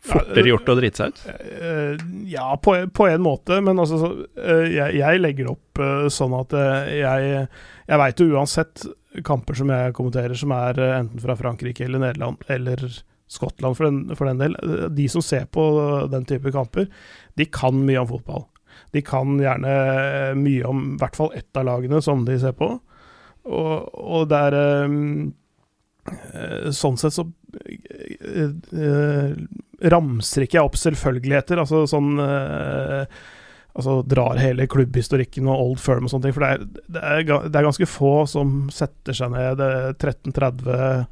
fortere 0.00 0.48
gjort 0.48 0.70
å 0.72 0.76
drite 0.78 1.02
seg 1.02 1.12
ut. 1.12 1.24
Eh, 1.60 2.04
ja, 2.32 2.46
på, 2.62 2.76
på 2.96 3.08
en 3.10 3.20
måte, 3.20 3.58
men 3.64 3.82
altså 3.82 4.14
eh, 4.40 4.70
jeg, 4.72 4.96
jeg 5.02 5.20
legger 5.20 5.50
opp 5.52 5.82
eh, 5.82 6.06
sånn 6.12 6.38
at 6.38 6.56
jeg, 6.56 7.44
jeg 7.90 8.00
veit 8.00 8.22
jo 8.22 8.30
uansett 8.32 8.86
kamper 9.26 9.58
som 9.58 9.70
jeg 9.72 9.94
kommenterer, 9.96 10.36
som 10.38 10.52
er 10.54 10.78
eh, 10.80 10.96
enten 11.00 11.22
fra 11.22 11.36
Frankrike 11.38 11.86
eller 11.86 12.02
Nederland 12.02 12.44
eller 12.52 12.84
Skottland 13.30 13.76
for 13.78 13.86
den, 13.86 14.16
for 14.18 14.26
den 14.26 14.40
del. 14.42 14.56
De 14.94 15.06
som 15.10 15.22
ser 15.22 15.46
på 15.54 15.62
den 16.10 16.24
type 16.26 16.50
kamper, 16.54 16.88
de 17.38 17.46
kan 17.46 17.76
mye 17.86 18.00
om 18.02 18.08
fotball. 18.10 18.46
De 18.90 19.02
kan 19.06 19.36
gjerne 19.38 19.74
mye 20.38 20.64
om 20.66 20.80
i 20.94 20.96
hvert 20.98 21.18
fall 21.18 21.30
ett 21.38 21.58
av 21.58 21.68
lagene 21.68 22.00
som 22.02 22.24
de 22.26 22.38
ser 22.42 22.56
på. 22.58 22.72
Og, 23.50 23.76
og 23.94 24.26
det 24.30 24.40
er 24.50 24.56
Sånn 26.74 26.96
sett 26.98 27.14
så 27.14 27.22
ramser 29.92 30.46
ikke 30.46 30.56
jeg 30.56 30.64
opp 30.66 30.78
selvfølgeligheter. 30.80 31.60
Altså 31.60 31.84
sånn 31.90 32.16
Altså 33.70 34.00
drar 34.02 34.40
hele 34.40 34.66
klubbhistorikken 34.70 35.48
og 35.50 35.64
Old 35.64 35.80
Firm 35.82 36.06
og 36.06 36.12
sånne 36.12 36.28
ting. 36.28 36.36
For 36.36 36.44
det 36.44 36.50
er, 36.50 36.84
det 36.90 37.02
er, 37.02 37.46
det 37.46 37.60
er 37.60 37.68
ganske 37.68 37.88
få 37.88 38.14
som 38.30 38.64
setter 38.74 39.16
seg 39.16 39.32
ned 39.34 39.62
13.30 40.00 41.04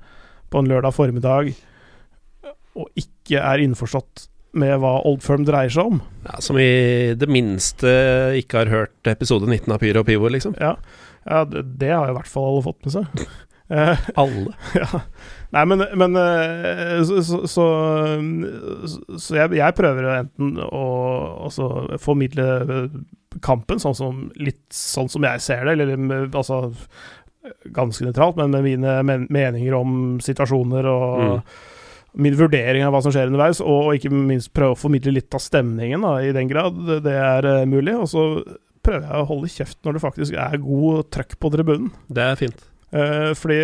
på 0.49 0.63
en 0.63 0.71
lørdag 0.71 0.97
formiddag 0.97 1.53
og 2.79 2.89
ikke 2.99 3.41
er 3.43 3.63
innforstått 3.65 4.29
med 4.59 4.79
hva 4.81 4.95
Old 5.07 5.21
Firm 5.25 5.45
dreier 5.47 5.73
seg 5.73 5.93
om. 5.93 6.01
Ja, 6.25 6.39
Som 6.45 6.59
i 6.61 7.15
det 7.19 7.29
minste 7.31 7.91
ikke 8.39 8.63
har 8.63 8.73
hørt 8.73 9.11
episode 9.11 9.49
19 9.49 9.75
av 9.75 9.83
Pyro 9.83 10.03
og 10.03 10.09
Pivo, 10.09 10.31
liksom. 10.33 10.57
Ja, 10.61 10.75
ja 11.29 11.43
det, 11.49 11.67
det, 11.83 11.93
har 11.93 12.09
i 12.09 12.17
hvert 12.17 12.31
fall 12.31 12.49
alle 12.53 12.65
fått 12.71 12.81
med 12.87 12.97
seg. 12.97 13.27
Alle? 13.69 14.55
ja. 14.81 15.03
Nei, 15.57 15.63
men, 15.69 15.85
men 15.97 16.17
eh, 16.21 16.99
så, 17.09 17.23
så, 17.25 17.39
så, 17.49 17.67
så 19.17 19.39
jeg, 19.39 19.55
jeg, 19.57 19.77
prøver 19.77 20.11
enten 20.19 20.59
å 20.61 21.49
formidle 22.01 22.49
kampen 23.45 23.81
sånn 23.81 23.97
som, 23.97 24.27
litt 24.37 24.65
sånn 24.75 25.09
som 25.13 25.25
jeg 25.25 25.45
ser 25.45 25.65
det, 25.69 25.77
eller 25.79 26.29
altså 26.29 26.67
ganske 27.73 28.05
nøytralt, 28.05 28.37
men 28.41 28.53
med 28.53 28.67
mine 28.67 29.25
meninger 29.33 29.77
om 29.79 29.99
situasjoner 30.25 30.93
og 30.93 31.19
mm 31.25 31.43
min 32.19 32.37
vurdering 32.39 32.87
av 32.87 32.95
hva 32.95 33.03
som 33.05 33.13
skjer 33.15 33.29
underveis, 33.31 33.61
og, 33.63 33.93
ikke 33.97 34.11
minst 34.13 34.53
prøve 34.57 34.75
å 34.75 34.79
formidle 34.79 35.15
litt 35.15 35.35
av 35.37 35.43
stemningen, 35.45 36.03
da, 36.07 36.17
i 36.25 36.33
den 36.35 36.51
grad 36.51 36.79
det 37.05 37.15
er 37.15 37.47
uh, 37.47 37.69
mulig. 37.69 37.95
Og 37.99 38.09
så 38.11 38.25
prøver 38.85 39.07
jeg 39.07 39.23
å 39.23 39.29
holde 39.29 39.53
kjeft 39.53 39.79
når 39.85 39.99
det 39.99 40.05
faktisk 40.05 40.41
er 40.41 40.59
god 40.63 41.11
trøkk 41.15 41.37
på 41.39 41.53
tribunen. 41.55 41.93
Det 42.11 42.25
er 42.25 42.41
fint. 42.41 42.67
Uh, 42.89 43.35
fordi, 43.37 43.59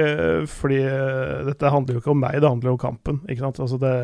fordi 0.52 0.80
uh, 0.84 1.44
dette 1.46 1.72
handler 1.72 1.96
jo 1.96 2.02
ikke 2.02 2.12
om 2.12 2.20
meg, 2.20 2.40
det 2.42 2.50
handler 2.50 2.72
jo 2.72 2.76
om 2.76 2.82
kampen. 2.82 3.20
Ikke 3.28 3.46
sant? 3.46 3.60
Altså 3.64 3.78
det, 3.80 3.94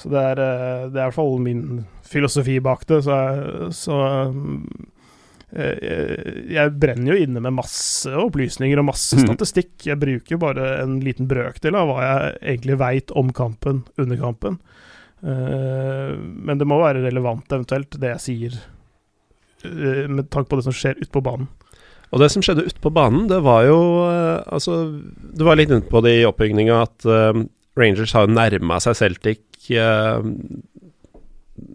så 0.00 0.12
det 0.12 0.24
er, 0.32 0.40
det 0.40 0.96
er 0.96 1.04
i 1.04 1.06
hvert 1.06 1.18
fall 1.18 1.38
min 1.44 1.84
filosofi 2.08 2.58
bak 2.64 2.84
det. 2.90 3.02
Så, 3.06 3.16
så 3.76 4.00
um, 4.32 4.66
jeg 5.52 6.72
brenner 6.80 7.12
jo 7.12 7.24
inne 7.26 7.42
med 7.44 7.52
masse 7.58 8.08
opplysninger 8.08 8.80
og 8.80 8.88
masse 8.88 9.18
mhm. 9.18 9.26
statistikk. 9.28 9.74
Jeg 9.84 10.00
bruker 10.00 10.40
bare 10.40 10.78
en 10.80 10.96
liten 11.04 11.28
brøkdel 11.28 11.76
av 11.76 11.90
hva 11.90 11.98
jeg 12.06 12.38
egentlig 12.54 12.78
veit 12.80 13.12
om 13.20 13.32
kampen 13.36 13.82
under 14.00 14.20
kampen. 14.20 14.60
Eh, 15.22 16.12
men 16.18 16.58
det 16.58 16.66
må 16.66 16.80
være 16.82 17.04
relevant, 17.04 17.46
eventuelt, 17.52 17.98
det 18.02 18.14
jeg 18.16 18.22
sier, 18.26 18.56
eh, 19.64 20.08
med 20.10 20.28
tanke 20.30 20.50
på 20.50 20.58
det 20.58 20.66
som 20.66 20.74
skjer 20.74 20.98
ute 20.98 21.12
på 21.14 21.22
banen. 21.22 21.50
Og 22.12 22.20
det 22.20 22.28
som 22.32 22.44
skjedde 22.44 22.66
ute 22.68 22.82
på 22.84 22.92
banen, 22.92 23.24
det 23.30 23.40
var 23.44 23.64
jo 23.64 23.78
eh, 24.04 24.42
Altså, 24.52 24.84
du 24.92 25.44
var 25.46 25.56
litt 25.56 25.72
inne 25.72 25.86
på 25.88 26.02
det 26.04 26.18
i 26.20 26.26
oppbygninga 26.28 26.82
at 26.84 27.06
Rangers 27.78 28.12
har 28.12 28.28
nærma 28.28 28.76
seg 28.84 28.98
Celtic 28.98 29.70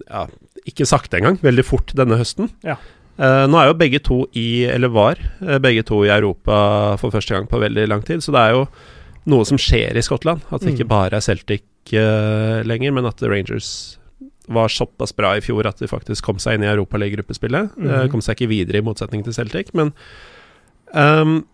ja, 0.08 0.26
ikke 0.68 0.88
sakte 0.88 1.20
engang, 1.20 1.40
veldig 1.42 1.66
fort 1.66 1.94
denne 1.98 2.20
høsten. 2.20 2.52
Ja. 2.66 2.78
Uh, 3.18 3.48
nå 3.50 3.58
er 3.58 3.72
jo 3.72 3.78
begge 3.80 4.02
to 4.06 4.20
i, 4.38 4.68
eller 4.70 4.92
var, 4.94 5.22
uh, 5.42 5.58
begge 5.62 5.82
to 5.88 6.04
i 6.06 6.12
Europa 6.14 6.58
for 7.02 7.14
første 7.14 7.34
gang 7.34 7.48
på 7.50 7.62
veldig 7.62 7.88
lang 7.90 8.04
tid. 8.06 8.22
Så 8.22 8.34
det 8.36 8.44
er 8.44 8.58
jo 8.58 8.68
noe 9.32 9.48
som 9.48 9.60
skjer 9.62 9.98
i 9.98 10.04
Skottland. 10.06 10.44
At 10.52 10.62
det 10.62 10.72
mm. 10.72 10.76
ikke 10.76 10.92
bare 10.92 11.18
er 11.18 11.26
Celtic 11.26 11.66
uh, 11.96 12.62
lenger, 12.68 12.94
men 12.94 13.10
at 13.10 13.24
Rangers 13.26 13.72
var 14.48 14.72
såpass 14.72 15.14
bra 15.16 15.34
i 15.38 15.43
fjor 15.43 15.68
at 15.70 15.82
de 15.82 15.89
faktisk 15.91 16.26
kom 16.26 16.39
seg 16.39 16.58
inn 16.58 16.66
i 16.66 16.72
Europaliga-gruppespillet. 16.72 17.76
-hmm. 17.76 18.10
kom 18.12 18.22
seg 18.22 18.38
ikke 18.38 18.50
videre, 18.50 18.78
i 18.78 18.86
motsetning 18.86 19.24
til 19.24 19.34
Celtic. 19.34 19.74
Men 19.74 19.93
um, 20.93 21.45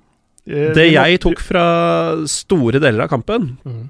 det 0.45 0.91
jeg 0.91 1.19
tok 1.23 1.39
fra 1.39 1.65
store 2.27 2.79
deler 2.79 3.05
av 3.05 3.09
kampen, 3.09 3.57
mm. 3.65 3.89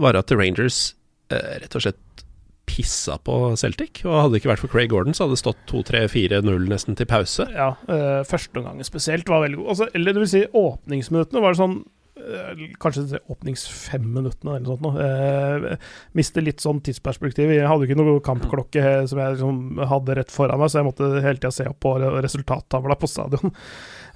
var 0.00 0.16
at 0.16 0.32
Rangers 0.32 0.94
rett 1.30 1.76
og 1.76 1.82
slett 1.82 2.24
pissa 2.70 3.18
på 3.18 3.36
Celtic. 3.56 4.02
Og 4.04 4.14
hadde 4.14 4.34
det 4.34 4.42
ikke 4.42 4.52
vært 4.52 4.62
for 4.64 4.72
Craig 4.72 4.90
Gordon, 4.92 5.16
så 5.16 5.24
hadde 5.26 5.36
det 5.36 5.42
stått 5.42 5.62
2-3-4-0 5.70 6.68
nesten 6.70 6.98
til 6.98 7.08
pause. 7.10 7.46
Ja, 7.54 7.72
øh, 7.90 8.20
førsteomgangen 8.28 8.86
spesielt 8.86 9.30
var 9.30 9.44
veldig 9.44 9.60
god. 9.60 9.72
Altså, 9.74 9.88
eller 9.94 10.16
det 10.16 10.24
vil 10.24 10.32
si, 10.32 10.44
åpningsminuttene 10.62 11.42
var 11.42 11.54
det 11.54 11.62
sånn 11.62 11.80
øh, 12.20 12.60
Kanskje 12.80 13.20
åpningsfemminuttene 13.32 14.56
eller 14.56 14.66
noe 14.66 14.74
sånt. 14.74 14.84
Noe. 14.84 15.06
Eh, 15.06 15.88
mister 16.18 16.44
litt 16.44 16.62
sånn 16.62 16.82
tidsperspektiv. 16.84 17.52
Jeg 17.54 17.68
hadde 17.68 17.86
ikke 17.86 17.98
noe 17.98 18.20
kampklokke 18.24 18.84
som 19.10 19.20
jeg 19.20 19.36
liksom 19.36 19.82
hadde 19.90 20.16
rett 20.20 20.34
foran 20.34 20.60
meg, 20.60 20.72
så 20.72 20.80
jeg 20.80 20.88
måtte 20.90 21.10
hele 21.18 21.38
tida 21.38 21.52
se 21.54 21.66
opp 21.70 21.80
på 21.84 21.94
resultattavla 22.00 22.96
på 23.00 23.10
stadion. 23.10 23.54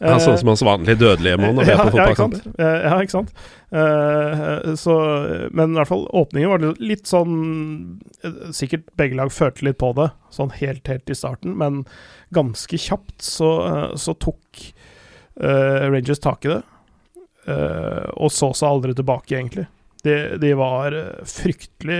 Ja, 0.00 0.18
sånn 0.18 0.38
som 0.40 0.50
hans 0.50 0.64
vanlige 0.66 0.98
dødelige 1.04 1.38
mann 1.40 1.60
og 1.60 1.68
er 1.70 1.78
på 1.78 1.92
fotballkamper. 1.94 2.48
Ja, 2.58 2.96
ikke 2.98 3.14
sant. 3.14 3.30
Så, 4.78 4.96
men 5.54 5.72
i 5.72 5.78
hvert 5.78 5.90
fall 5.90 6.04
åpningen 6.14 6.50
var 6.52 6.62
litt 6.78 7.08
sånn 7.10 7.32
Sikkert 8.54 8.84
begge 8.98 9.18
lag 9.18 9.32
følte 9.34 9.66
litt 9.66 9.80
på 9.80 9.90
det, 9.98 10.08
sånn 10.34 10.52
helt, 10.60 10.86
helt 10.90 11.10
i 11.10 11.16
starten, 11.18 11.56
men 11.58 11.82
ganske 12.34 12.78
kjapt 12.78 13.24
så, 13.24 13.50
så 13.98 14.14
tok 14.18 14.68
Rangers 15.34 16.22
tak 16.22 16.46
i 16.46 16.52
det. 16.52 16.60
Uh, 17.44 18.08
og 18.16 18.32
så 18.32 18.50
seg 18.56 18.70
aldri 18.70 18.94
tilbake, 18.96 19.36
egentlig. 19.36 19.66
De, 20.04 20.14
de, 20.36 20.50
var 20.56 20.92
fryktelig 21.24 21.98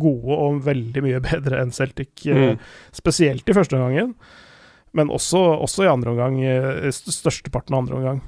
gode 0.00 0.36
og 0.36 0.60
veldig 0.66 1.04
mye 1.04 1.22
bedre 1.30 1.62
enn 1.62 1.72
Celtic, 1.72 2.12
mm. 2.28 2.58
spesielt 2.96 3.48
i 3.48 3.56
første 3.56 3.78
omgangen. 3.78 4.12
Men 4.92 5.08
også, 5.08 5.40
også, 5.64 5.86
i 5.86 5.88
andre 5.88 6.12
omgang, 6.12 6.36
eh, 6.44 6.90
størsteparten 6.92 7.72
av 7.72 7.84
andre 7.84 7.96
omgang. 7.96 8.20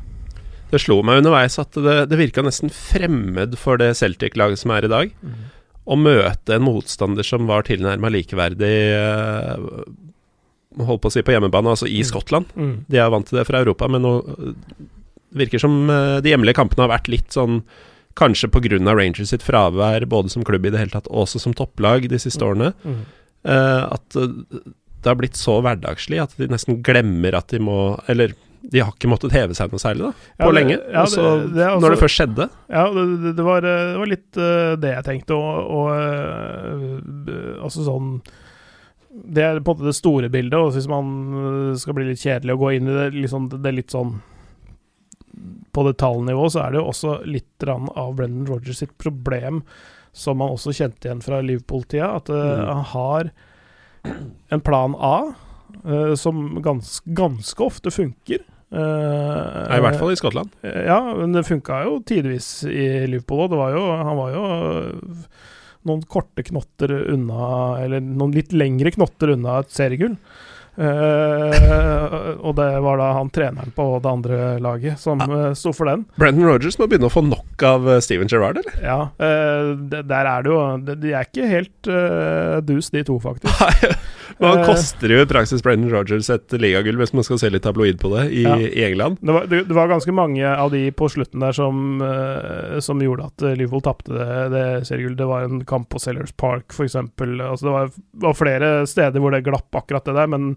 Det 0.70 0.80
slo 0.80 1.02
meg 1.04 1.20
underveis 1.20 1.58
at 1.60 1.76
det, 1.76 1.98
det 2.08 2.18
virka 2.18 2.42
nesten 2.42 2.72
fremmed 2.72 3.58
for 3.60 3.76
det 3.80 3.92
Celtic-laget 4.00 4.62
som 4.62 4.72
er 4.72 4.88
i 4.88 4.92
dag, 4.94 5.12
mm. 5.20 5.44
å 5.84 6.00
møte 6.00 6.56
en 6.56 6.64
motstander 6.64 7.26
som 7.26 7.44
var 7.50 7.68
tilnærma 7.68 8.10
likeverdig 8.16 8.74
uh, 8.96 9.84
Holdt 10.74 11.04
på 11.04 11.06
å 11.06 11.12
si 11.14 11.20
på 11.22 11.30
hjemmebane, 11.30 11.70
altså 11.70 11.86
i 11.86 12.00
mm. 12.00 12.06
Skottland. 12.08 12.48
Mm. 12.58 12.72
De 12.90 12.98
er 12.98 13.10
vant 13.12 13.28
til 13.28 13.38
det 13.38 13.44
fra 13.46 13.60
Europa, 13.62 13.86
men 13.86 14.02
nå 14.02 14.14
virker 15.38 15.62
som 15.62 15.90
eh, 15.90 16.20
de 16.24 16.32
hjemlige 16.32 16.58
kampene 16.58 16.86
har 16.86 16.94
vært 16.96 17.12
litt 17.12 17.34
sånn 17.34 17.62
Kanskje 18.14 18.46
pga. 18.46 18.78
Rangers 18.94 19.32
sitt 19.32 19.42
fravær, 19.42 20.04
både 20.06 20.30
som 20.30 20.44
klubb 20.46 20.68
i 20.68 20.70
det 20.70 20.78
hele 20.78 20.92
tatt, 20.92 21.08
og 21.10 21.24
også 21.24 21.40
som 21.42 21.54
topplag 21.58 22.04
de 22.06 22.20
siste 22.22 22.38
mm. 22.44 22.46
årene. 22.46 22.68
Mm. 22.86 23.00
Uh, 23.42 23.90
at 23.90 24.14
det 24.14 25.10
har 25.10 25.18
blitt 25.18 25.34
så 25.34 25.58
hverdagslig 25.64 26.20
at 26.22 26.36
de 26.38 26.46
nesten 26.48 26.78
glemmer 26.86 27.34
at 27.36 27.50
de 27.52 27.58
må 27.60 27.98
Eller 28.08 28.32
de 28.64 28.80
har 28.80 28.94
ikke 28.94 29.10
måttet 29.12 29.34
heve 29.36 29.52
seg 29.52 29.72
noe 29.74 29.82
særlig 29.82 30.06
da, 30.06 30.12
på 30.14 30.46
ja, 30.46 30.46
det, 30.46 30.54
lenge. 30.56 30.76
Ja, 30.78 31.02
Også, 31.02 31.24
det, 31.42 31.50
det 31.52 31.66
også, 31.68 31.82
når 31.82 31.92
det 31.92 31.98
først 32.00 32.16
skjedde. 32.20 32.46
Ja, 32.72 32.84
det, 32.94 33.32
det 33.36 33.44
var, 33.44 33.66
var, 33.98 34.08
litt 34.08 34.38
uh, 34.40 34.70
det 34.80 34.92
jeg 34.94 35.06
tenkte. 35.10 35.36
Og, 35.36 35.74
og 35.74 35.90
uh, 35.92 37.58
altså 37.66 37.84
sånn 37.84 38.14
Det 39.12 39.44
er 39.44 39.60
på 39.60 39.74
en 39.74 39.76
måte 39.76 39.90
det 39.90 39.96
store 39.98 40.30
bildet. 40.32 40.56
Og 40.56 40.72
hvis 40.78 40.88
man 40.88 41.10
eh, 41.42 41.74
skal 41.82 41.98
bli 41.98 42.08
litt 42.08 42.22
kjedelig 42.24 42.56
og 42.56 42.64
gå 42.64 42.72
inn 42.78 42.88
i 42.88 42.96
det, 42.96 43.10
liksom, 43.18 43.50
det 43.52 43.68
er 43.68 43.76
litt 43.82 43.92
sånn 43.92 44.16
På 45.74 45.84
detaljnivå 45.88 46.46
så 46.52 46.64
er 46.64 46.74
det 46.74 46.80
jo 46.80 46.88
også 46.92 47.18
litt 47.26 47.66
av 47.66 48.14
Brendan 48.16 48.46
Rogers 48.46 48.82
sitt 48.82 48.94
problem, 49.00 49.62
som 50.14 50.42
han 50.44 50.54
også 50.54 50.74
kjente 50.76 51.08
igjen 51.08 51.24
fra 51.24 51.40
Liverpool-tida, 51.42 52.12
at 52.20 52.30
uh, 52.30 52.38
mm. 52.38 52.66
han 52.70 52.84
har 52.92 53.30
en 54.54 54.62
plan 54.62 54.94
A 54.94 55.16
uh, 55.82 56.14
som 56.14 56.62
gans, 56.62 57.00
ganske 57.04 57.64
ofte 57.64 57.90
funker. 57.94 58.44
Uh, 58.74 59.66
I 59.70 59.80
hvert 59.82 59.98
fall 60.00 60.14
i 60.14 60.18
Skottland. 60.18 60.54
Uh, 60.64 60.80
ja, 60.86 61.00
men 61.18 61.34
det 61.34 61.46
funka 61.48 61.82
jo 61.88 61.98
tidvis 62.06 62.48
i 62.68 62.86
Liverpool 63.10 63.46
òg. 63.46 63.78
Han 63.78 64.18
var 64.18 64.34
jo 64.34 64.46
noen 65.84 66.02
korte 66.08 66.44
knotter 66.46 66.94
unna, 67.12 67.48
eller 67.82 68.02
noen 68.04 68.34
litt 68.34 68.54
lengre 68.56 68.94
knotter 68.94 69.34
unna 69.34 69.60
et 69.62 69.74
seriegull. 69.74 70.16
Uh, 70.74 72.34
og 72.42 72.56
det 72.58 72.66
var 72.82 72.98
da 72.98 73.12
han 73.14 73.30
treneren 73.34 73.70
på 73.76 73.86
det 74.02 74.10
andre 74.10 74.38
laget 74.62 74.98
som 74.98 75.22
ja. 75.22 75.28
uh, 75.30 75.52
sto 75.54 75.70
for 75.76 75.86
den. 75.90 76.02
Brendan 76.18 76.48
Rogers 76.48 76.78
må 76.80 76.88
begynne 76.90 77.06
å 77.06 77.14
få 77.14 77.22
nok 77.26 77.64
av 77.66 77.86
uh, 77.86 78.00
Steven 78.02 78.30
Gerrard, 78.30 78.58
eller? 78.58 78.80
Ja, 78.82 78.98
uh, 79.14 79.74
det, 79.78 80.04
der 80.10 80.30
er 80.30 80.44
det 80.44 80.50
jo 80.50 80.60
de 80.90 81.14
er 81.14 81.28
ikke 81.28 81.50
helt 81.50 81.90
uh, 81.90 82.58
dus, 82.66 82.90
de 82.94 83.04
to, 83.06 83.20
faktisk. 83.22 83.54
Men 84.38 84.50
han 84.50 84.64
koster 84.66 85.12
jo 85.12 85.20
i 85.22 85.28
praksis 85.28 85.62
Brendan 85.64 85.92
Rogers 85.92 86.30
et 86.32 86.56
ligagull, 86.58 86.98
hvis 87.00 87.14
man 87.16 87.26
skal 87.26 87.40
se 87.42 87.50
litt 87.52 87.64
tabloid 87.66 88.00
på 88.02 88.10
det, 88.16 88.24
i, 88.34 88.42
ja. 88.46 88.56
i 88.58 88.84
England. 88.86 89.20
Det 89.20 89.36
var, 89.36 89.46
det, 89.50 89.62
det 89.68 89.76
var, 89.76 89.92
ganske 89.92 90.14
mange 90.16 90.48
av 90.48 90.72
de 90.74 90.82
på 90.96 91.08
slutten 91.12 91.44
der 91.44 91.54
som, 91.56 92.02
som 92.82 93.02
gjorde 93.04 93.28
at 93.30 93.46
Liverpool 93.54 93.84
tapte 93.84 94.16
det, 94.16 94.40
det 94.54 94.66
seriegullet. 94.88 95.20
Det 95.20 95.30
var 95.30 95.46
en 95.46 95.62
kamp 95.68 95.88
på 95.92 96.02
Sellers 96.02 96.34
Park, 96.36 96.74
f.eks. 96.74 96.98
Altså, 96.98 97.62
det 97.66 97.76
var, 97.76 97.94
var 98.26 98.36
flere 98.38 98.74
steder 98.90 99.22
hvor 99.22 99.34
det 99.34 99.44
glapp 99.46 99.82
akkurat 99.82 100.06
det 100.08 100.16
der, 100.18 100.30
men 100.30 100.54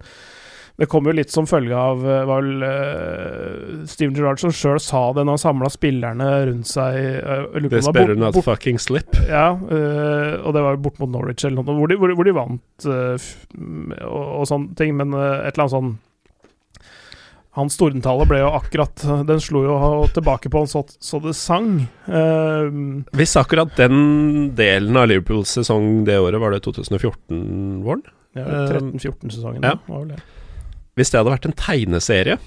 det 0.78 0.86
kom 0.86 1.08
jo 1.10 1.14
litt 1.18 1.34
som 1.34 1.48
følge 1.50 1.74
av 1.74 2.04
uh, 2.06 2.24
var 2.30 2.44
vel 2.46 2.66
uh, 2.66 3.86
Steven 3.90 4.14
Gerrard 4.14 4.42
som 4.42 4.54
sjøl 4.54 4.78
sa 4.82 5.08
det 5.18 5.24
når 5.26 5.38
han 5.40 5.42
samla 5.42 5.72
spillerne 5.74 6.28
rundt 6.52 6.70
seg. 6.70 6.98
Uh, 7.26 7.70
This 7.72 7.90
better 7.90 8.14
not 8.14 8.36
bort, 8.38 8.46
fucking 8.46 8.78
slip. 8.82 9.18
Ja, 9.26 9.56
og 9.58 10.54
det 10.54 10.62
var 10.64 10.78
bort 10.82 11.00
mot 11.02 11.10
Norwich 11.10 11.46
eller 11.48 11.64
noe, 11.64 11.78
hvor 11.80 11.90
de, 11.90 11.98
hvor, 11.98 12.14
hvor 12.14 12.28
de 12.28 12.36
vant 12.38 12.86
og, 12.88 13.26
og, 14.06 14.44
sånne 14.50 14.78
ting, 14.78 14.94
men 15.00 15.16
et 15.18 15.56
eller 15.56 15.66
annet 15.66 15.74
sånn 15.74 15.96
hans 17.58 17.78
Tordentale 17.80 18.28
ble 18.30 18.44
jo 18.44 18.52
akkurat 18.54 19.02
Den 19.26 19.40
slo 19.42 19.64
jo 19.66 19.78
tilbake 20.14 20.52
på 20.54 20.62
han 20.62 20.70
så, 20.70 20.84
så 20.86 21.18
det 21.24 21.34
sang. 21.40 21.72
Uh, 22.06 22.70
Hvis 23.18 23.34
akkurat 23.40 23.74
den 23.80 24.52
delen 24.58 25.00
av 25.00 25.10
Liverpools 25.10 25.58
sesong 25.58 26.06
det 26.06 26.20
året, 26.22 26.38
var 26.44 26.54
det 26.54 26.62
2014-våren? 26.70 28.06
Ja, 28.38 28.46
13-14-sesongen. 28.78 29.66
Ja. 29.66 29.80
Hvis 30.98 31.14
det 31.14 31.22
hadde 31.22 31.34
vært 31.34 31.48
en 31.50 31.58
tegneserie, 31.58 32.38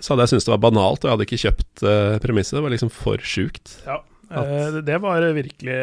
så 0.00 0.12
hadde 0.12 0.26
jeg 0.26 0.34
syntes 0.34 0.48
det 0.48 0.54
var 0.54 0.64
banalt, 0.64 1.02
og 1.02 1.08
jeg 1.08 1.14
hadde 1.14 1.26
ikke 1.28 1.42
kjøpt 1.44 1.84
uh, 1.86 2.14
premisset. 2.24 2.56
Det 2.58 2.64
var 2.64 2.74
liksom 2.74 2.92
for 2.92 3.22
sjukt. 3.24 3.78
Ja, 3.86 4.00
at, 4.26 4.80
det 4.82 4.96
var 5.04 5.22
virkelig 5.36 5.76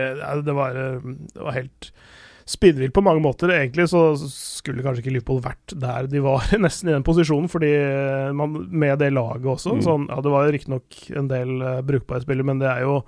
Det 0.43 0.55
var, 0.57 0.75
det 0.75 1.45
var 1.45 1.55
helt 1.55 1.93
spinnvilt 2.49 2.93
på 2.93 3.03
mange 3.05 3.23
måter. 3.23 3.53
Egentlig 3.55 3.87
så 3.91 4.01
skulle 4.19 4.83
kanskje 4.83 5.03
ikke 5.03 5.13
Liverpool 5.15 5.39
vært 5.45 5.75
der 5.79 6.09
de 6.11 6.23
var, 6.23 6.49
nesten 6.65 6.91
i 6.91 6.95
den 6.95 7.05
posisjonen, 7.05 7.49
fordi 7.51 7.71
man, 8.35 8.57
med 8.69 8.99
det 9.01 9.13
laget 9.15 9.47
også. 9.55 9.77
Mm. 9.77 9.85
Sånn, 9.85 10.09
ja, 10.11 10.19
det 10.25 10.33
var 10.33 10.51
riktignok 10.51 10.99
en 11.15 11.31
del 11.31 11.55
uh, 11.61 11.79
brukbare 11.85 12.25
spillere, 12.25 12.49
men 12.51 12.61
det 12.63 12.69
er 12.73 12.85
jo 12.87 12.99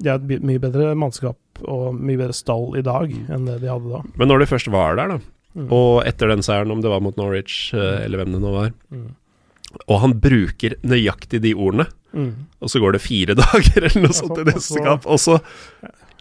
de 0.00 0.08
har 0.08 0.16
et 0.16 0.44
mye 0.48 0.60
bedre 0.62 0.94
mannskap 0.96 1.60
og 1.68 1.92
mye 1.92 2.16
bedre 2.16 2.32
stall 2.32 2.78
i 2.80 2.84
dag 2.84 3.10
mm. 3.12 3.26
enn 3.34 3.44
det 3.48 3.58
de 3.60 3.68
hadde 3.68 3.90
da. 3.92 4.00
Men 4.16 4.30
når 4.32 4.42
de 4.42 4.48
først 4.48 4.70
var 4.72 4.96
der, 4.96 5.12
da, 5.12 5.18
mm. 5.54 5.68
og 5.68 6.02
etter 6.08 6.32
den 6.32 6.44
seieren, 6.46 6.72
om 6.74 6.82
det 6.84 6.92
var 6.92 7.02
mot 7.04 7.16
Norwich 7.20 7.72
uh, 7.76 8.02
eller 8.04 8.22
hvem 8.22 8.36
det 8.36 8.42
nå 8.42 8.52
var, 8.54 8.74
mm. 8.90 9.08
og 9.86 9.96
han 10.04 10.18
bruker 10.22 10.76
nøyaktig 10.82 11.42
de 11.46 11.54
ordene, 11.56 11.88
mm. 12.12 12.30
og 12.60 12.72
så 12.72 12.82
går 12.82 12.96
det 12.96 13.04
fire 13.04 13.38
dager 13.42 13.88
eller 13.88 14.06
noe 14.06 14.18
sånt 14.20 14.42
i 14.42 14.46
neste 14.50 14.84
kamp, 14.84 15.08
og 15.08 15.22
så 15.22 15.40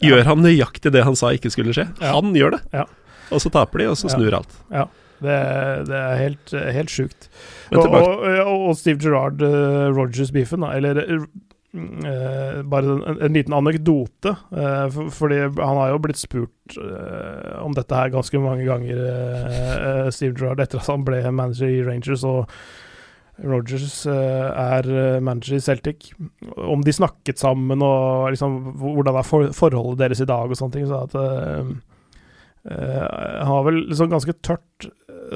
gjør 0.04 0.24
han 0.30 0.46
nøyaktig 0.46 0.94
det 0.96 1.04
han 1.04 1.18
sa 1.20 1.34
ikke 1.36 1.52
skulle 1.52 1.76
skje. 1.76 1.90
Han 2.00 2.32
gjør 2.38 2.56
det. 2.56 2.88
Og 3.30 3.42
så 3.44 3.52
taper 3.52 3.84
de, 3.84 3.90
og 3.92 3.98
så 4.00 4.10
snur 4.12 4.38
alt. 4.38 4.54
Ja. 4.72 4.88
Det, 5.20 5.36
det, 5.90 5.98
er 6.00 6.14
helt, 6.16 6.54
helt 6.72 6.94
sjukt. 6.94 7.28
Og, 7.74 7.84
og, 7.84 8.22
og, 8.48 8.70
Steve 8.80 9.02
Gerrard, 9.04 9.44
uh, 9.44 9.90
Rogers-beefen, 9.92 10.64
eller 10.64 11.02
uh, 11.04 11.26
bare 11.70 12.94
en, 12.96 13.20
en, 13.22 13.36
liten 13.36 13.54
anekdote. 13.54 14.34
Uh, 14.50 14.88
for, 14.94 15.12
fordi 15.14 15.42
han 15.46 15.78
har 15.78 15.92
jo 15.94 16.02
blitt 16.02 16.22
spurt 16.22 16.78
uh, 16.82 17.60
om 17.62 17.76
dette 17.78 17.94
her 17.94 18.14
ganske 18.14 18.42
mange 18.42 18.66
ganger, 18.66 19.02
Steve 20.16 20.34
Gerrard, 20.34 20.64
etter 20.64 20.82
at 20.82 20.90
han 20.90 21.06
ble 21.06 21.22
manager 21.30 21.70
i 21.70 21.84
Rangers. 21.86 22.26
og 22.26 22.50
Rogers 23.44 24.02
uh, 24.10 24.50
er 24.52 24.88
eh, 24.90 25.20
manager 25.24 25.58
i 25.58 25.64
Celtic. 25.64 26.12
Om 26.56 26.84
de 26.84 26.96
snakket 26.96 27.40
sammen, 27.40 27.82
og 27.86 28.32
liksom, 28.34 28.58
hvordan 28.82 29.20
er 29.20 29.28
for 29.28 29.52
forholdet 29.56 30.04
deres 30.04 30.24
i 30.24 30.28
dag, 30.30 30.50
og 30.50 30.60
sånne 30.60 30.76
ting. 30.76 30.88
Så 30.90 31.04
at 31.06 31.16
uh, 31.16 31.72
uh, 32.68 33.06
Han 33.40 33.54
har 33.54 33.68
vel 33.70 33.84
liksom 33.88 34.12
ganske 34.12 34.36
tørt 34.44 34.90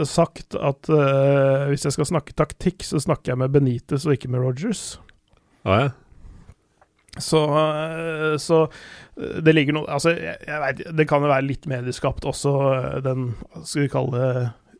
sagt 0.09 0.55
at 0.57 0.87
hvis 1.69 1.83
jeg 1.85 1.93
skal 1.93 2.07
snakke 2.09 2.33
taktikk, 2.33 2.81
så 2.81 2.97
snakker 3.03 3.29
jeg 3.33 3.39
med 3.43 3.51
Benitez 3.53 4.07
og 4.07 4.15
ikke 4.15 4.31
med 4.33 4.41
Rogers. 4.41 4.95
Ah, 5.69 5.83
ja. 5.83 5.89
Så, 7.21 7.39
så, 8.41 8.63
det 9.13 9.53
ligger 9.53 9.75
noe 9.77 9.85
Altså, 9.93 10.15
jeg, 10.17 10.33
jeg 10.47 10.61
veit 10.63 10.79
det 10.97 11.05
kan 11.05 11.21
jo 11.21 11.29
være 11.29 11.45
litt 11.45 11.67
medieskapt 11.69 12.25
også, 12.25 12.53
den 13.05 13.27
Skal 13.61 13.83
vi 13.83 13.91
kalle 13.93 14.17
det 14.17 14.33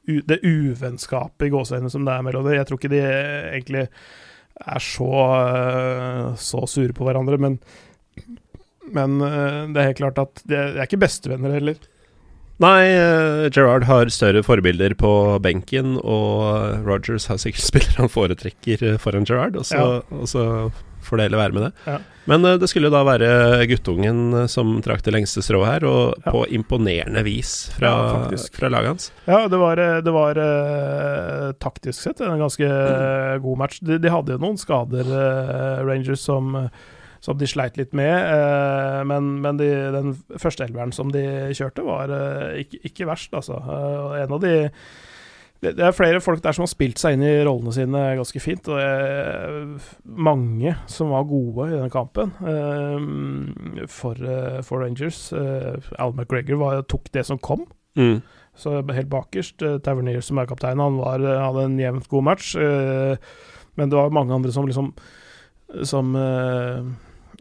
det 0.04 0.42
uvennskapet 0.44 1.48
i 1.48 1.54
gåseøynene 1.54 1.92
som 1.92 2.04
det 2.04 2.12
er 2.12 2.26
mellom 2.26 2.44
dem. 2.44 2.58
Jeg 2.58 2.68
tror 2.68 2.80
ikke 2.80 2.92
de 2.92 3.02
egentlig 3.08 3.86
er 3.88 4.84
så, 4.84 5.10
eh, 5.48 6.36
så 6.36 6.66
sure 6.68 6.96
på 6.96 7.08
hverandre, 7.08 7.40
men, 7.40 7.58
men 8.92 9.22
eh, 9.24 9.64
det 9.72 9.80
er 9.80 9.90
helt 9.92 10.02
klart 10.02 10.22
at 10.22 10.44
de 10.44 10.60
er 10.60 10.84
ikke 10.86 11.02
bestevenner 11.06 11.56
heller. 11.56 11.80
Nei, 12.62 12.84
Gerard 13.52 13.88
har 13.90 14.12
større 14.14 14.44
forbilder 14.46 14.94
på 15.00 15.10
benken, 15.44 15.96
og 15.98 16.84
Rogers 16.86 17.26
har 17.32 17.40
sikkert 17.42 17.66
spillere 17.72 18.04
han 18.04 18.12
foretrekker 18.12 19.00
foran 19.02 19.28
Gerard, 19.28 19.58
og 19.58 19.66
så, 19.68 19.80
ja. 19.80 20.20
og 20.20 20.30
så 20.30 20.46
får 21.04 21.20
det 21.20 21.28
heller 21.28 21.41
være 21.43 21.56
med 21.58 21.66
det. 21.68 21.72
Ja. 21.86 21.99
Men 22.30 22.45
uh, 22.45 22.56
det 22.60 22.70
skulle 22.72 22.91
da 22.93 23.04
være 23.06 23.66
guttungen 23.72 24.22
uh, 24.36 24.45
som 24.51 24.78
trakk 24.84 25.04
det 25.06 25.14
lengste 25.16 25.43
strået 25.43 25.70
her, 25.70 25.88
og 25.89 26.24
på 26.24 26.45
imponerende 26.56 27.24
vis 27.28 27.54
fra, 27.76 27.93
fra 28.56 28.72
laget 28.72 28.93
hans. 28.93 29.10
Ja, 29.28 29.43
det 29.51 29.60
var, 29.60 29.80
eh, 29.80 29.99
det 30.04 30.14
var 30.14 30.39
taktisk 31.62 31.99
sett 31.99 32.22
en 32.24 32.39
ganske 32.39 32.68
mm. 32.68 33.43
god 33.43 33.60
match. 33.60 33.80
De, 33.84 33.99
de, 34.01 34.12
hadde 34.12 34.36
jo 34.36 34.41
noen 34.41 34.60
skader, 34.60 35.08
Rangers, 35.84 36.24
som, 36.24 36.56
som 37.24 37.39
de 37.39 37.47
sleit 37.49 37.78
litt 37.80 37.95
med. 37.97 39.08
men, 39.10 39.30
men 39.43 39.60
de, 39.60 39.70
den 39.95 40.14
første 40.39 40.68
elveren 40.68 40.93
som 40.95 41.12
de 41.14 41.24
kjørte, 41.56 41.86
var 41.88 42.14
ikke, 42.60 42.82
ikke, 42.89 43.10
verst, 43.10 43.34
altså. 43.36 43.60
en 44.20 44.36
av 44.36 44.43
de 44.43 44.56
det, 45.64 45.80
er 45.80 45.95
flere 45.95 46.22
folk 46.24 46.41
der 46.43 46.55
som 46.55 46.66
har 46.66 46.72
spilt 46.72 46.99
seg 47.01 47.16
inn 47.16 47.26
i 47.26 47.43
rollene 47.45 47.74
sine 47.76 48.01
ganske 48.20 48.41
fint. 48.43 48.68
Og 48.68 48.80
det 48.80 48.88
er 48.88 49.55
mange 50.03 50.76
som 50.91 51.14
var 51.14 51.28
gode 51.30 51.70
i 51.72 51.80
den 51.80 51.93
kampen 51.93 52.34
uh, 52.43 53.88
for, 53.91 54.20
uh, 54.20 54.59
for, 54.66 54.84
Rangers. 54.84 55.26
Uh, 55.32 55.80
Al 56.01 56.14
McGregor 56.16 56.59
var, 56.61 56.84
tok 56.91 57.09
det 57.16 57.26
som 57.30 57.41
kom. 57.41 57.66
Mm. 57.99 58.20
Så 58.59 58.76
helt 58.84 59.09
bakerst. 59.09 59.64
Tavernier, 59.86 60.22
som 60.26 60.41
er 60.41 60.49
kaptein, 60.49 60.82
han 60.84 60.99
var, 60.99 61.24
hadde 61.24 61.66
en 61.70 61.80
jevnt 61.82 62.09
god 62.11 62.28
match. 62.30 62.53
men 63.76 63.89
det 63.89 63.97
var 63.97 64.14
mange 64.14 64.34
andre 64.34 64.51
som 64.53 64.68
liksom 64.68 64.93
Som 65.84 66.14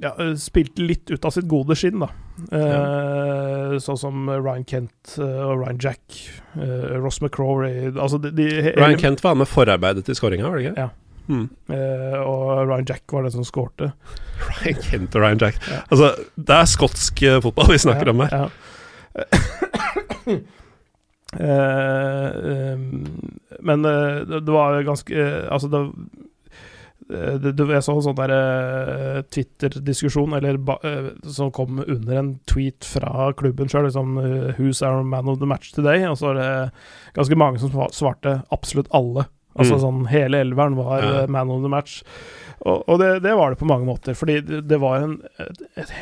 ja, 0.02 0.10
spilte 0.40 0.82
litt 0.82 1.10
ut 1.12 1.24
av 1.24 1.30
sitt 1.34 1.46
gode 1.50 1.76
skinn, 1.78 2.02
da. 2.02 2.08
Uh, 2.50 3.78
sånn 3.82 3.98
som 4.00 4.26
Ryan 4.30 4.64
Kent 4.66 5.14
uh, 5.20 5.44
og 5.46 5.60
Ryan 5.62 5.78
Jack, 5.82 6.02
Ross 7.02 7.20
McCrory 7.22 7.92
altså 7.92 8.18
de, 8.20 8.32
de, 8.34 8.46
Ryan 8.74 8.98
Kent 9.00 9.22
var 9.24 9.36
med 9.38 9.48
forarbeidet 9.48 10.04
til 10.08 10.16
skåringa, 10.18 10.48
var 10.48 10.58
det 10.58 10.64
ikke? 10.66 10.86
Ja. 10.86 10.90
Hmm. 11.22 11.46
og 11.70 12.66
Ryan 12.66 12.88
Jack 12.88 13.12
var 13.14 13.22
den 13.22 13.34
som 13.36 13.46
skårte. 13.46 13.92
Ryan 14.48 14.80
Kent 14.82 15.14
og 15.14 15.22
Ryan 15.22 15.40
Jack. 15.44 15.56
Ja. 15.70 15.78
Altså, 15.86 16.06
det 16.34 16.56
er 16.56 16.72
skotsk 16.72 17.14
fotball 17.44 17.70
vi 17.70 17.78
snakker 17.84 18.06
ja, 18.10 18.12
om 18.12 18.20
her. 18.24 18.30
Ja. 18.34 18.46
men 23.68 23.78
det, 23.86 24.50
var 24.52 24.82
ganske 24.88 25.16
Altså, 25.46 25.68
det 25.72 25.80
Eh, 25.88 26.31
det, 27.42 27.52
det, 27.58 27.66
jeg 27.76 27.84
så 27.84 27.96
en 27.96 28.04
sånn 28.06 28.18
der 28.18 28.32
uh, 28.34 29.18
Twitter-diskusjon 29.32 30.36
eller 30.38 30.58
uh, 30.58 31.12
som 31.28 31.52
kom 31.54 31.82
under 31.84 32.18
en 32.18 32.32
tweet 32.50 32.86
fra 32.88 33.30
klubben 33.38 33.70
sjøl, 33.70 33.86
liksom, 33.88 34.16
'Who's 34.56 34.82
our 34.86 35.04
man 35.04 35.30
of 35.30 35.40
the 35.42 35.48
match 35.48 35.72
today?' 35.76 36.06
Og 36.08 36.18
så 36.20 36.32
er 36.32 36.40
det 36.40 36.50
ganske 37.18 37.38
mange 37.38 37.62
som 37.62 37.72
svarte 37.92 38.40
absolutt 38.54 38.90
alle. 38.96 39.28
Altså 39.52 39.76
mm. 39.76 39.82
sånn 39.82 40.04
Hele 40.08 40.40
elveren 40.40 40.78
var 40.78 41.02
ja. 41.04 41.26
man 41.28 41.50
of 41.52 41.60
the 41.64 41.72
match. 41.72 42.00
Og, 42.62 42.84
og 42.86 42.98
det, 43.00 43.08
det, 43.24 43.32
var 43.34 43.50
det 43.50 43.58
på 43.58 43.66
mange 43.66 43.86
måter, 43.88 44.14
fordi 44.14 44.38
det, 44.40 44.78
var 44.78 45.02
en, 45.02 45.16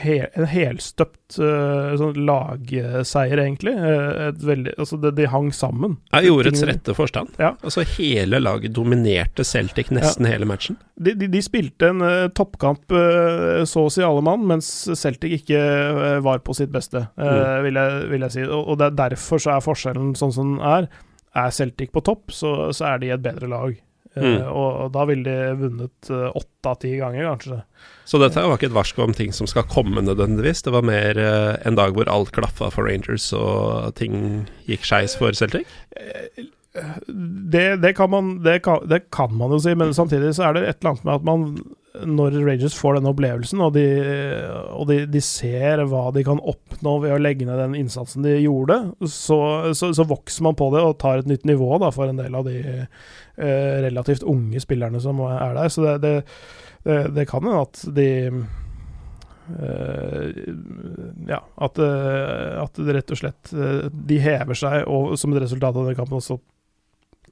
hel, 0.02 0.26
en 0.36 0.48
helstøpt 0.50 1.38
uh, 1.40 1.96
sånn 1.96 2.18
lagseier, 2.28 3.40
egentlig. 3.40 3.72
Uh, 3.80 4.28
veldig, 4.44 4.74
altså 4.76 4.98
det, 5.00 5.14
de 5.16 5.28
hang 5.32 5.48
sammen. 5.56 5.96
Ja, 6.12 6.20
I 6.20 6.32
ordets 6.32 6.64
rette 6.68 6.94
forstand. 6.96 7.32
Ja. 7.40 7.54
Altså 7.64 7.86
Hele 7.96 8.42
laget 8.42 8.76
dominerte 8.76 9.44
Celtic 9.48 9.88
nesten 9.94 10.28
ja. 10.28 10.34
hele 10.34 10.48
matchen. 10.50 10.76
De, 11.00 11.14
de, 11.16 11.30
de 11.32 11.42
spilte 11.44 11.94
en 11.94 12.04
uh, 12.04 12.28
toppkamp 12.36 12.92
så 13.70 13.84
å 13.86 13.90
si 13.92 14.02
alle 14.04 14.22
mann, 14.24 14.42
mens 14.48 14.66
Celtic 14.98 15.40
ikke 15.40 15.61
var 16.24 16.40
på 16.44 16.54
sitt 16.56 16.72
beste, 16.72 17.04
mm. 17.16 17.28
vil, 17.64 17.78
jeg, 17.78 18.08
vil, 18.11 18.24
jeg, 18.26 18.34
si. 18.34 18.44
Og, 18.44 18.72
og 18.74 18.96
derfor 18.98 19.40
så 19.40 19.54
er 19.54 19.64
forskjellen 19.64 20.12
sånn 20.18 20.34
som 20.34 20.56
den 20.56 20.64
er. 20.66 20.90
Er 21.38 21.52
Celtic 21.54 21.92
på 21.94 22.02
topp, 22.04 22.34
så, 22.34 22.72
så 22.76 22.92
er 22.92 23.02
de 23.02 23.14
et 23.14 23.22
bedre 23.24 23.48
lag. 23.50 23.76
Mm. 24.16 24.40
Uh, 24.42 24.46
og, 24.50 24.68
og, 24.68 24.86
da 24.96 25.04
ville 25.06 25.22
de 25.22 25.58
vunnet 25.61 26.11
eh, 26.11 26.26
åtte 26.34 26.70
av 26.70 26.78
ti 26.82 26.96
ganger, 26.98 27.28
kanskje. 27.28 27.61
Så 28.11 28.18
dette 28.18 28.42
var 28.42 28.58
ikke 28.58 28.70
et 28.72 28.74
varsko 28.74 29.04
om 29.04 29.14
ting 29.14 29.30
som 29.36 29.46
skal 29.46 29.68
komme 29.70 30.02
nødvendigvis? 30.02 30.64
Det 30.66 30.74
var 30.74 30.86
mer 30.86 31.20
uh, 31.20 31.54
en 31.66 31.78
dag 31.78 31.94
hvor 31.94 32.11
alt 32.11 32.32
klaffa 32.34 32.72
for 32.74 32.90
Rangers 32.90 33.28
og 33.36 33.94
ting 34.00 34.48
gikk 34.66 34.88
skeis 34.88 35.14
for 35.20 35.36
Celtic? 35.38 35.68
Det, 37.06 37.64
det, 37.82 37.94
kan 37.98 38.11
man, 38.11 38.36
det, 38.42 38.61
kan, 38.66 38.82
det, 38.90 39.04
kan 39.14 39.30
man, 39.34 39.54
jo 39.54 39.62
si, 39.62 39.76
men 39.78 39.94
samtidig 39.94 40.34
så 40.36 40.48
er 40.48 40.58
det 40.58 40.66
et 40.66 40.82
eller 40.82 40.96
annet 40.96 41.06
med 41.06 41.14
at 41.14 41.30
man 41.30 41.46
når 41.91 42.36
Rangers 42.47 42.76
får 42.78 42.97
denne 42.97 43.11
opplevelsen, 43.11 43.61
og, 43.64 43.74
de, 43.74 43.84
og 44.76 44.86
de, 44.91 45.01
de, 45.11 45.22
ser 45.24 45.82
hva 45.91 46.05
de 46.14 46.22
kan 46.26 46.38
oppnå 46.38 46.97
ved 47.03 47.14
å 47.16 47.20
legge 47.20 47.49
ned 47.49 47.59
den 47.59 47.74
innsatsen 47.80 48.22
de 48.26 48.36
gjorde, 48.38 48.78
så, 49.11 49.41
så, 49.76 49.91
så 49.97 50.07
vokser 50.07 50.47
man 50.47 50.59
på 50.59 50.70
det 50.74 50.84
og 50.86 50.99
tar 51.03 51.22
et 51.22 51.30
nytt 51.30 51.49
nivå 51.51 51.80
da, 51.82 51.91
for 51.95 52.11
en 52.11 52.20
del 52.20 52.36
av 52.38 52.47
de 52.47 52.57
eh, 52.70 53.76
relativt 53.86 54.22
unge 54.22 54.62
spillerne 54.62 55.03
som 55.03 55.22
er 55.26 55.57
der. 55.59 55.72
Så 55.72 55.86
det, 55.86 56.14
det, 56.86 56.99
det 57.16 57.26
kan 57.30 57.43
hende 57.45 57.64
at 57.66 57.82
de 57.99 58.09
eh, 59.59 60.30
ja, 61.32 61.43
at, 61.43 61.82
eh, 61.82 62.55
at, 62.62 62.78
det 62.78 62.97
rett 63.01 63.16
og 63.16 63.22
slett 63.24 63.53
eh, 63.57 63.91
De 63.91 64.22
hever 64.22 64.62
seg, 64.62 64.86
og 64.86 65.18
som 65.18 65.34
et 65.34 65.43
resultat 65.43 65.74
av 65.74 65.91
den 65.91 65.99
kampen 65.99 66.20
også 66.22 66.38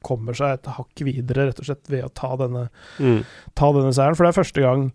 kommer 0.05 0.35
seg 0.39 0.55
et 0.59 0.71
hakk 0.77 1.03
videre, 1.07 1.47
rett 1.49 1.59
og 1.61 1.67
slett 1.67 1.89
ved 1.91 2.05
å 2.05 2.13
ta 2.15 2.37
denne, 2.37 2.69
Mm. 2.99 3.25
ta 3.55 3.73
denne 3.73 3.93
seieren. 3.93 4.17
For 4.17 4.25
det 4.27 4.37
er 4.37 4.43
første 4.43 4.61
gang 4.63 4.93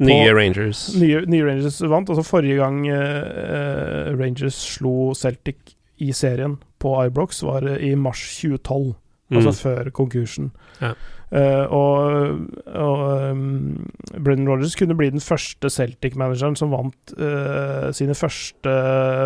Nye 0.00 0.32
Rangers. 0.32 0.94
nye, 0.96 1.26
nye 1.28 1.44
Rangers 1.44 1.80
vant. 1.82 2.08
Altså 2.08 2.24
forrige 2.24 2.56
gang 2.56 2.86
eh, 2.88 4.14
Rangers 4.16 4.54
slo 4.56 5.12
Celtic 5.14 5.74
i 6.00 6.10
serien 6.16 6.56
på 6.80 6.94
Ibrox, 7.06 7.42
var 7.44 7.66
eh, 7.68 7.90
i 7.90 7.94
mars 7.94 8.22
2012. 8.40 8.94
Altså 9.30 9.50
Mm. 9.52 9.58
før 9.62 9.90
konkursen. 9.94 10.50
Ja. 10.80 10.94
Eh, 11.30 11.66
og 11.70 12.48
og 12.66 13.30
um, 13.30 13.90
Brendan 14.24 14.48
Rodgers 14.48 14.74
kunne 14.74 14.96
bli 14.98 15.10
den 15.10 15.20
første 15.22 15.70
Celtic-manageren 15.70 16.56
som 16.58 16.72
vant 16.72 17.12
eh, 17.16 17.92
sine 17.94 18.16
første 18.18 18.72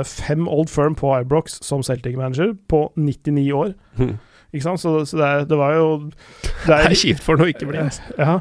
fem 0.05 0.47
Old 0.47 0.69
Firm 0.69 0.95
på 0.95 1.09
Ibrox 1.23 1.57
som 1.65 1.81
Celtic-manager 1.83 2.53
på 2.69 2.93
99 2.99 3.51
år. 3.57 3.73
Mm. 3.97 4.19
Ikke 4.55 4.65
sant? 4.69 4.81
Så, 4.83 4.93
så 5.11 5.19
det, 5.19 5.31
det 5.51 5.59
var 5.59 5.75
jo 5.75 5.87
Det 6.65 6.77
er 6.79 6.95
kjipt 7.03 7.25
for 7.27 7.41
noe 7.41 7.51
ikke 7.53 7.67
bli. 7.73 7.83
Ja. 8.23 8.39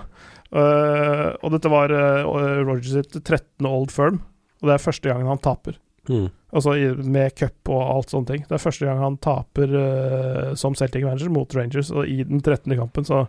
Uh, 0.53 1.33
og 1.41 1.49
dette 1.55 1.69
var 1.73 1.89
uh, 1.89 2.27
Rogers 2.61 2.91
sitt 2.93 3.15
13. 3.25 3.65
Old 3.65 3.89
Firm, 3.89 4.19
og 4.61 4.69
det 4.69 4.75
er 4.75 4.83
første 4.83 5.09
gangen 5.09 5.31
han 5.31 5.41
taper. 5.41 5.79
Mm. 6.05 6.27
Altså 6.53 6.75
i, 6.77 6.83
med 7.09 7.33
cup 7.39 7.71
og 7.73 7.81
alt 7.81 8.11
sånne 8.13 8.29
ting. 8.29 8.43
Det 8.45 8.53
er 8.59 8.61
første 8.61 8.85
gang 8.85 8.99
han 9.01 9.15
taper 9.23 9.73
uh, 9.73 10.49
som 10.59 10.75
Celtic-manager 10.77 11.31
mot 11.33 11.55
Rangers, 11.57 11.89
og 11.89 12.05
i 12.05 12.19
den 12.21 12.43
13. 12.43 12.75
kampen, 12.77 13.07
så 13.07 13.23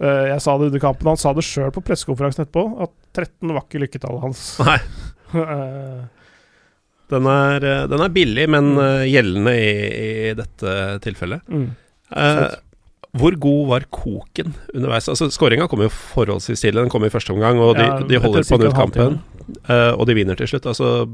eh, 0.00 0.32
Jeg 0.32 0.40
sa 0.42 0.56
det 0.58 0.72
under 0.72 0.82
kampen, 0.82 1.10
han 1.12 1.20
sa 1.20 1.30
det 1.36 1.44
sjøl 1.46 1.70
på 1.76 1.84
pressekonferansen 1.86 2.42
etterpå, 2.48 2.64
at 2.88 2.96
13 3.20 3.52
var 3.54 3.62
ikke 3.68 3.82
lykketallet 3.84 4.24
hans. 4.24 4.42
Nei. 4.66 4.78
Eh, 5.44 6.00
Den 7.14 7.26
er, 7.30 7.68
eh, 7.68 7.84
den 7.90 8.02
er 8.08 8.12
billig, 8.16 8.48
men 8.50 8.72
eh, 8.78 9.06
gjeldende 9.12 9.54
i, 9.54 9.70
i 10.30 10.34
dette 10.38 10.74
tilfellet. 11.06 11.46
mm. 11.46 11.70
Eh, 12.16 12.44
hvor 13.18 13.34
god 13.42 13.62
var 13.72 13.86
koken 13.90 14.54
underveis? 14.74 15.08
Altså 15.10 15.30
Skåringa 15.34 15.66
kom 15.70 15.82
jo 15.82 15.90
forholdsvis 15.90 16.62
tidlig, 16.62 16.84
den 16.84 16.92
kom 16.92 17.06
i 17.06 17.10
første 17.10 17.34
omgang, 17.34 17.58
og 17.58 17.74
de, 17.78 17.86
Ja, 17.86 17.98
de 18.06 18.22
holder 18.22 18.46
på 18.46 18.62
ut 18.62 18.76
kampen, 18.76 19.20
Uh, 19.66 19.98
og 19.98 20.04
de 20.06 20.14
vinner 20.14 20.38
til 20.38 20.46
slutt. 20.46 20.66
Altså 20.70 21.08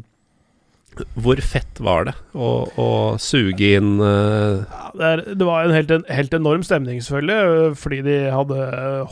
hvor 1.16 1.40
fett 1.44 1.80
var 1.84 2.06
det 2.08 2.12
å, 2.36 2.48
å 2.80 2.88
suge 3.20 3.74
inn 3.76 3.96
uh... 4.00 4.64
Ja, 4.64 4.90
det, 4.96 5.08
er, 5.08 5.22
det 5.40 5.48
var 5.48 5.66
en 5.66 5.74
helt, 5.76 5.92
en 5.92 6.06
helt 6.08 6.36
enorm 6.36 6.64
stemning, 6.64 7.02
selvfølgelig, 7.04 7.56
øh, 7.56 7.74
fordi 7.80 7.98
de 8.06 8.16
hadde 8.32 8.60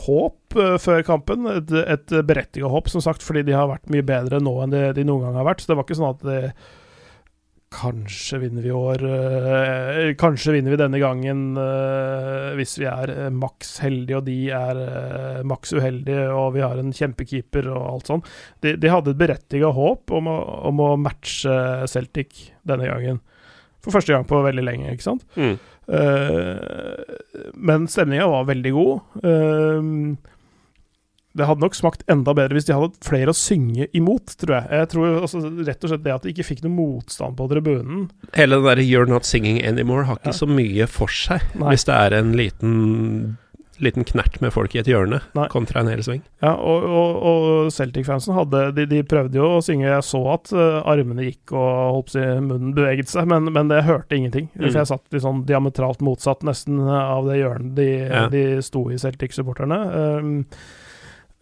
håp 0.05 0.57
før 0.81 1.05
kampen. 1.05 1.45
Et, 1.51 1.75
et 1.83 2.15
berettiget 2.25 2.71
håp, 2.71 2.89
som 2.89 3.03
sagt, 3.05 3.25
fordi 3.25 3.45
de 3.45 3.57
har 3.57 3.69
vært 3.69 3.93
mye 3.93 4.05
bedre 4.05 4.41
nå 4.41 4.55
enn 4.63 4.73
de, 4.73 4.87
de 4.97 5.05
noen 5.05 5.27
gang 5.27 5.37
har 5.41 5.49
vært. 5.49 5.61
Så 5.61 5.71
det 5.71 5.77
var 5.77 5.87
ikke 5.87 5.99
sånn 6.01 6.13
at 6.15 6.25
de, 6.25 6.39
Kanskje 7.75 8.39
vinner 8.39 8.63
vi 8.63 8.71
i 8.71 8.75
år. 8.75 9.03
øh, 9.03 10.15
kanskje 10.15 10.53
vinner 10.55 10.71
vi 10.71 10.79
denne 10.79 10.99
gangen 11.01 11.57
øh, 11.59 12.55
hvis 12.55 12.77
vi 12.79 12.87
er 12.87 13.11
øh, 13.11 13.33
maks 13.35 13.77
heldige 13.83 14.17
og 14.21 14.25
de 14.29 14.37
er 14.55 15.43
maks 15.43 15.75
uheldige 15.75 16.29
og 16.31 16.53
vi 16.55 16.63
har 16.63 16.79
en 16.79 16.95
kjempekeeper 16.95 17.67
og 17.73 17.85
alt 17.91 18.11
sånn. 18.11 18.25
De, 18.63 18.77
de 18.79 18.91
hadde 18.93 19.11
et 19.11 19.19
berettiget 19.19 19.75
håp 19.75 20.15
om 20.15 20.31
å, 20.31 20.39
om 20.71 20.83
å 20.87 20.91
matche 20.95 21.55
Celtic 21.91 22.51
denne 22.63 22.87
gangen. 22.87 23.19
For 23.83 23.93
første 23.93 24.15
gang 24.15 24.25
på 24.25 24.39
veldig 24.41 24.63
lenge, 24.65 24.93
ikke 24.95 25.11
sant? 25.11 25.27
mm. 25.35 25.55
Eh, 25.85 27.15
men 27.53 27.87
stemninga 27.87 28.27
var 28.27 28.47
veldig 28.49 28.71
god. 28.73 29.19
Eh, 29.23 29.81
det 31.35 31.45
hadde 31.49 31.61
nok 31.65 31.75
smakt 31.75 32.03
enda 32.11 32.33
bedre 32.37 32.55
hvis 32.55 32.67
de 32.69 32.73
hadde 32.77 32.95
flere 33.03 33.33
å 33.33 33.35
synge 33.35 33.87
imot, 33.97 34.35
tror 34.39 34.55
jeg. 34.61 34.69
Jeg 34.79 34.89
tror 34.93 35.21
også, 35.25 35.41
rett 35.67 35.83
og 35.83 35.91
slett 35.91 36.03
det 36.05 36.13
at 36.15 36.23
de 36.23 36.31
ikke 36.35 36.47
fikk 36.47 36.61
noe 36.63 36.71
motstand 36.77 37.35
på 37.35 37.49
tribunen 37.51 38.05
Hele 38.37 38.55
den 38.55 38.63
derre 38.69 38.85
'you're 38.85 39.09
not 39.09 39.25
singing 39.27 39.59
anymore' 39.61 40.05
har 40.05 40.15
ikke 40.17 40.31
Ja. 40.31 40.39
så 40.39 40.47
mye 40.47 40.87
for 40.87 41.07
seg, 41.07 41.41
Nei. 41.55 41.69
hvis 41.73 41.83
det 41.85 41.95
er 41.95 42.13
en 42.19 42.31
liten 42.33 43.37
Liten 43.77 44.05
knert 44.07 44.39
med 44.39 44.53
folk 44.55 44.73
i 44.73 44.79
et 44.79 44.87
hjørne 44.87 45.17
Nei. 45.35 45.49
kontra 45.51 45.81
en 45.81 45.87
hel 45.91 45.99
sving. 45.99 46.21
Ja, 46.41 46.53
og, 46.55 46.83
og, 46.87 47.15
og 47.27 47.71
Celtic-fansen 47.75 48.33
hadde 48.33 48.73
de, 48.73 48.85
de 48.87 49.01
prøvde 49.03 49.35
jo 49.35 49.57
å 49.57 49.61
synge. 49.61 49.89
Jeg 49.91 50.01
så 50.07 50.21
at 50.31 50.47
uh, 50.55 50.79
armene 50.87 51.25
gikk 51.27 51.51
og 51.51 51.91
holdt 51.97 52.13
si, 52.13 52.19
munnen 52.39 52.71
beveget 52.73 53.09
seg, 53.11 53.27
men, 53.27 53.51
men 53.51 53.67
det 53.67 53.83
hørte 53.83 54.15
ingenting. 54.15 54.47
Mm. 54.55 54.69
For 54.71 54.79
jeg 54.79 54.87
satt 54.93 55.03
litt 55.11 55.25
sånn 55.27 55.43
diametralt 55.45 55.99
motsatt 55.99 56.47
nesten 56.47 56.79
av 56.87 57.27
det 57.27 57.41
hjørnet 57.41 57.75
de, 57.75 57.89
Ja. 58.07 58.23
de 58.31 58.45
sto 58.63 58.85
i, 58.89 58.95
Celtic-supporterne. 58.95 59.81
Um, 60.23 60.45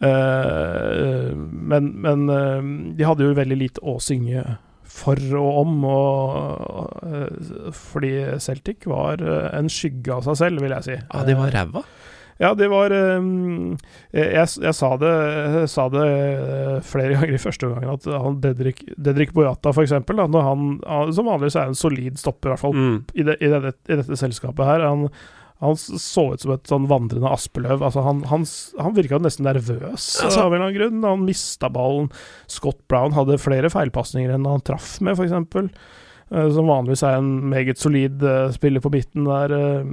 men 0.04 1.90
men 2.04 2.30
eh, 2.30 2.70
de 2.98 3.08
hadde 3.08 3.26
jo 3.28 3.36
veldig 3.38 3.58
lite 3.60 3.84
å 3.84 3.98
synge 4.04 4.44
for 4.94 5.18
og 5.40 5.56
om, 5.64 5.78
og, 5.90 6.90
eh, 7.08 7.70
fordi 7.74 8.12
Celtic 8.44 8.86
var 8.90 9.24
eh, 9.24 9.48
en 9.58 9.70
skygge 9.72 10.14
av 10.14 10.28
seg 10.28 10.38
selv, 10.38 10.62
vil 10.62 10.76
jeg 10.76 10.86
si. 10.86 10.98
Ja, 11.02 11.24
de 11.26 11.38
var 11.40 11.54
ræva. 11.56 11.82
Ja, 12.42 12.50
det 12.58 12.66
var 12.68 12.90
jeg, 12.92 14.34
jeg, 14.36 14.74
sa 14.76 14.90
det, 15.00 15.12
jeg 15.54 15.68
sa 15.72 15.86
det 15.94 16.06
eh, 16.06 16.80
flere 16.86 17.14
ganger 17.16 17.34
i 17.38 17.42
første 17.42 17.70
omgang 17.70 17.94
at 17.94 18.08
han 18.10 18.40
Dedrick, 18.44 18.84
Dedrik 18.98 19.34
Boyata, 19.34 19.72
for 19.74 19.86
eksempel, 19.86 20.20
da, 20.20 20.42
han 20.46 20.82
som 21.16 21.30
vanligvis 21.30 21.58
er 21.62 21.72
en 21.72 21.78
solid 21.80 22.18
stopper, 22.22 22.50
i 22.50 22.54
hvert 22.54 22.64
fall 22.66 22.74
Mm. 22.78 22.98
i, 23.14 23.26
det, 23.30 23.38
i, 23.40 23.50
dette, 23.54 23.78
i 23.88 23.98
dette 24.02 24.20
selskapet 24.20 24.66
her 24.68 24.86
han, 24.86 25.08
han 25.64 25.78
så 25.80 26.26
ut 26.34 26.44
som 26.44 26.52
et 26.54 26.70
sånn 26.70 26.86
vandrende 26.92 27.32
aspeløv. 27.32 27.82
Altså, 27.88 28.04
han, 28.06 28.22
han, 28.30 28.44
han 28.84 28.96
virka 28.98 29.20
nesten 29.24 29.48
nervøs 29.48 30.08
Altså- 30.26 30.44
av 30.44 30.52
en 30.52 30.60
eller 30.60 30.68
annen 30.68 30.78
grunn. 30.78 31.04
Han 31.08 31.26
mista 31.28 31.70
ballen. 31.74 32.12
Scott 32.52 32.82
Brown 32.92 33.16
hadde 33.16 33.40
flere 33.42 33.72
feilpasninger 33.74 34.36
enn 34.36 34.46
han 34.50 34.62
traff 34.68 34.98
med, 35.02 35.16
f.eks. 35.18 35.34
Uh, 36.34 36.48
som 36.56 36.70
vanligvis 36.70 37.04
er 37.06 37.20
en 37.20 37.34
meget 37.52 37.78
solid 37.78 38.24
eh, 38.26 38.48
spiller 38.56 38.82
på 38.82 38.90
midten 38.94 39.28
der. 39.28 39.52
eh, 39.54 39.92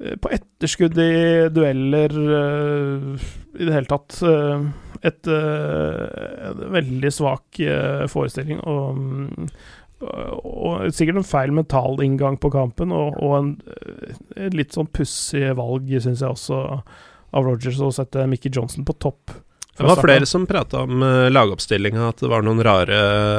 eh, 0.00 0.14
på 0.22 0.30
etterskudd 0.32 0.96
i 1.02 1.10
dueller 1.52 2.14
eh, 2.40 3.26
i 3.60 3.66
det 3.66 3.74
hele 3.74 3.90
tatt. 3.90 4.20
et, 4.24 5.10
et, 5.10 5.28
eh, 5.28 6.64
veldig 6.78 7.12
svak 7.12 7.60
eh, 7.60 8.06
forestilling. 8.08 8.62
Og, 8.64 8.96
mm, 8.96 9.50
og 10.00 10.88
sikkert 10.96 11.20
en 11.20 11.28
feil 11.28 11.52
mental 11.52 12.00
inngang 12.04 12.38
på 12.40 12.50
kampen, 12.54 12.92
og, 12.96 13.18
og 13.20 13.36
en, 13.36 13.52
eh, 13.68 14.16
et 14.46 14.56
litt 14.56 14.72
sånn 14.76 14.88
pussig 14.88 15.52
valg, 15.58 15.90
syns 16.00 16.24
jeg 16.24 16.32
også, 16.32 16.64
av 17.30 17.46
Rogers 17.46 17.78
å 17.84 17.92
sette 17.94 18.24
Mickey 18.26 18.50
Johnson 18.52 18.86
på 18.88 18.96
topp. 18.98 19.36
Det 19.80 19.86
var 19.86 20.00
flere 20.02 20.26
som 20.28 20.42
prata 20.44 20.82
om 20.84 21.00
uh, 21.00 21.30
lagoppstillinga, 21.32 22.10
at 22.10 22.18
det 22.20 22.28
var 22.28 22.42
noen 22.44 22.58
rare 22.66 22.96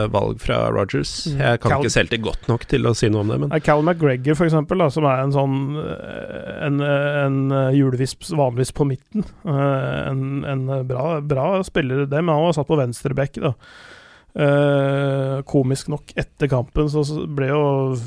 valg 0.09 0.39
fra 0.41 0.72
Rogers. 0.74 1.28
Mm. 1.30 1.36
Jeg 1.38 1.59
kan 1.62 1.74
Cal- 1.76 1.86
ikke 1.86 2.05
til 2.09 2.24
godt 2.26 2.47
nok 2.49 2.66
til 2.72 2.89
å 2.89 2.93
si 2.97 3.09
noe 3.14 3.22
om 3.22 3.30
det, 3.30 3.38
men 3.43 3.62
Cal 3.62 3.84
McGregor, 3.86 4.39
for 4.39 4.47
eksempel, 4.47 4.82
da, 4.82 4.88
som 4.89 5.05
er 5.05 5.22
en 5.22 5.36
sånn 5.36 5.59
eh, 5.84 6.66
En, 6.66 6.82
en 6.82 7.38
eh, 7.59 7.76
julevisp 7.78 8.26
vanligvis 8.32 8.74
på 8.74 8.88
midten. 8.89 9.28
Eh, 9.45 10.09
En, 10.09 10.41
en 10.49 10.66
bra, 10.89 11.20
bra 11.22 11.47
spiller, 11.68 12.07
det, 12.09 12.24
men 12.24 12.34
han 12.34 12.47
var 12.47 12.57
satt 12.57 12.70
på 12.72 12.80
venstrebekk, 12.80 13.38
da. 13.43 13.53
Eh, 14.32 15.41
komisk 15.43 15.89
nok, 15.91 16.13
etter 16.15 16.47
kampen 16.47 16.88
så 16.88 17.01
ble 17.36 17.49
jo 17.49 17.61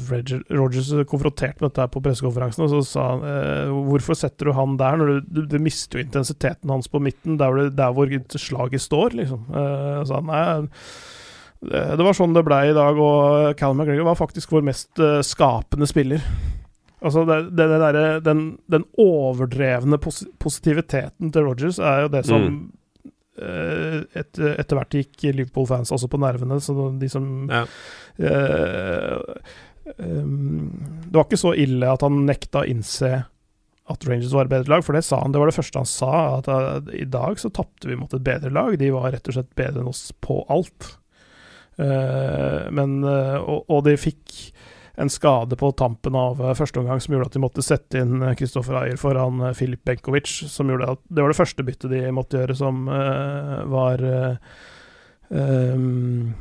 Roger- 0.08 0.44
Rogers 0.56 0.88
konfrontert 1.10 1.60
med 1.60 1.68
dette 1.74 1.84
på 1.92 2.00
pressekonferansen, 2.04 2.64
og 2.64 2.70
så 2.72 2.80
sa 2.88 3.02
han 3.10 3.24
uh, 3.28 3.74
Hvorfor 3.90 4.16
setter 4.16 4.48
du 4.48 4.54
han 4.56 4.78
der, 4.80 4.96
når 4.96 5.10
du, 5.12 5.18
du, 5.28 5.42
du 5.52 5.58
mister 5.60 6.00
jo 6.00 6.06
intensiteten 6.06 6.72
hans 6.72 6.88
på 6.88 7.02
midten, 7.04 7.36
der, 7.36 7.58
det- 7.60 7.74
der 7.76 7.92
hvor 7.92 8.08
slaget 8.40 8.80
står, 8.80 9.18
liksom. 9.20 9.44
Uh, 9.52 10.00
så 10.08 10.22
han 10.22 10.30
nei, 10.32 10.46
det 11.64 12.04
var 12.04 12.16
sånn 12.16 12.32
det 12.36 12.42
ble 12.44 12.62
i 12.70 12.74
dag, 12.76 12.98
og 13.00 13.54
Callum 13.60 13.78
McGregor 13.80 14.08
var 14.10 14.18
faktisk 14.20 14.50
vår 14.52 14.64
mest 14.66 15.00
skapende 15.24 15.86
spiller. 15.88 16.24
Altså, 17.04 17.22
det, 17.28 17.38
det, 17.56 17.68
det 17.68 17.78
der, 17.80 18.20
den, 18.24 18.42
den 18.72 18.84
overdrevne 19.00 19.96
pos 20.00 20.22
positiviteten 20.40 21.32
til 21.32 21.44
Rogers 21.44 21.76
er 21.80 22.04
jo 22.06 22.10
det 22.16 22.22
som 22.28 22.44
eh, 22.48 22.52
et, 23.34 24.38
etter 24.38 24.78
hvert 24.78 24.94
gikk 24.94 25.24
Liverpool-fans 25.26 25.90
også 25.94 26.06
på 26.10 26.20
nervene, 26.22 26.60
så 26.62 26.88
de 27.00 27.08
som 27.10 27.48
ja. 27.50 27.64
uh, 28.22 29.48
um, 29.98 30.68
Det 31.08 31.16
var 31.16 31.26
ikke 31.26 31.40
så 31.42 31.54
ille 31.58 31.90
at 31.90 32.04
han 32.06 32.20
nekta 32.28 32.62
å 32.62 32.68
innse 32.70 33.10
at 33.84 34.06
Rangers 34.08 34.32
var 34.32 34.46
et 34.46 34.54
bedre 34.54 34.72
lag, 34.72 34.84
for 34.84 34.96
det 34.96 35.04
sa 35.04 35.18
han. 35.20 35.32
Det 35.34 35.40
var 35.40 35.50
det 35.50 35.56
første 35.58 35.80
han 35.80 35.88
sa, 35.88 36.12
at 36.38 36.48
uh, 36.48 36.92
i 36.96 37.04
dag 37.04 37.40
så 37.40 37.50
tapte 37.52 37.90
vi 37.90 37.98
mot 38.00 38.12
et 38.16 38.24
bedre 38.24 38.52
lag. 38.54 38.78
De 38.80 38.92
var 38.94 39.10
rett 39.12 39.28
og 39.28 39.36
slett 39.36 39.50
bedre 39.58 39.82
enn 39.82 39.90
oss 39.90 40.06
på 40.24 40.40
alt. 40.52 40.94
Uh, 41.74 42.70
men 42.70 43.00
eh, 43.02 43.36
og, 43.42 43.64
og 43.66 43.80
de 43.88 43.96
fikk 43.98 44.53
en 44.96 45.10
skade 45.10 45.56
på 45.58 45.72
tampen 45.78 46.14
av 46.18 46.40
eh, 46.40 46.54
første 46.54 46.80
omgang 46.80 47.00
som 47.02 47.14
gjorde 47.14 47.32
at 47.32 47.36
de 47.36 47.42
måtte 47.42 47.64
sette 47.66 47.98
inn 48.02 48.22
Kristoffer 48.38 48.78
Ayer 48.82 49.00
foran 49.00 49.42
eh, 49.42 49.54
Filip 49.58 49.82
Benkovic, 49.86 50.30
som 50.52 50.70
gjorde 50.70 50.92
at 50.94 51.02
det 51.08 51.24
var 51.24 51.34
det 51.34 51.40
første 51.40 51.66
byttet 51.66 51.90
de 51.90 52.02
måtte 52.14 52.38
gjøre, 52.38 52.56
som 52.58 52.86
uh, 52.88 53.62
var 53.70 54.04
uh, 54.06 54.58
um, 55.34 56.34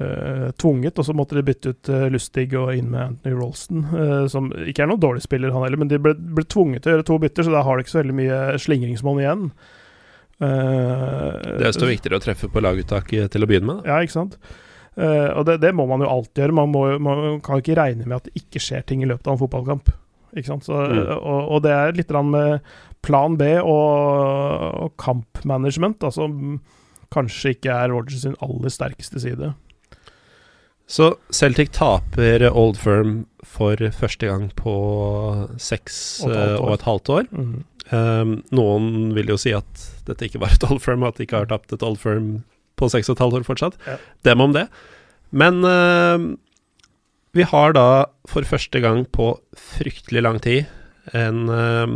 uh, 0.00 0.50
tvunget, 0.58 0.98
og 0.98 1.06
så 1.06 1.14
måtte 1.16 1.36
de 1.38 1.44
bytte 1.46 1.74
ut 1.74 1.90
eh, 1.92 2.06
Lustig 2.12 2.48
og 2.58 2.72
inn 2.74 2.90
med 2.92 3.02
Anthony 3.04 3.36
Rolston, 3.36 3.84
eh, 3.86 4.24
som 4.32 4.50
ikke 4.50 4.84
er 4.84 4.90
noen 4.90 5.02
dårlig 5.02 5.22
spiller, 5.24 5.52
han 5.54 5.66
heller, 5.66 5.80
men 5.80 5.90
de 5.92 6.00
ble, 6.02 6.14
ble 6.16 6.46
tvunget 6.50 6.84
til 6.84 6.92
å 6.92 6.96
gjøre 6.96 7.08
to 7.10 7.20
bytter, 7.22 7.46
så 7.46 7.54
da 7.54 7.62
har 7.66 7.76
de 7.76 7.84
ikke 7.86 7.94
så 7.94 8.02
veldig 8.02 8.18
mye 8.22 8.40
slingringsmonn 8.64 9.22
igjen. 9.22 9.46
Eh, 10.40 11.38
Det 11.60 11.68
er 11.68 11.76
jo 11.76 11.92
viktigere 11.92 12.20
å 12.20 12.24
treffe 12.24 12.50
på 12.50 12.64
laguttak 12.64 13.12
eh, 13.16 13.28
til 13.32 13.44
å 13.44 13.50
begynne 13.50 13.70
med. 13.70 13.84
Da. 13.84 13.94
ja, 13.94 14.06
ikke 14.06 14.16
sant. 14.16 14.38
Eh, 15.00 15.30
og 15.32 15.46
det, 15.48 15.60
det 15.62 15.72
må 15.76 15.86
man 15.88 16.04
jo 16.04 16.10
alltid 16.10 16.44
gjøre. 16.44 16.56
Man, 16.60 16.72
må, 16.74 16.84
man 17.02 17.40
kan 17.44 17.62
ikke 17.62 17.78
regne 17.78 18.06
med 18.06 18.18
at 18.18 18.28
det 18.28 18.42
ikke 18.42 18.62
skjer 18.62 18.84
ting 18.86 19.04
i 19.04 19.08
løpet 19.08 19.28
av 19.28 19.36
en 19.36 19.42
fotballkamp. 19.42 19.88
Ikke 20.36 20.52
sant? 20.52 20.66
Så, 20.68 20.76
mm. 20.76 21.00
og, 21.16 21.40
og, 21.40 21.56
det 21.64 21.72
er 21.74 21.96
litt 21.96 22.12
med 22.28 22.60
plan 23.06 23.38
B 23.40 23.54
og, 23.62 24.84
og 24.84 24.92
kampmanagement, 25.00 26.04
altså 26.04 26.28
som 26.28 26.60
kanskje 27.10 27.56
ikke 27.56 27.74
er 27.74 27.90
Rogers 27.90 28.22
sin 28.22 28.36
aller 28.44 28.70
sterkeste 28.70 29.22
side. 29.22 29.54
Så 30.90 31.12
Celtic 31.34 31.72
taper 31.74 32.44
Old 32.50 32.78
Firm 32.78 33.24
for 33.46 33.78
første 33.94 34.26
gang 34.26 34.48
på 34.58 34.74
seks 35.62 35.96
og 36.26 36.34
et, 36.34 36.54
og 36.58 36.72
et 36.74 36.86
halvt 36.86 37.12
år. 37.14 37.28
Mm. 37.30 37.52
Um, 37.90 38.32
noen 38.54 39.10
vil 39.16 39.32
jo 39.32 39.38
si 39.40 39.54
at 39.54 39.84
dette 40.06 40.28
ikke 40.28 40.42
var 40.42 40.54
et 40.54 40.66
Old 40.68 40.82
Firm, 40.82 41.06
at 41.06 41.18
de 41.18 41.26
ikke 41.26 41.42
har 41.42 41.50
tapt 41.50 41.74
et 41.74 41.86
Old 41.86 41.98
Firm 42.02 42.42
på 42.80 42.88
seks 42.92 43.10
og 43.10 43.16
et 43.16 43.24
halvt 43.24 43.40
år 43.40 43.46
fortsatt. 43.46 43.76
Ja. 43.86 43.98
Dem 44.30 44.44
om 44.44 44.56
det. 44.56 44.66
Men 45.30 45.60
uh, 45.62 46.32
vi 47.36 47.46
har 47.46 47.76
da 47.76 47.86
for 48.30 48.46
første 48.48 48.82
gang 48.82 49.04
på 49.14 49.32
fryktelig 49.54 50.24
lang 50.24 50.40
tid 50.42 50.66
en 51.16 51.46
uh, 51.50 51.86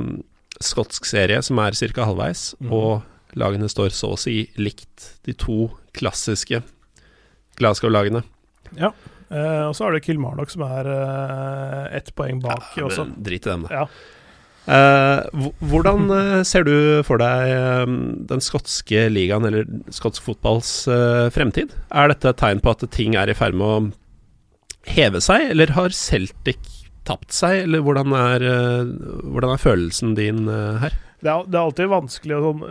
skotsk 0.62 1.08
serie 1.08 1.40
som 1.42 1.58
er 1.62 1.74
ca. 1.74 2.06
halvveis, 2.06 2.52
mm. 2.60 2.70
og 2.72 3.38
lagene 3.38 3.68
står 3.70 3.90
så 3.94 4.14
å 4.14 4.20
si 4.20 4.44
likt. 4.60 5.10
De 5.26 5.34
to 5.34 5.66
klassiske 5.96 6.62
Glasgow-lagene. 7.58 8.22
Ja. 8.78 8.92
Uh, 9.30 9.70
og 9.70 9.74
så 9.74 9.86
har 9.86 9.94
du 9.94 10.04
Kilmarnock 10.04 10.52
som 10.52 10.62
er 10.66 10.90
ett 11.96 12.12
poeng 12.14 12.42
bak 12.44 12.76
ja, 12.78 12.86
også. 12.86 13.08
Drit 13.16 13.48
i 13.48 13.50
dem, 13.50 13.66
da. 13.66 13.82
Ja. 13.82 14.22
Uh, 14.64 15.50
hvordan 15.68 16.08
ser 16.48 16.64
du 16.64 17.02
for 17.04 17.20
deg 17.20 17.90
den 18.30 18.44
skotske 18.44 19.08
ligaen, 19.12 19.44
eller 19.48 19.68
skotsk 19.92 20.24
fotballs 20.24 20.72
fremtid? 21.34 21.74
Er 21.92 22.12
dette 22.12 22.32
et 22.32 22.40
tegn 22.40 22.62
på 22.64 22.72
at 22.72 22.86
ting 22.94 23.18
er 23.18 23.28
i 23.28 23.36
ferd 23.36 23.58
med 23.60 23.66
å 23.66 24.94
heve 24.94 25.20
seg, 25.24 25.50
eller 25.52 25.74
har 25.76 25.96
Celtic 25.96 26.60
tapt 27.04 27.34
seg, 27.36 27.66
eller 27.66 27.84
hvordan 27.84 28.14
er, 28.16 28.46
hvordan 29.28 29.52
er 29.52 29.60
følelsen 29.60 30.16
din 30.16 30.46
her? 30.48 30.96
Det 31.24 31.32
er, 31.32 31.44
det 31.48 31.56
er, 31.56 31.62
alltid 31.64 31.92
vanskelig 31.92 32.36
å 32.36 32.40
sånn, 32.44 32.64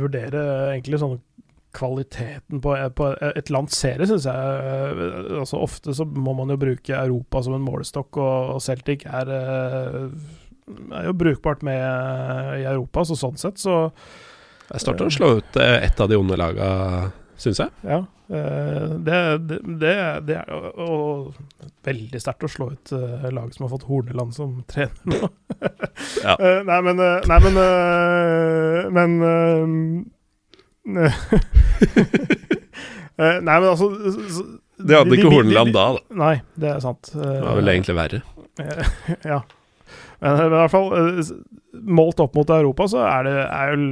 vurdere 0.00 0.44
egentlig 0.74 1.00
sånn 1.00 1.18
kvaliteten 1.78 2.62
på, 2.64 2.74
på 2.96 3.08
et 3.28 3.50
lands 3.52 3.76
serie, 3.76 4.06
syns 4.08 4.26
jeg. 4.28 4.34
Uh, 4.34 5.40
altså 5.42 5.60
Ofte 5.62 5.94
så 5.96 6.06
må 6.08 6.34
man 6.38 6.52
jo 6.52 6.58
bruke 6.60 6.96
Europa 6.96 7.42
som 7.44 7.56
en 7.56 7.64
målestokk, 7.64 8.20
og 8.22 8.62
Celtic 8.64 9.04
er, 9.06 9.32
eh, 9.34 10.06
er 10.94 11.08
jo 11.08 11.16
brukbart 11.18 11.64
med 11.66 11.80
i 12.60 12.66
Europa, 12.68 13.04
så 13.08 13.16
sånn 13.18 13.40
sett 13.40 13.58
så 13.62 13.90
Jeg 14.68 14.84
starter 14.84 15.08
å 15.08 15.12
slå 15.12 15.32
ut 15.38 15.56
et 15.56 15.88
ett 15.88 16.00
av 16.00 16.10
de 16.10 16.16
onde 16.20 16.36
laga, 16.36 16.68
syns 17.40 17.62
jeg. 17.62 17.70
Ja. 17.88 18.04
Det, 18.28 19.18
det, 19.48 19.58
det, 19.80 19.92
det 20.28 20.34
er 20.36 20.50
og, 20.52 21.32
veldig 21.88 22.20
sterkt 22.20 22.44
å 22.44 22.50
slå 22.52 22.66
ut 22.74 22.92
lag 23.32 23.54
som 23.54 23.64
har 23.64 23.72
fått 23.72 23.86
Horneland 23.88 24.36
som 24.36 24.58
trener 24.72 25.08
nå. 25.08 25.30
ja. 26.20 26.36
Nei, 26.68 26.80
men 26.84 27.00
Nei, 27.00 27.40
men, 27.46 27.54
men 28.92 30.04
Eh, 33.18 33.38
nei, 33.42 33.60
men 33.60 33.68
altså 33.72 33.90
Det 34.78 34.96
hadde 34.96 35.18
ikke 35.18 35.32
Horneland 35.32 35.74
da, 35.74 35.86
da. 35.96 36.18
Nei, 36.22 36.34
det 36.58 36.70
er 36.70 36.82
sant. 36.84 37.10
Det 37.12 37.38
var 37.42 37.58
vel 37.58 37.72
egentlig 37.74 37.96
verre. 37.98 38.22
ja. 39.32 39.42
Men, 40.20 40.36
men, 40.36 40.52
i 40.52 40.60
hvert 40.60 40.74
fall, 40.74 40.92
eh, 40.98 41.32
målt 41.98 42.22
opp 42.24 42.38
mot 42.38 42.52
Europa, 42.54 42.88
så 42.90 43.02
er 43.06 43.26
det 43.28 43.34
er 43.46 43.74
jo, 43.74 43.88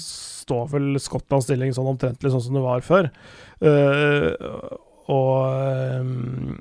står 0.00 0.66
vel 0.74 0.90
Skottlands 1.02 1.48
stilling 1.48 1.74
sånn 1.76 1.94
omtrentlig 1.94 2.34
sånn 2.34 2.44
som 2.48 2.58
det 2.58 2.66
var 2.66 2.84
før. 2.86 3.10
Uh, 3.56 4.32
og 5.06 6.02
um, 6.02 6.56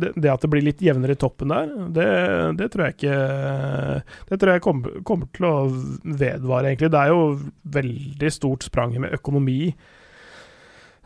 det, 0.00 0.14
det, 0.16 0.30
at 0.32 0.40
det 0.40 0.48
blir 0.48 0.64
litt 0.64 0.80
jevnere 0.80 1.12
i 1.12 1.20
toppen 1.20 1.52
der, 1.52 1.72
det, 1.92 2.06
det 2.56 2.70
tror 2.72 2.86
jeg 2.86 2.96
ikke 2.96 3.18
Det 4.30 4.38
tror 4.40 4.52
jeg 4.54 4.64
kommer, 4.64 4.94
kommer, 5.04 5.28
til 5.36 5.48
å 5.48 5.56
vedvare, 6.04 6.70
egentlig. 6.70 6.92
Det 6.94 7.02
er 7.02 7.12
jo 7.12 7.26
veldig 7.76 8.30
stort 8.32 8.64
sprang 8.64 8.96
med 9.02 9.12
økonomi. 9.18 9.74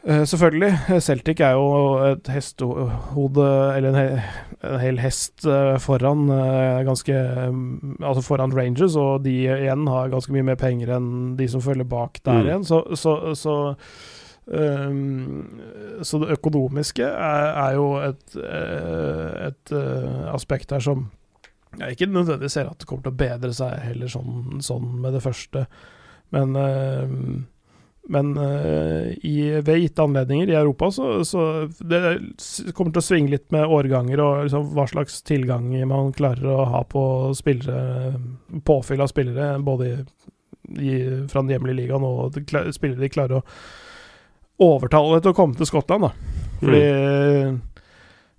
Uh, 0.04 0.24
selvfølgelig. 0.28 1.00
Celtic 1.00 1.40
er 1.40 1.54
jo 1.56 1.68
et 2.10 2.28
hestehode, 2.28 3.46
eller 3.76 3.94
en, 3.94 4.18
en 4.68 4.80
hel 4.82 5.00
hest 5.00 5.46
uh, 5.48 5.78
foran 5.80 6.26
uh, 6.28 6.82
ganske 6.84 7.14
um, 7.48 7.94
Altså 8.02 8.24
foran 8.26 8.52
Rangers, 8.52 8.98
og 9.00 9.24
de 9.24 9.32
igjen 9.46 9.86
har 9.88 10.12
ganske 10.12 10.34
mye 10.34 10.44
mer 10.50 10.60
penger 10.60 10.92
enn 10.98 11.08
de 11.38 11.48
som 11.48 11.64
følger 11.64 11.88
bak 11.88 12.20
der 12.24 12.42
mm. 12.42 12.50
igjen. 12.50 12.68
Så, 12.68 12.84
så, 13.00 13.16
så 13.38 13.56
Um, 14.44 15.60
så 16.04 16.18
det 16.20 16.34
økonomiske 16.34 17.04
er, 17.04 17.46
er 17.62 17.76
jo 17.78 17.86
et, 17.96 18.34
eh, 18.36 19.46
et, 19.46 19.72
aspekt 20.28 20.74
her 20.76 20.84
som 20.84 21.06
jeg 21.78 21.96
ikke 21.96 22.10
nødvendigvis 22.12 22.52
ser 22.52 22.68
at 22.68 22.76
det 22.76 22.86
kommer 22.90 23.06
til 23.06 23.14
å 23.14 23.22
bedre 23.22 23.54
seg 23.56 23.72
heller 23.86 24.10
sånn, 24.12 24.60
sånn 24.60 24.90
med 25.00 25.16
det 25.16 25.22
første. 25.24 25.64
Men, 26.34 26.52
uh, 26.60 27.40
men 28.08 28.36
uh, 28.36 29.12
i, 29.24 29.60
ved 29.64 29.80
gitte 29.80 30.04
anledninger 30.04 30.50
i 30.50 30.56
Europa 30.58 30.90
så, 30.92 31.24
så 31.24 31.44
det 31.80 32.00
kommer 32.76 32.92
til 32.92 33.00
å 33.00 33.06
svinge 33.06 33.32
litt 33.32 33.46
med 33.54 33.64
årganger 33.64 34.20
og 34.20 34.42
liksom 34.44 34.66
hva 34.76 34.84
slags 34.90 35.22
tilgang 35.24 35.70
man 35.88 36.12
klarer 36.16 36.50
å 36.52 36.66
ha 36.68 36.82
på 36.84 37.04
spillere, 37.36 38.12
påfyll 38.68 39.04
av 39.04 39.08
spillere, 39.12 39.54
både 39.64 39.88
i, 39.88 39.96
i, 40.76 40.98
fra 41.32 41.40
den 41.40 41.54
hjemlige 41.56 41.80
ligaen 41.80 42.04
og 42.04 42.36
spillere 42.76 43.00
de 43.00 43.12
klarer 43.12 43.40
å 43.40 43.46
overtale 44.64 45.22
til 45.22 45.32
å 45.32 45.36
komme 45.36 45.56
til 45.58 45.66
Skottland, 45.66 46.06
da. 46.06 46.42
Fordi 46.60 46.82
mm. 46.84 47.62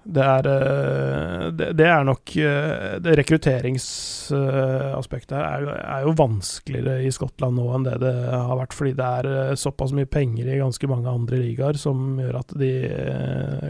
Det 0.06 0.22
er 0.22 0.46
eh, 0.52 1.48
det, 1.58 1.82
er 1.82 2.04
nok 2.06 2.30
eh, 2.38 3.02
Det 3.02 3.16
rekrutteringsaspektet 3.18 5.34
er, 5.34 5.66
er, 5.74 6.06
jo 6.06 6.14
vanskeligere 6.20 7.02
i 7.08 7.12
Skottland 7.14 7.56
nå 7.58 7.66
enn 7.74 7.86
det 7.88 7.96
det 8.04 8.14
har 8.30 8.58
vært, 8.60 8.74
fordi 8.78 8.94
det 9.00 9.08
er 9.22 9.26
eh, 9.32 9.56
såpass 9.58 9.92
mye 9.98 10.10
penger 10.10 10.46
i 10.46 10.62
ganske 10.62 10.88
mange 10.92 11.10
andre 11.10 11.38
ligaer 11.42 11.76
som 11.82 12.20
gjør 12.22 12.36
at 12.44 12.50
de 12.60 12.72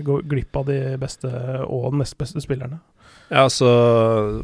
går 0.06 0.22
glipp 0.32 0.54
av 0.60 0.66
de 0.68 0.98
beste 1.00 1.30
og 1.64 1.96
nest 1.96 2.18
beste 2.20 2.42
spillerne. 2.44 2.80
Ja, 3.30 3.50
så 3.50 3.68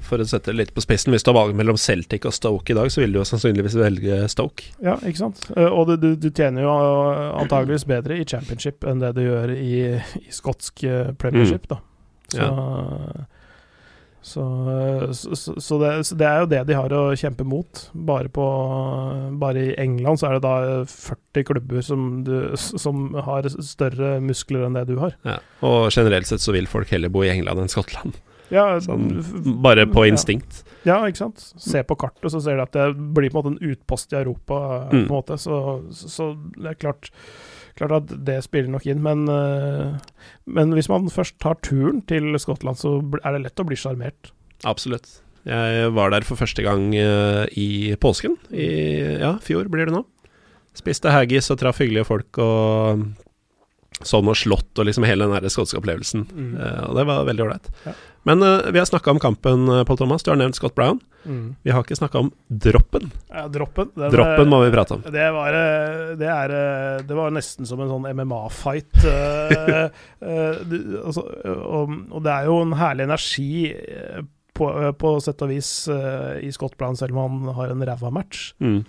For 0.06 0.22
å 0.22 0.26
sette 0.28 0.52
det 0.52 0.58
litt 0.58 0.74
på 0.76 0.82
spissen, 0.84 1.14
hvis 1.14 1.24
du 1.26 1.32
har 1.32 1.38
valget 1.38 1.58
mellom 1.60 1.78
Celtic 1.80 2.26
og 2.26 2.34
Stoke 2.36 2.74
i 2.74 2.78
dag, 2.78 2.92
så 2.94 3.04
vil 3.04 3.14
du 3.14 3.20
jo 3.22 3.28
sannsynligvis 3.28 3.78
velge 3.78 4.28
Stoke. 4.32 4.64
Ja, 4.84 4.96
ikke 5.06 5.24
sant. 5.26 5.40
Eh, 5.56 5.70
og 5.70 5.94
du, 6.02 6.10
du 6.18 6.30
tjener 6.32 6.62
jo 6.66 6.74
antageligvis 7.44 7.86
bedre 7.90 8.18
i 8.18 8.28
championship 8.28 8.84
enn 8.88 9.04
det 9.04 9.12
du 9.18 9.24
gjør 9.26 9.50
i, 9.58 10.00
i 10.22 10.34
skotsk 10.34 10.84
eh, 10.88 11.14
premiership, 11.22 11.68
mm. 11.68 11.72
da. 11.76 11.80
Så, 12.32 12.40
ja. 12.40 12.48
så, 15.14 15.36
så, 15.36 15.60
så, 15.60 15.78
det, 15.82 15.90
det, 16.16 16.28
er 16.28 16.40
jo 16.44 16.50
det 16.50 16.62
de 16.70 16.76
har 16.78 16.94
å 16.96 17.16
kjempe 17.20 17.44
mot. 17.48 17.90
Bare, 17.92 18.30
på, 18.34 18.46
bare 19.42 19.66
i 19.66 19.76
England 19.82 20.22
så 20.22 20.28
er 20.30 20.34
det 20.38 20.46
da 20.46 20.56
40 20.88 21.48
klubber 21.50 21.82
som, 21.86 22.24
du, 22.26 22.36
som 22.56 22.96
har 23.28 23.50
større 23.52 24.10
muskler 24.24 24.62
enn 24.68 24.78
det 24.78 24.86
du 24.90 24.96
har. 25.02 25.12
Ja. 25.28 25.38
Og 25.68 25.80
generelt 25.92 26.28
sett 26.30 26.44
så 26.44 26.52
vil 26.56 26.72
folk 26.72 26.90
heller 26.94 27.10
bo 27.14 27.22
i 27.26 27.34
England 27.34 27.60
enn 27.66 27.74
Skottland. 27.74 28.14
Ja, 28.52 28.66
sånn, 28.84 29.08
bare 29.64 29.88
på 29.88 30.04
instinkt. 30.10 30.62
Ja. 30.84 30.98
ja. 30.98 31.00
ikke 31.10 31.24
sant. 31.24 31.44
Se 31.62 31.84
på 31.88 31.98
kartet, 32.00 32.28
så 32.34 32.42
ser 32.44 32.60
du 32.60 32.66
at 32.66 32.76
det 32.76 32.90
blir 33.16 33.32
på 33.32 33.40
en 33.40 33.40
måte 33.40 33.54
en 33.56 33.72
utpost 33.72 34.14
i 34.14 34.20
Europa. 34.20 34.60
Mm. 34.92 34.92
på 34.92 35.02
en 35.02 35.16
måte, 35.16 35.40
Så, 35.40 35.58
så 35.96 36.34
det 36.58 36.74
er 36.74 36.80
klart, 36.82 37.12
klart, 37.80 37.96
at 38.02 38.14
det 38.28 38.42
spiller 38.46 38.72
nok 38.74 38.88
inn. 38.92 39.02
Men, 39.06 39.26
uh, 39.32 39.98
men 40.46 40.76
hvis 40.76 40.92
man 40.92 41.10
først 41.12 41.40
tar 41.44 41.60
turen 41.64 42.04
til 42.12 42.36
Skottland, 42.42 42.80
så 42.82 42.98
er 43.24 43.38
det 43.38 43.46
lett 43.48 43.64
å 43.64 43.68
bli 43.68 43.80
sjarmert. 43.80 44.34
Absolutt. 44.68 45.22
Jeg 45.48 45.90
var 45.96 46.12
der 46.14 46.26
for 46.28 46.38
første 46.38 46.62
gang 46.66 46.92
uh, 46.94 47.48
i 47.58 47.96
påsken. 48.02 48.36
I 48.54 48.68
ja, 49.24 49.38
fjor 49.42 49.72
blir 49.72 49.90
det 49.90 49.96
nå. 49.96 50.04
Spiste 50.78 51.12
haggis 51.12 51.50
og 51.52 51.60
traff 51.60 51.82
hyggelige 51.82 52.08
folk 52.08 52.38
og 52.40 53.08
sånn 54.08 54.30
og 54.32 54.38
slått 54.38 54.80
og 54.80 54.88
liksom 54.88 55.06
hele 55.08 55.28
den 55.30 55.54
skotske 55.54 55.80
opplevelsen. 55.80 56.26
Mm. 56.32 56.52
Uh, 56.58 56.82
og 56.90 56.98
det 56.98 57.06
var 57.10 57.28
veldig 57.28 57.46
ålreit. 57.46 57.72
Ja. 57.86 57.94
Men 58.30 58.46
uh, 58.46 58.70
vi 58.70 58.82
har 58.82 58.90
snakka 58.90 59.14
om 59.14 59.22
kampen, 59.22 59.68
Pål 59.68 59.88
Paul 59.90 60.02
Thomas. 60.04 60.24
Du 60.24 60.32
har 60.32 60.40
nevnt 60.40 60.58
Scott 60.58 60.76
Brown. 60.78 61.02
Mm. 61.26 61.56
Vi 61.62 61.74
har 61.74 61.86
ikke 61.86 62.00
snakka 62.00 62.22
om 62.22 62.32
droppen. 62.48 63.12
Ja, 63.30 63.46
droppen 63.52 63.92
den, 63.96 64.14
Droppen 64.14 64.50
må 64.50 64.62
vi 64.66 64.74
prate 64.74 64.98
om. 64.98 65.06
Det 65.06 65.28
var, 65.36 65.58
eh, 65.58 66.14
det 66.18 66.30
er, 66.30 66.54
det 67.08 67.18
var 67.18 67.34
nesten 67.34 67.70
som 67.70 67.82
en 67.82 67.92
sånn 67.92 68.08
MMA-fight. 68.10 69.02
altså, 71.06 71.26
og, 71.52 71.94
og, 72.10 72.22
det 72.26 72.34
er 72.34 72.50
jo 72.50 72.58
en 72.64 72.78
herlig 72.78 73.06
energi 73.10 73.52
på, 74.58 74.72
på 74.98 75.14
sett 75.22 75.46
og 75.46 75.54
vis 75.54 75.72
i 76.42 76.50
Scott 76.54 76.78
Brown, 76.78 76.98
selv 76.98 77.18
om 77.18 77.46
han 77.46 77.60
har 77.60 77.76
en 77.76 77.86
ræva 77.92 78.14
match. 78.14 78.52
Mm. 78.62 78.82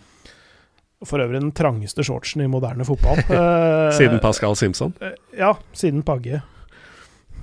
For 1.09 1.23
øvrig 1.23 1.41
den 1.41 1.53
trangeste 1.57 2.05
shortsen 2.07 2.45
i 2.45 2.51
moderne 2.51 2.87
fotball. 2.87 3.21
siden 3.99 4.21
Pascal 4.23 4.57
Simpson? 4.59 4.95
Ja, 5.37 5.57
siden 5.77 6.05
Pagge. 6.07 6.43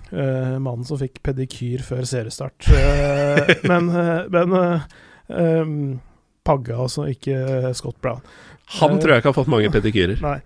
Uh, 0.10 0.58
mannen 0.58 0.86
som 0.88 0.98
fikk 0.98 1.20
pedikyr 1.26 1.84
før 1.86 2.06
seriestart. 2.10 2.66
Uh, 2.66 3.52
men 3.70 3.92
uh, 3.94 4.26
men 4.34 4.56
um, 5.30 5.76
Pagga, 6.48 6.80
altså, 6.88 7.06
ikke 7.12 7.76
Scott 7.78 8.00
Brown. 8.02 8.24
Han 8.80 8.98
tror 8.98 9.14
jeg 9.14 9.22
ikke 9.22 9.30
har 9.30 9.38
fått 9.38 9.52
mange 9.52 9.70
pedikyrer. 9.74 10.18
Nei. 10.26 10.40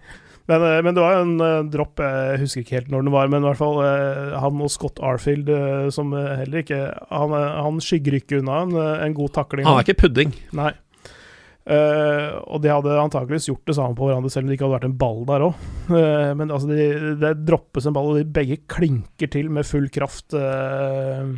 Men, 0.51 0.59
eh, 0.68 0.82
men, 0.84 0.91
det 0.91 0.99
var 0.99 1.22
en 1.22 1.70
dropp, 1.72 2.01
jeg 2.03 2.41
husker 2.41 2.66
ikke 2.66 2.76
helt 2.76 2.89
når 2.91 3.05
den 3.05 3.14
var, 3.14 3.30
men 3.32 3.45
i 3.45 3.47
hvert 3.47 3.61
fall 3.61 3.78
han 4.43 4.57
og 4.66 4.72
Scott 4.74 4.99
Arfield 4.99 5.47
som 5.95 6.11
heller 6.11 6.66
ikke 6.66 6.82
Han, 7.16 7.32
han 7.32 7.80
skygger 7.80 8.18
ikke 8.18 8.41
unna 8.41 8.57
en, 8.66 8.74
en 8.76 9.16
god 9.16 9.32
takling. 9.38 9.64
Han 9.64 9.80
er 9.80 9.88
ikke 9.88 10.01
pudding. 10.01 10.36
Nei. 10.59 10.74
Og 11.64 12.59
de 12.59 12.72
hadde 12.72 12.95
antakeligvis 12.99 13.47
gjort 13.47 13.70
det 13.70 13.76
samme 13.78 13.95
på 13.95 14.09
hverandre, 14.09 14.32
selv 14.34 14.43
om 14.43 14.49
det 14.51 14.57
ikke 14.57 14.66
hadde 14.68 14.78
vært 14.78 14.88
en 14.89 14.97
ball 14.99 15.22
der 15.30 15.45
òg. 15.47 15.68
men 16.39 16.51
altså, 16.51 16.68
det 16.68 16.88
de 17.22 17.34
droppes 17.47 17.88
en 17.88 17.95
ball, 17.95 18.11
og 18.11 18.20
de 18.20 18.28
begge 18.36 18.59
klinker 18.68 19.32
til 19.32 19.51
med 19.53 19.68
full 19.68 19.88
kraft. 19.93 20.36
Uh, 20.36 21.38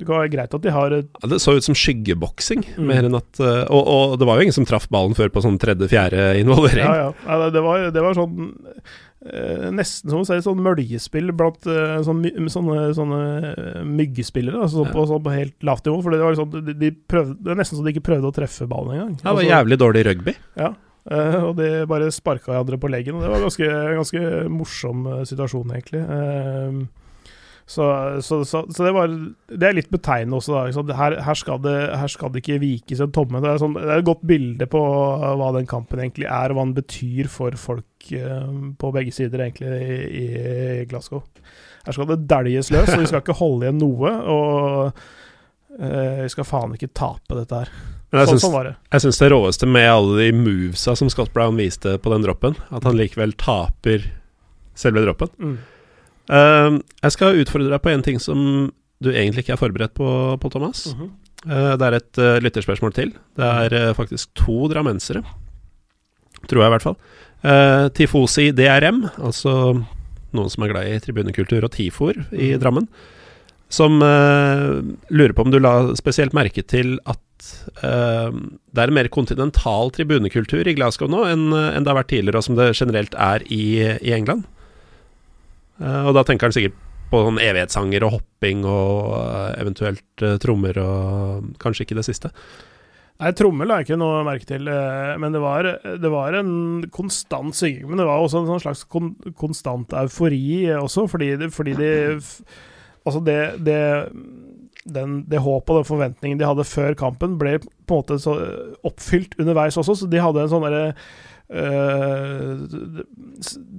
det 0.00 0.08
være 0.08 0.30
greit 0.32 0.54
at 0.56 0.64
de 0.64 0.72
har 0.72 0.94
ja, 0.96 1.28
Det 1.28 1.38
så 1.42 1.52
ut 1.58 1.66
som 1.66 1.76
skyggeboksing, 1.76 2.64
mm. 2.78 2.84
mer 2.88 3.06
enn 3.06 3.18
at 3.18 3.40
uh, 3.42 3.62
og, 3.68 3.82
og, 3.82 4.14
det 4.20 4.28
var 4.28 4.38
jo 4.38 4.46
ingen 4.46 4.56
som 4.56 4.66
traff 4.68 4.88
ballen 4.92 5.16
før 5.18 5.30
på 5.32 5.42
sånn 5.44 5.60
tredje-fjerde 5.62 6.32
involvering. 6.40 6.86
Ja, 6.86 7.10
ja. 7.10 7.10
ja 7.28 7.50
det, 7.52 7.62
var, 7.64 7.84
det, 7.92 8.04
var, 8.04 8.16
sånn 8.16 8.54
uh, 9.26 9.66
Nesten 9.74 10.12
som 10.12 10.22
å 10.22 10.28
si 10.28 10.38
sånn 10.44 10.62
møljespill 10.64 11.32
blant 11.36 11.66
uh, 11.68 11.98
sånne, 12.06 12.32
sånne, 12.52 12.78
sånne 12.96 13.82
myggespillere. 13.88 14.62
Altså, 14.66 14.86
ja. 14.86 14.94
på, 14.94 15.06
sånn, 15.10 15.22
på, 15.24 15.34
helt 15.34 15.68
lavt 15.68 15.88
nivå. 15.88 16.00
For 16.04 16.14
det 16.14 16.22
var 16.22 16.36
liksom, 16.36 16.56
de, 16.70 16.76
de 16.78 16.94
prøvde, 17.12 17.36
det 17.40 17.54
er 17.54 17.60
nesten 17.62 17.78
så 17.78 17.84
de 17.86 17.94
ikke 17.94 18.08
prøvde 18.12 18.32
å 18.32 18.36
treffe 18.36 18.70
ballen 18.70 18.96
engang. 18.96 19.12
Det 19.20 19.28
var 19.28 19.36
altså, 19.36 19.50
jævlig 19.50 19.80
dårlig 19.84 20.06
rugby. 20.10 20.36
Ja. 20.60 20.72
og 21.42 21.56
de 21.58 21.70
bare 21.90 22.12
sparka 22.14 22.52
hverandre 22.52 22.78
på 22.78 22.90
leggen. 22.92 23.18
Og 23.18 23.24
det 23.24 23.30
var 23.32 23.40
en 23.40 23.48
ganske, 23.48 23.70
ganske 24.00 24.48
morsom 24.52 25.06
situasjon, 25.28 25.76
egentlig. 25.76 26.02
Uh, 26.06 27.01
så, 27.66 27.84
så, 28.20 28.44
så, 28.44 28.64
så, 28.68 28.84
det, 28.84 28.92
var, 28.92 29.12
det 29.46 29.68
er 29.68 29.76
litt 29.76 29.90
betegnende 29.92 30.38
også. 30.40 30.82
Da, 30.82 30.96
her, 30.98 31.16
her, 31.24 31.38
skal 31.38 31.60
det, 31.62 31.76
her, 31.98 32.10
skal 32.10 32.32
det, 32.34 32.42
ikke 32.42 32.60
vikes 32.62 33.00
en 33.04 33.14
tomme. 33.14 33.40
Det 33.42 33.52
er, 33.52 33.60
sånn, 33.62 33.76
det 33.78 33.86
er, 33.86 34.02
et 34.02 34.08
godt 34.08 34.24
bilde 34.28 34.68
på 34.70 34.82
hva 34.82 35.52
den 35.56 35.68
kampen 35.70 36.02
egentlig 36.02 36.26
er, 36.26 36.52
og 36.52 36.58
hva 36.58 36.66
den 36.66 36.76
betyr 36.76 37.30
for 37.32 37.56
folk 37.60 38.10
uh, 38.18 38.50
på 38.78 38.92
begge 38.96 39.14
sider 39.14 39.46
egentlig 39.46 39.78
i, 39.78 40.26
i, 40.26 40.28
Glasgow. 40.90 41.24
Her 41.86 41.96
skal 41.96 42.10
det 42.10 42.20
dæljes 42.30 42.70
løs, 42.74 42.92
og 42.92 43.02
vi 43.04 43.10
skal 43.10 43.24
ikke 43.24 43.40
holde 43.40 43.68
igjen 43.68 43.82
noe. 43.82 44.14
Og 44.34 45.02
uh, 45.78 46.22
vi 46.24 46.30
skal 46.34 46.48
faen 46.48 46.76
ikke 46.76 46.92
tape 46.92 47.38
dette 47.38 47.64
her. 47.64 47.74
Jeg 48.12 48.28
sånn, 48.28 48.42
sånn 48.42 48.74
jeg 48.92 49.00
syns 49.06 49.18
det 49.22 49.28
råeste 49.32 49.64
med 49.64 49.86
alle 49.88 50.18
de 50.18 50.32
movesa 50.36 50.92
som 50.98 51.08
Scott 51.08 51.30
Brown 51.32 51.56
viste 51.56 51.94
på 51.96 52.10
den 52.12 52.26
droppen, 52.26 52.58
at 52.68 52.84
han 52.84 52.98
likevel 52.98 53.32
taper 53.40 54.04
selve 54.76 55.06
droppen. 55.06 55.30
Mm. 55.40 55.54
Uh, 56.30 56.78
jeg 57.02 57.14
skal 57.16 57.40
utfordre 57.42 57.72
deg 57.72 57.82
på 57.82 57.90
en 57.92 58.04
ting 58.06 58.20
som 58.22 58.70
du 59.02 59.10
egentlig 59.10 59.42
ikke 59.44 59.56
er 59.56 59.60
forberedt 59.60 59.94
på, 59.98 60.08
på 60.38 60.50
Thomas. 60.52 60.86
Mm 60.92 61.00
-hmm. 61.00 61.10
uh, 61.50 61.72
det 61.78 61.86
er 61.86 61.94
et 61.94 62.18
uh, 62.18 62.42
lytterspørsmål 62.42 62.92
til. 62.92 63.12
Det 63.36 63.44
er 63.44 63.74
eh, 63.74 63.94
faktisk 63.94 64.34
to 64.34 64.68
drammensere, 64.68 65.22
tror 66.48 66.62
jeg 66.62 66.66
i 66.66 66.76
hvert 66.76 66.82
fall. 66.82 66.96
Tifosi 67.94 68.52
DRM, 68.52 69.08
altså 69.18 69.82
noen 70.32 70.50
som 70.50 70.62
er 70.62 70.68
glad 70.68 70.86
i 70.86 70.98
tribunekultur 70.98 71.64
og 71.64 71.72
TIFOR 71.72 72.14
i 72.32 72.52
mhm. 72.52 72.60
Drammen, 72.60 72.88
som 73.68 73.98
lurer 75.10 75.32
på 75.32 75.42
om 75.42 75.50
du 75.50 75.58
la 75.58 75.94
spesielt 75.96 76.32
merke 76.32 76.62
til 76.62 77.00
at 77.04 77.18
det 77.82 78.78
er 78.78 78.88
en 78.88 78.94
mer 78.94 79.08
kontinental 79.08 79.90
tribunekultur 79.90 80.68
i 80.68 80.74
Glasgow 80.74 81.08
nå 81.08 81.24
enn, 81.24 81.52
enn 81.52 81.82
det 81.82 81.90
har 81.90 81.98
vært 81.98 82.08
tidligere, 82.14 82.36
og 82.36 82.44
som 82.44 82.54
det 82.54 82.76
generelt 82.76 83.14
er 83.14 83.42
i, 83.50 83.98
i 83.98 84.12
England. 84.12 84.44
Uh, 85.80 86.08
og 86.08 86.16
da 86.16 86.24
tenker 86.26 86.48
han 86.48 86.56
sikkert 86.56 86.76
på 87.12 87.20
sånn 87.26 87.40
evighetssanger 87.42 88.04
og 88.06 88.18
hopping 88.18 88.62
og 88.64 89.14
uh, 89.14 89.48
eventuelt 89.60 90.24
uh, 90.24 90.36
trommer 90.40 90.78
og 90.80 91.48
kanskje 91.62 91.86
ikke 91.86 91.98
det 92.00 92.06
siste. 92.08 92.32
Nei, 93.22 93.30
trommer 93.38 93.68
la 93.68 93.78
jeg 93.78 93.90
ikke 93.90 94.00
noe 94.00 94.24
merke 94.26 94.48
til, 94.48 94.66
men 95.20 95.34
det 95.34 95.38
var, 95.38 95.66
det 96.00 96.10
var, 96.10 96.34
en 96.34 96.82
konstant 96.90 97.54
synging. 97.54 97.84
Men 97.86 98.00
det 98.00 98.06
var 98.08 98.18
også 98.18 98.40
en 98.40 98.48
sånn 98.48 98.62
slags 98.64 98.82
kon 98.90 99.12
konstant 99.38 99.94
eufori 99.94 100.72
også, 100.74 101.04
fordi, 101.12 101.28
det, 101.38 101.52
fordi 101.54 101.76
de 101.78 101.90
Altså, 103.02 103.18
det, 103.26 103.36
det 103.66 103.78
den, 104.84 105.20
det 105.30 105.42
håpet 105.42 105.70
og 105.70 105.80
den 105.80 105.88
forventningen 105.88 106.40
de 106.40 106.46
hadde 106.46 106.66
før 106.66 106.96
kampen, 106.98 107.36
ble 107.38 107.58
på 107.62 107.98
en 107.98 108.02
måte 108.02 108.34
oppfylt 108.86 109.36
underveis 109.38 109.78
også. 109.78 109.94
Så 110.00 110.08
de 110.10 110.22
hadde 110.22 110.42
en 110.42 110.50
sånn 110.50 110.66
derre 110.66 110.94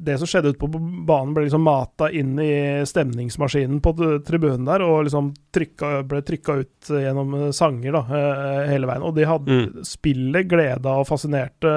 det 0.03 0.17
som 0.19 0.29
skjedde 0.29 0.51
ute 0.53 0.59
på 0.61 0.67
banen, 0.69 1.33
ble 1.33 1.47
liksom 1.47 1.63
mata 1.65 2.11
inn 2.13 2.35
i 2.41 2.85
stemningsmaskinen 2.85 3.79
på 3.81 3.93
tribunen 4.27 4.67
der, 4.67 4.83
og 4.85 5.07
liksom 5.07 5.31
trykka, 5.55 6.03
ble 6.09 6.21
trykka 6.25 6.57
ut 6.61 6.91
gjennom 6.93 7.51
sanger 7.55 7.97
da, 7.97 8.03
uh, 8.09 8.59
hele 8.69 8.89
veien. 8.89 9.05
Og 9.07 9.15
de 9.17 9.25
hadde 9.29 9.59
mm. 9.61 9.87
spillet 9.87 10.49
gleda 10.51 10.99
og 11.01 11.09
fascinerte 11.09 11.73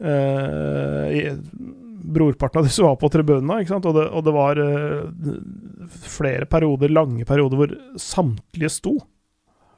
i, 0.00 1.22
brorparten 2.00 2.62
av 2.62 2.64
de 2.64 2.70
som 2.72 2.86
var 2.86 2.94
på 2.96 3.10
tribunen. 3.12 3.50
Og 3.52 3.88
det, 3.92 4.04
og 4.08 4.22
det 4.24 4.32
var 4.32 4.60
flere 6.08 6.48
perioder, 6.48 6.88
lange 6.92 7.26
perioder, 7.28 7.60
hvor 7.60 7.74
samtlige 8.00 8.72
sto 8.72 8.94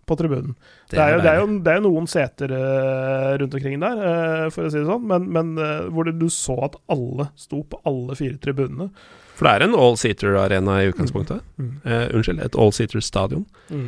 på 0.06 0.16
tribunen. 0.18 0.54
Det 0.90 0.98
er, 0.98 1.18
det 1.22 1.30
er, 1.30 1.40
jo, 1.40 1.58
det 1.62 1.72
er 1.72 1.78
jo, 1.78 1.84
noen 1.86 2.08
seter 2.10 2.52
uh, 2.54 3.32
rundt 3.40 3.56
omkring 3.58 3.82
der, 3.82 4.00
uh, 4.02 4.46
for 4.52 4.66
å 4.66 4.72
si 4.72 4.80
det 4.80 4.88
sånn, 4.88 5.04
men, 5.08 5.28
men 5.34 5.52
uh, 5.60 5.88
hvor 5.92 6.10
du 6.10 6.26
så 6.32 6.56
at 6.68 6.78
alle 6.92 7.28
sto 7.38 7.62
på 7.68 7.80
alle 7.88 8.16
fire 8.18 8.38
tribunene. 8.42 8.90
For 9.38 9.48
det 9.48 9.52
er 9.54 9.66
en 9.66 9.78
all-seater-arena 9.78 10.80
i 10.82 10.90
utgangspunktet. 10.90 11.44
Mm. 11.56 11.70
Mm. 11.84 11.94
unnskyld, 12.18 12.42
et 12.44 12.58
all-seater-stadion. 12.58 13.46
Mm. 13.72 13.86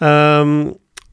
Um, 0.00 0.54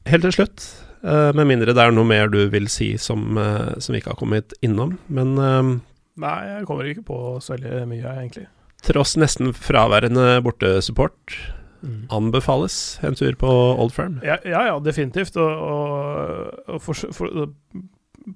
helt 0.08 0.24
til 0.28 0.38
slutt, 0.38 0.68
med 0.98 1.46
mindre 1.46 1.70
det 1.76 1.82
er 1.82 1.92
noe 1.94 2.08
mer 2.08 2.30
du 2.32 2.40
vil 2.50 2.64
si 2.72 2.88
som, 2.98 3.36
som 3.78 3.94
vi 3.94 4.00
ikke 4.00 4.10
har 4.16 4.18
kommet 4.18 4.54
innom, 4.66 4.96
men 5.06 5.36
um, 5.38 5.76
Nei, 6.18 6.38
jeg 6.48 6.64
kommer 6.66 6.88
ikke 6.90 7.04
på 7.06 7.18
så 7.38 7.54
veldig 7.54 7.84
mye, 7.86 8.14
egentlig. 8.24 8.48
Tross 8.86 9.14
nesten 9.18 9.52
fraværende 9.54 10.40
bortesupport, 10.42 11.34
Mm. 11.82 12.08
Anbefales 12.10 12.98
en 13.06 13.14
tur 13.18 13.36
på 13.38 13.50
Old 13.50 13.94
Firm? 13.94 14.18
Ja, 14.26 14.38
ja, 14.44 14.64
ja 14.72 14.78
definitivt. 14.82 15.36
Og, 15.38 15.68
og, 15.68 16.58
og 16.74 16.82
for, 16.82 17.14
for, 17.14 17.48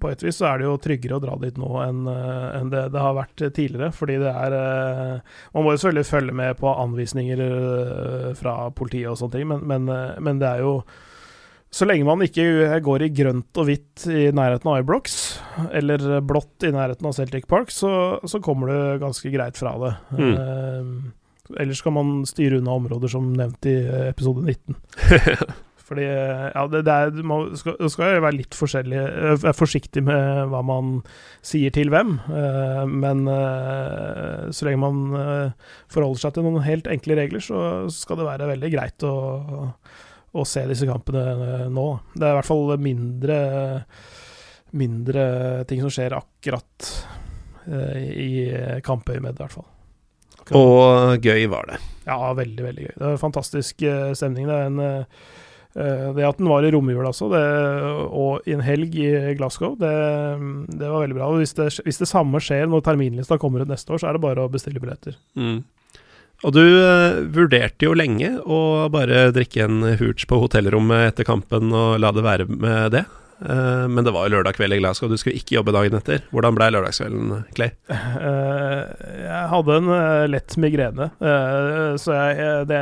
på 0.00 0.10
et 0.12 0.24
vis 0.24 0.38
så 0.40 0.48
er 0.48 0.60
det 0.60 0.68
jo 0.68 0.78
tryggere 0.80 1.18
å 1.18 1.22
dra 1.22 1.36
dit 1.42 1.58
nå 1.60 1.70
enn, 1.84 2.02
eh, 2.10 2.48
enn 2.58 2.72
det 2.72 2.86
det 2.94 3.04
har 3.04 3.16
vært 3.18 3.44
tidligere. 3.44 3.92
Fordi 3.94 4.18
det 4.22 4.32
er 4.32 4.58
eh, 4.58 5.38
Man 5.54 5.66
må 5.66 5.74
jo 5.74 5.82
selvfølgelig 5.82 6.10
følge 6.10 6.36
med 6.42 6.60
på 6.60 6.74
anvisninger 6.74 7.46
eh, 7.46 8.28
fra 8.38 8.56
politiet 8.76 9.10
og 9.12 9.18
sånne 9.20 9.38
ting, 9.38 9.48
men, 9.52 9.64
men, 9.68 9.96
men 10.22 10.42
det 10.42 10.50
er 10.50 10.66
jo 10.66 10.76
så 11.72 11.86
lenge 11.88 12.04
man 12.04 12.20
ikke 12.20 12.76
går 12.84 13.06
i 13.06 13.14
grønt 13.16 13.56
og 13.56 13.64
hvitt 13.64 14.02
i 14.12 14.26
nærheten 14.36 14.68
av 14.68 14.82
Ibrox, 14.82 15.14
eller 15.72 16.18
blått 16.20 16.66
i 16.68 16.72
nærheten 16.74 17.08
av 17.08 17.14
Celtic 17.16 17.46
Park, 17.48 17.72
så, 17.72 17.92
så 18.28 18.42
kommer 18.44 18.68
du 18.68 19.00
ganske 19.00 19.32
greit 19.32 19.56
fra 19.56 19.72
det. 19.80 19.92
Mm. 20.18 21.14
Ellers 21.60 21.82
kan 21.82 21.94
man 21.96 22.22
styre 22.28 22.60
unna 22.60 22.76
områder 22.78 23.10
som 23.12 23.32
nevnt 23.36 23.66
i 23.68 23.76
eh, 23.82 24.08
episode 24.10 24.44
19. 24.44 24.76
Fordi 25.86 26.04
eh, 26.06 26.46
ja, 26.54 26.62
det, 26.70 26.84
det 26.86 26.94
er, 26.94 27.18
man 27.26 27.50
skal, 27.58 27.76
skal 27.92 28.22
være 28.22 28.38
litt 28.38 28.56
eh, 28.56 29.34
være 29.42 29.56
forsiktig 29.56 30.04
med 30.06 30.52
hva 30.52 30.62
man 30.66 30.94
sier 31.44 31.74
til 31.74 31.92
hvem. 31.92 32.14
Men 32.92 33.26
så 34.52 34.68
lenge 34.68 34.82
man 34.82 35.02
forholder 35.92 36.22
seg 36.22 36.36
til 36.36 36.46
noen 36.46 36.64
helt 36.66 36.88
enkle 36.90 37.18
regler, 37.18 37.44
så 37.44 37.90
skal 37.92 38.20
det 38.20 38.28
være 38.30 38.50
veldig 38.54 38.72
greit 38.72 39.06
å, 39.08 39.14
å 40.32 40.46
se 40.48 40.64
disse 40.70 40.88
kampene 40.88 41.68
nå. 41.72 41.88
Det 42.14 42.24
er 42.28 42.36
i 42.36 42.38
hvert 42.40 42.50
fall 42.52 42.76
mindre, 42.80 43.40
mindre 44.78 45.26
ting 45.68 45.82
som 45.84 45.92
skjer 45.92 46.16
akkurat 46.16 46.94
i 47.62 48.32
kampøyemed, 48.82 49.36
i 49.36 49.44
hvert 49.44 49.60
fall. 49.60 49.71
Og 50.50 51.22
gøy 51.22 51.46
var 51.52 51.70
det. 51.70 51.78
Ja, 52.06 52.18
veldig, 52.34 52.64
veldig 52.66 52.88
gøy. 52.88 52.94
Det 52.96 53.04
var 53.04 53.14
en 53.14 53.22
fantastisk 53.22 53.84
uh, 53.86 54.10
stemning. 54.18 54.48
Det, 54.50 54.58
en, 54.66 54.80
uh, 54.82 56.16
det 56.16 56.26
at 56.26 56.40
den 56.40 56.50
var 56.50 56.66
i 56.66 56.72
romjula 56.74 57.12
også, 57.12 57.30
det, 57.32 57.44
og 58.12 58.48
i 58.48 58.56
en 58.56 58.64
helg 58.64 58.96
i 58.98 59.12
Glasgow, 59.38 59.76
det, 59.80 59.92
det 60.68 60.88
var 60.88 61.04
veldig 61.04 61.16
bra. 61.16 61.30
Og 61.30 61.40
hvis 61.40 61.56
det, 61.56 61.70
hvis 61.86 62.02
det, 62.02 62.10
samme 62.10 62.42
skjer 62.42 62.66
når 62.68 62.84
terminlista 62.88 63.38
kommer 63.40 63.64
ut 63.64 63.70
neste 63.70 63.94
år, 63.94 64.02
så 64.02 64.10
er 64.10 64.18
det 64.18 64.24
bare 64.26 64.44
å 64.44 64.52
bestille 64.52 64.82
billetter. 64.82 65.16
Mm. 65.38 65.62
Og 66.42 66.52
du 66.56 66.62
vurderte 67.32 67.86
jo 67.86 67.94
lenge 67.94 68.34
å 68.42 68.90
bare 68.90 69.28
drikke 69.32 69.62
en 69.62 69.92
hooch 70.00 70.26
på 70.26 70.40
hotellrommet 70.42 71.12
etter 71.12 71.28
kampen 71.28 71.70
og 71.70 72.00
la 72.02 72.10
det 72.10 72.24
være 72.26 72.48
med 72.50 72.96
det. 72.96 73.04
Men 73.38 74.02
det 74.02 74.10
var 74.14 74.26
jo 74.26 74.34
lørdag 74.34 74.58
kveld 74.58 74.74
i 74.74 74.80
Glasgow, 74.82 75.06
du 75.10 75.14
skulle 75.22 75.38
ikke 75.38 75.54
jobbe 75.60 75.74
dagen 75.74 75.94
etter. 75.98 76.26
Hvordan 76.34 76.58
ble 76.58 76.68
lørdagskvelden, 76.74 77.46
Clay? 77.54 77.70
Hadde 79.52 79.76
en 79.78 79.90
uh, 79.92 80.24
lett 80.30 80.56
migrene, 80.62 81.08
så 82.00 82.14
jeg, 82.16 82.50
det, 82.70 82.80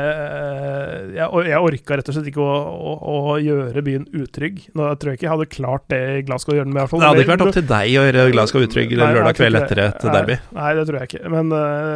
jeg, 1.17 1.43
jeg 1.49 1.59
orka 1.67 1.97
rett 1.99 2.11
og 2.11 2.15
slett 2.15 2.29
ikke 2.31 2.43
å, 2.43 2.55
å, 2.71 2.95
å, 3.33 3.37
gjøre 3.41 3.83
byen 3.85 4.07
utrygg. 4.15 4.63
Nå 4.77 4.87
jeg 4.89 5.01
tror 5.01 5.17
ikke 5.17 5.27
jeg 5.27 5.33
hadde 5.33 5.49
klart 5.51 5.87
det 5.91 6.01
i 6.15 6.25
Glasgow. 6.27 6.55
Gjøre 6.55 6.71
med, 6.71 6.81
det 6.87 7.07
hadde 7.07 7.25
ikke 7.25 7.33
vært 7.35 7.45
opp 7.47 7.55
til 7.57 7.67
deg 7.69 7.95
å 7.99 8.05
gjøre 8.07 8.27
Glasgow 8.35 8.65
utrygg 8.67 8.95
lørdag 8.97 9.37
kveld 9.39 9.61
etter 9.61 9.85
et 9.89 10.05
derby? 10.07 10.39
Nei, 10.57 10.73
det 10.79 10.87
tror 10.89 11.01
jeg 11.01 11.11
ikke. 11.11 11.33
Men 11.35 11.55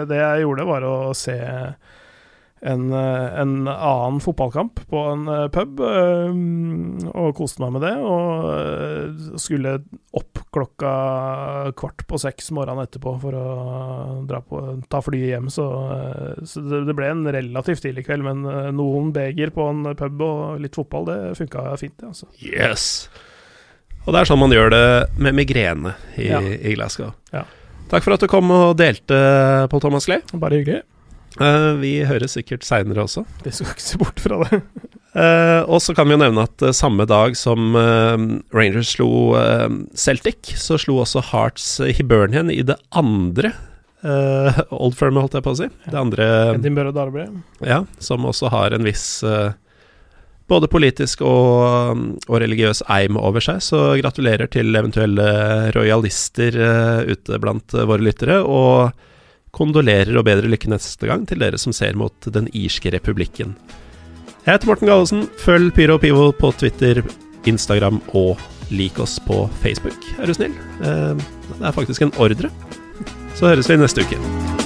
det 0.10 0.22
jeg 0.22 0.46
gjorde, 0.46 0.70
var 0.70 0.88
å 0.90 0.96
se 1.18 1.38
en, 2.66 2.94
eh, 2.94 3.40
en 3.40 3.68
annen 3.68 4.20
fotballkamp 4.20 4.80
på 4.90 5.02
en 5.12 5.28
eh, 5.28 5.48
pub, 5.54 5.80
eh, 5.80 6.38
og 7.12 7.36
koste 7.38 7.62
meg 7.62 7.76
med 7.76 7.86
det. 7.86 7.94
Og 8.02 9.40
skulle 9.42 9.76
opp 10.16 10.42
klokka 10.56 10.94
kvart 11.78 12.06
på 12.10 12.20
seks 12.22 12.50
morgenen 12.56 12.88
etterpå 12.88 13.14
for 13.22 13.38
å 13.38 13.46
dra 14.26 14.40
på, 14.42 14.64
ta 14.90 15.02
flyet 15.06 15.36
hjem. 15.36 15.52
Så, 15.54 15.68
så 16.48 16.64
det 16.88 16.96
ble 16.98 17.12
en 17.12 17.28
relativt 17.36 17.86
tidlig 17.86 18.08
kveld, 18.08 18.26
men 18.26 18.74
noen 18.76 19.14
beger 19.16 19.54
på 19.54 19.70
en 19.70 19.92
pub 20.00 20.26
og 20.26 20.64
litt 20.64 20.78
fotball, 20.80 21.10
det 21.12 21.20
funka 21.38 21.68
fint, 21.82 21.98
det. 22.00 22.10
Altså. 22.14 22.32
Yes! 22.42 22.88
Og 24.06 24.14
det 24.14 24.22
er 24.22 24.30
sånn 24.30 24.42
man 24.42 24.54
gjør 24.54 24.74
det 24.74 24.88
med 25.22 25.38
migrene 25.38 25.96
i, 26.18 26.30
ja. 26.30 26.42
i 26.42 26.74
Glasgow. 26.78 27.14
Ja. 27.34 27.46
Takk 27.92 28.06
for 28.06 28.16
at 28.16 28.26
du 28.26 28.30
kom 28.30 28.50
og 28.54 28.76
delte, 28.80 29.18
Pål 29.70 29.86
Thomas 29.86 30.10
Clay. 30.10 30.24
Bare 30.34 30.62
hyggelig. 30.62 30.82
Uh, 31.36 31.76
vi 31.82 31.98
høres 32.08 32.38
sikkert 32.38 32.64
seinere 32.64 33.04
også. 33.04 33.26
Det 33.44 33.52
skal 33.56 33.74
ikke 33.74 33.84
se 33.84 34.00
bort 34.00 34.22
fra 34.24 34.40
det. 34.46 34.62
uh, 35.18 35.62
og 35.74 35.82
så 35.84 35.96
kan 35.96 36.08
vi 36.08 36.16
jo 36.16 36.22
nevne 36.22 36.46
at 36.48 36.64
uh, 36.64 36.72
samme 36.76 37.08
dag 37.10 37.36
som 37.40 37.76
Rangers 38.56 38.94
slo 38.96 39.10
Celtic, 40.00 40.56
så 40.62 40.80
slo 40.80 41.02
også 41.04 41.24
Hearts 41.34 41.68
Hibernian 41.98 42.52
i 42.54 42.62
det 42.66 42.80
andre 42.96 43.54
Old 44.06 44.94
Firm, 44.94 45.18
holdt 45.18 45.34
jeg 45.34 45.42
på 45.42 45.56
å 45.56 45.58
si. 45.58 45.68
Det 45.90 45.98
andre 45.98 46.26
Edinburgh 46.54 46.94
Derby. 46.94 47.24
Ja, 47.66 47.80
som 47.98 48.28
også 48.30 48.52
har 48.54 48.76
en 48.76 48.86
viss 48.86 49.24
både 50.46 50.70
politisk 50.70 51.24
og, 51.26 52.04
og, 52.28 52.36
religiøs 52.44 52.84
eim 52.94 53.18
over 53.18 53.42
seg, 53.42 53.64
så 53.66 53.80
gratulerer 53.98 54.52
til 54.54 54.78
eventuelle 54.78 55.26
rojalister 55.74 56.60
ute 57.10 57.42
blant 57.42 57.74
våre 57.74 58.06
lyttere. 58.06 58.44
Og 58.46 58.94
kondolerer 59.56 60.18
og 60.20 60.28
bedre 60.28 60.52
lykke 60.52 60.72
neste 60.74 61.10
gang 61.10 61.26
til 61.30 61.42
dere 61.42 61.60
som 61.62 61.76
ser 61.76 61.98
mot 61.98 62.28
Den 62.34 62.50
irske 62.54 62.92
republikken. 62.94 63.56
Jeg 64.46 64.52
heter 64.52 64.70
Morten 64.70 64.90
Gallesen. 64.92 65.24
Følg 65.42 65.72
Pyro 65.74 65.98
og 65.98 66.04
Pivo 66.04 66.28
på 66.38 66.52
Twitter, 66.60 67.02
Instagram 67.50 68.02
og 68.14 68.38
lik 68.70 69.00
oss 69.02 69.18
på 69.26 69.46
Facebook, 69.64 69.98
er 70.20 70.30
du 70.30 70.36
snill. 70.38 70.54
Eh, 70.82 71.26
det 71.56 71.66
er 71.66 71.74
faktisk 71.74 72.06
en 72.06 72.14
ordre. 72.18 72.54
Så 73.36 73.50
høres 73.50 73.70
vi 73.70 73.82
neste 73.82 74.06
uke. 74.06 74.65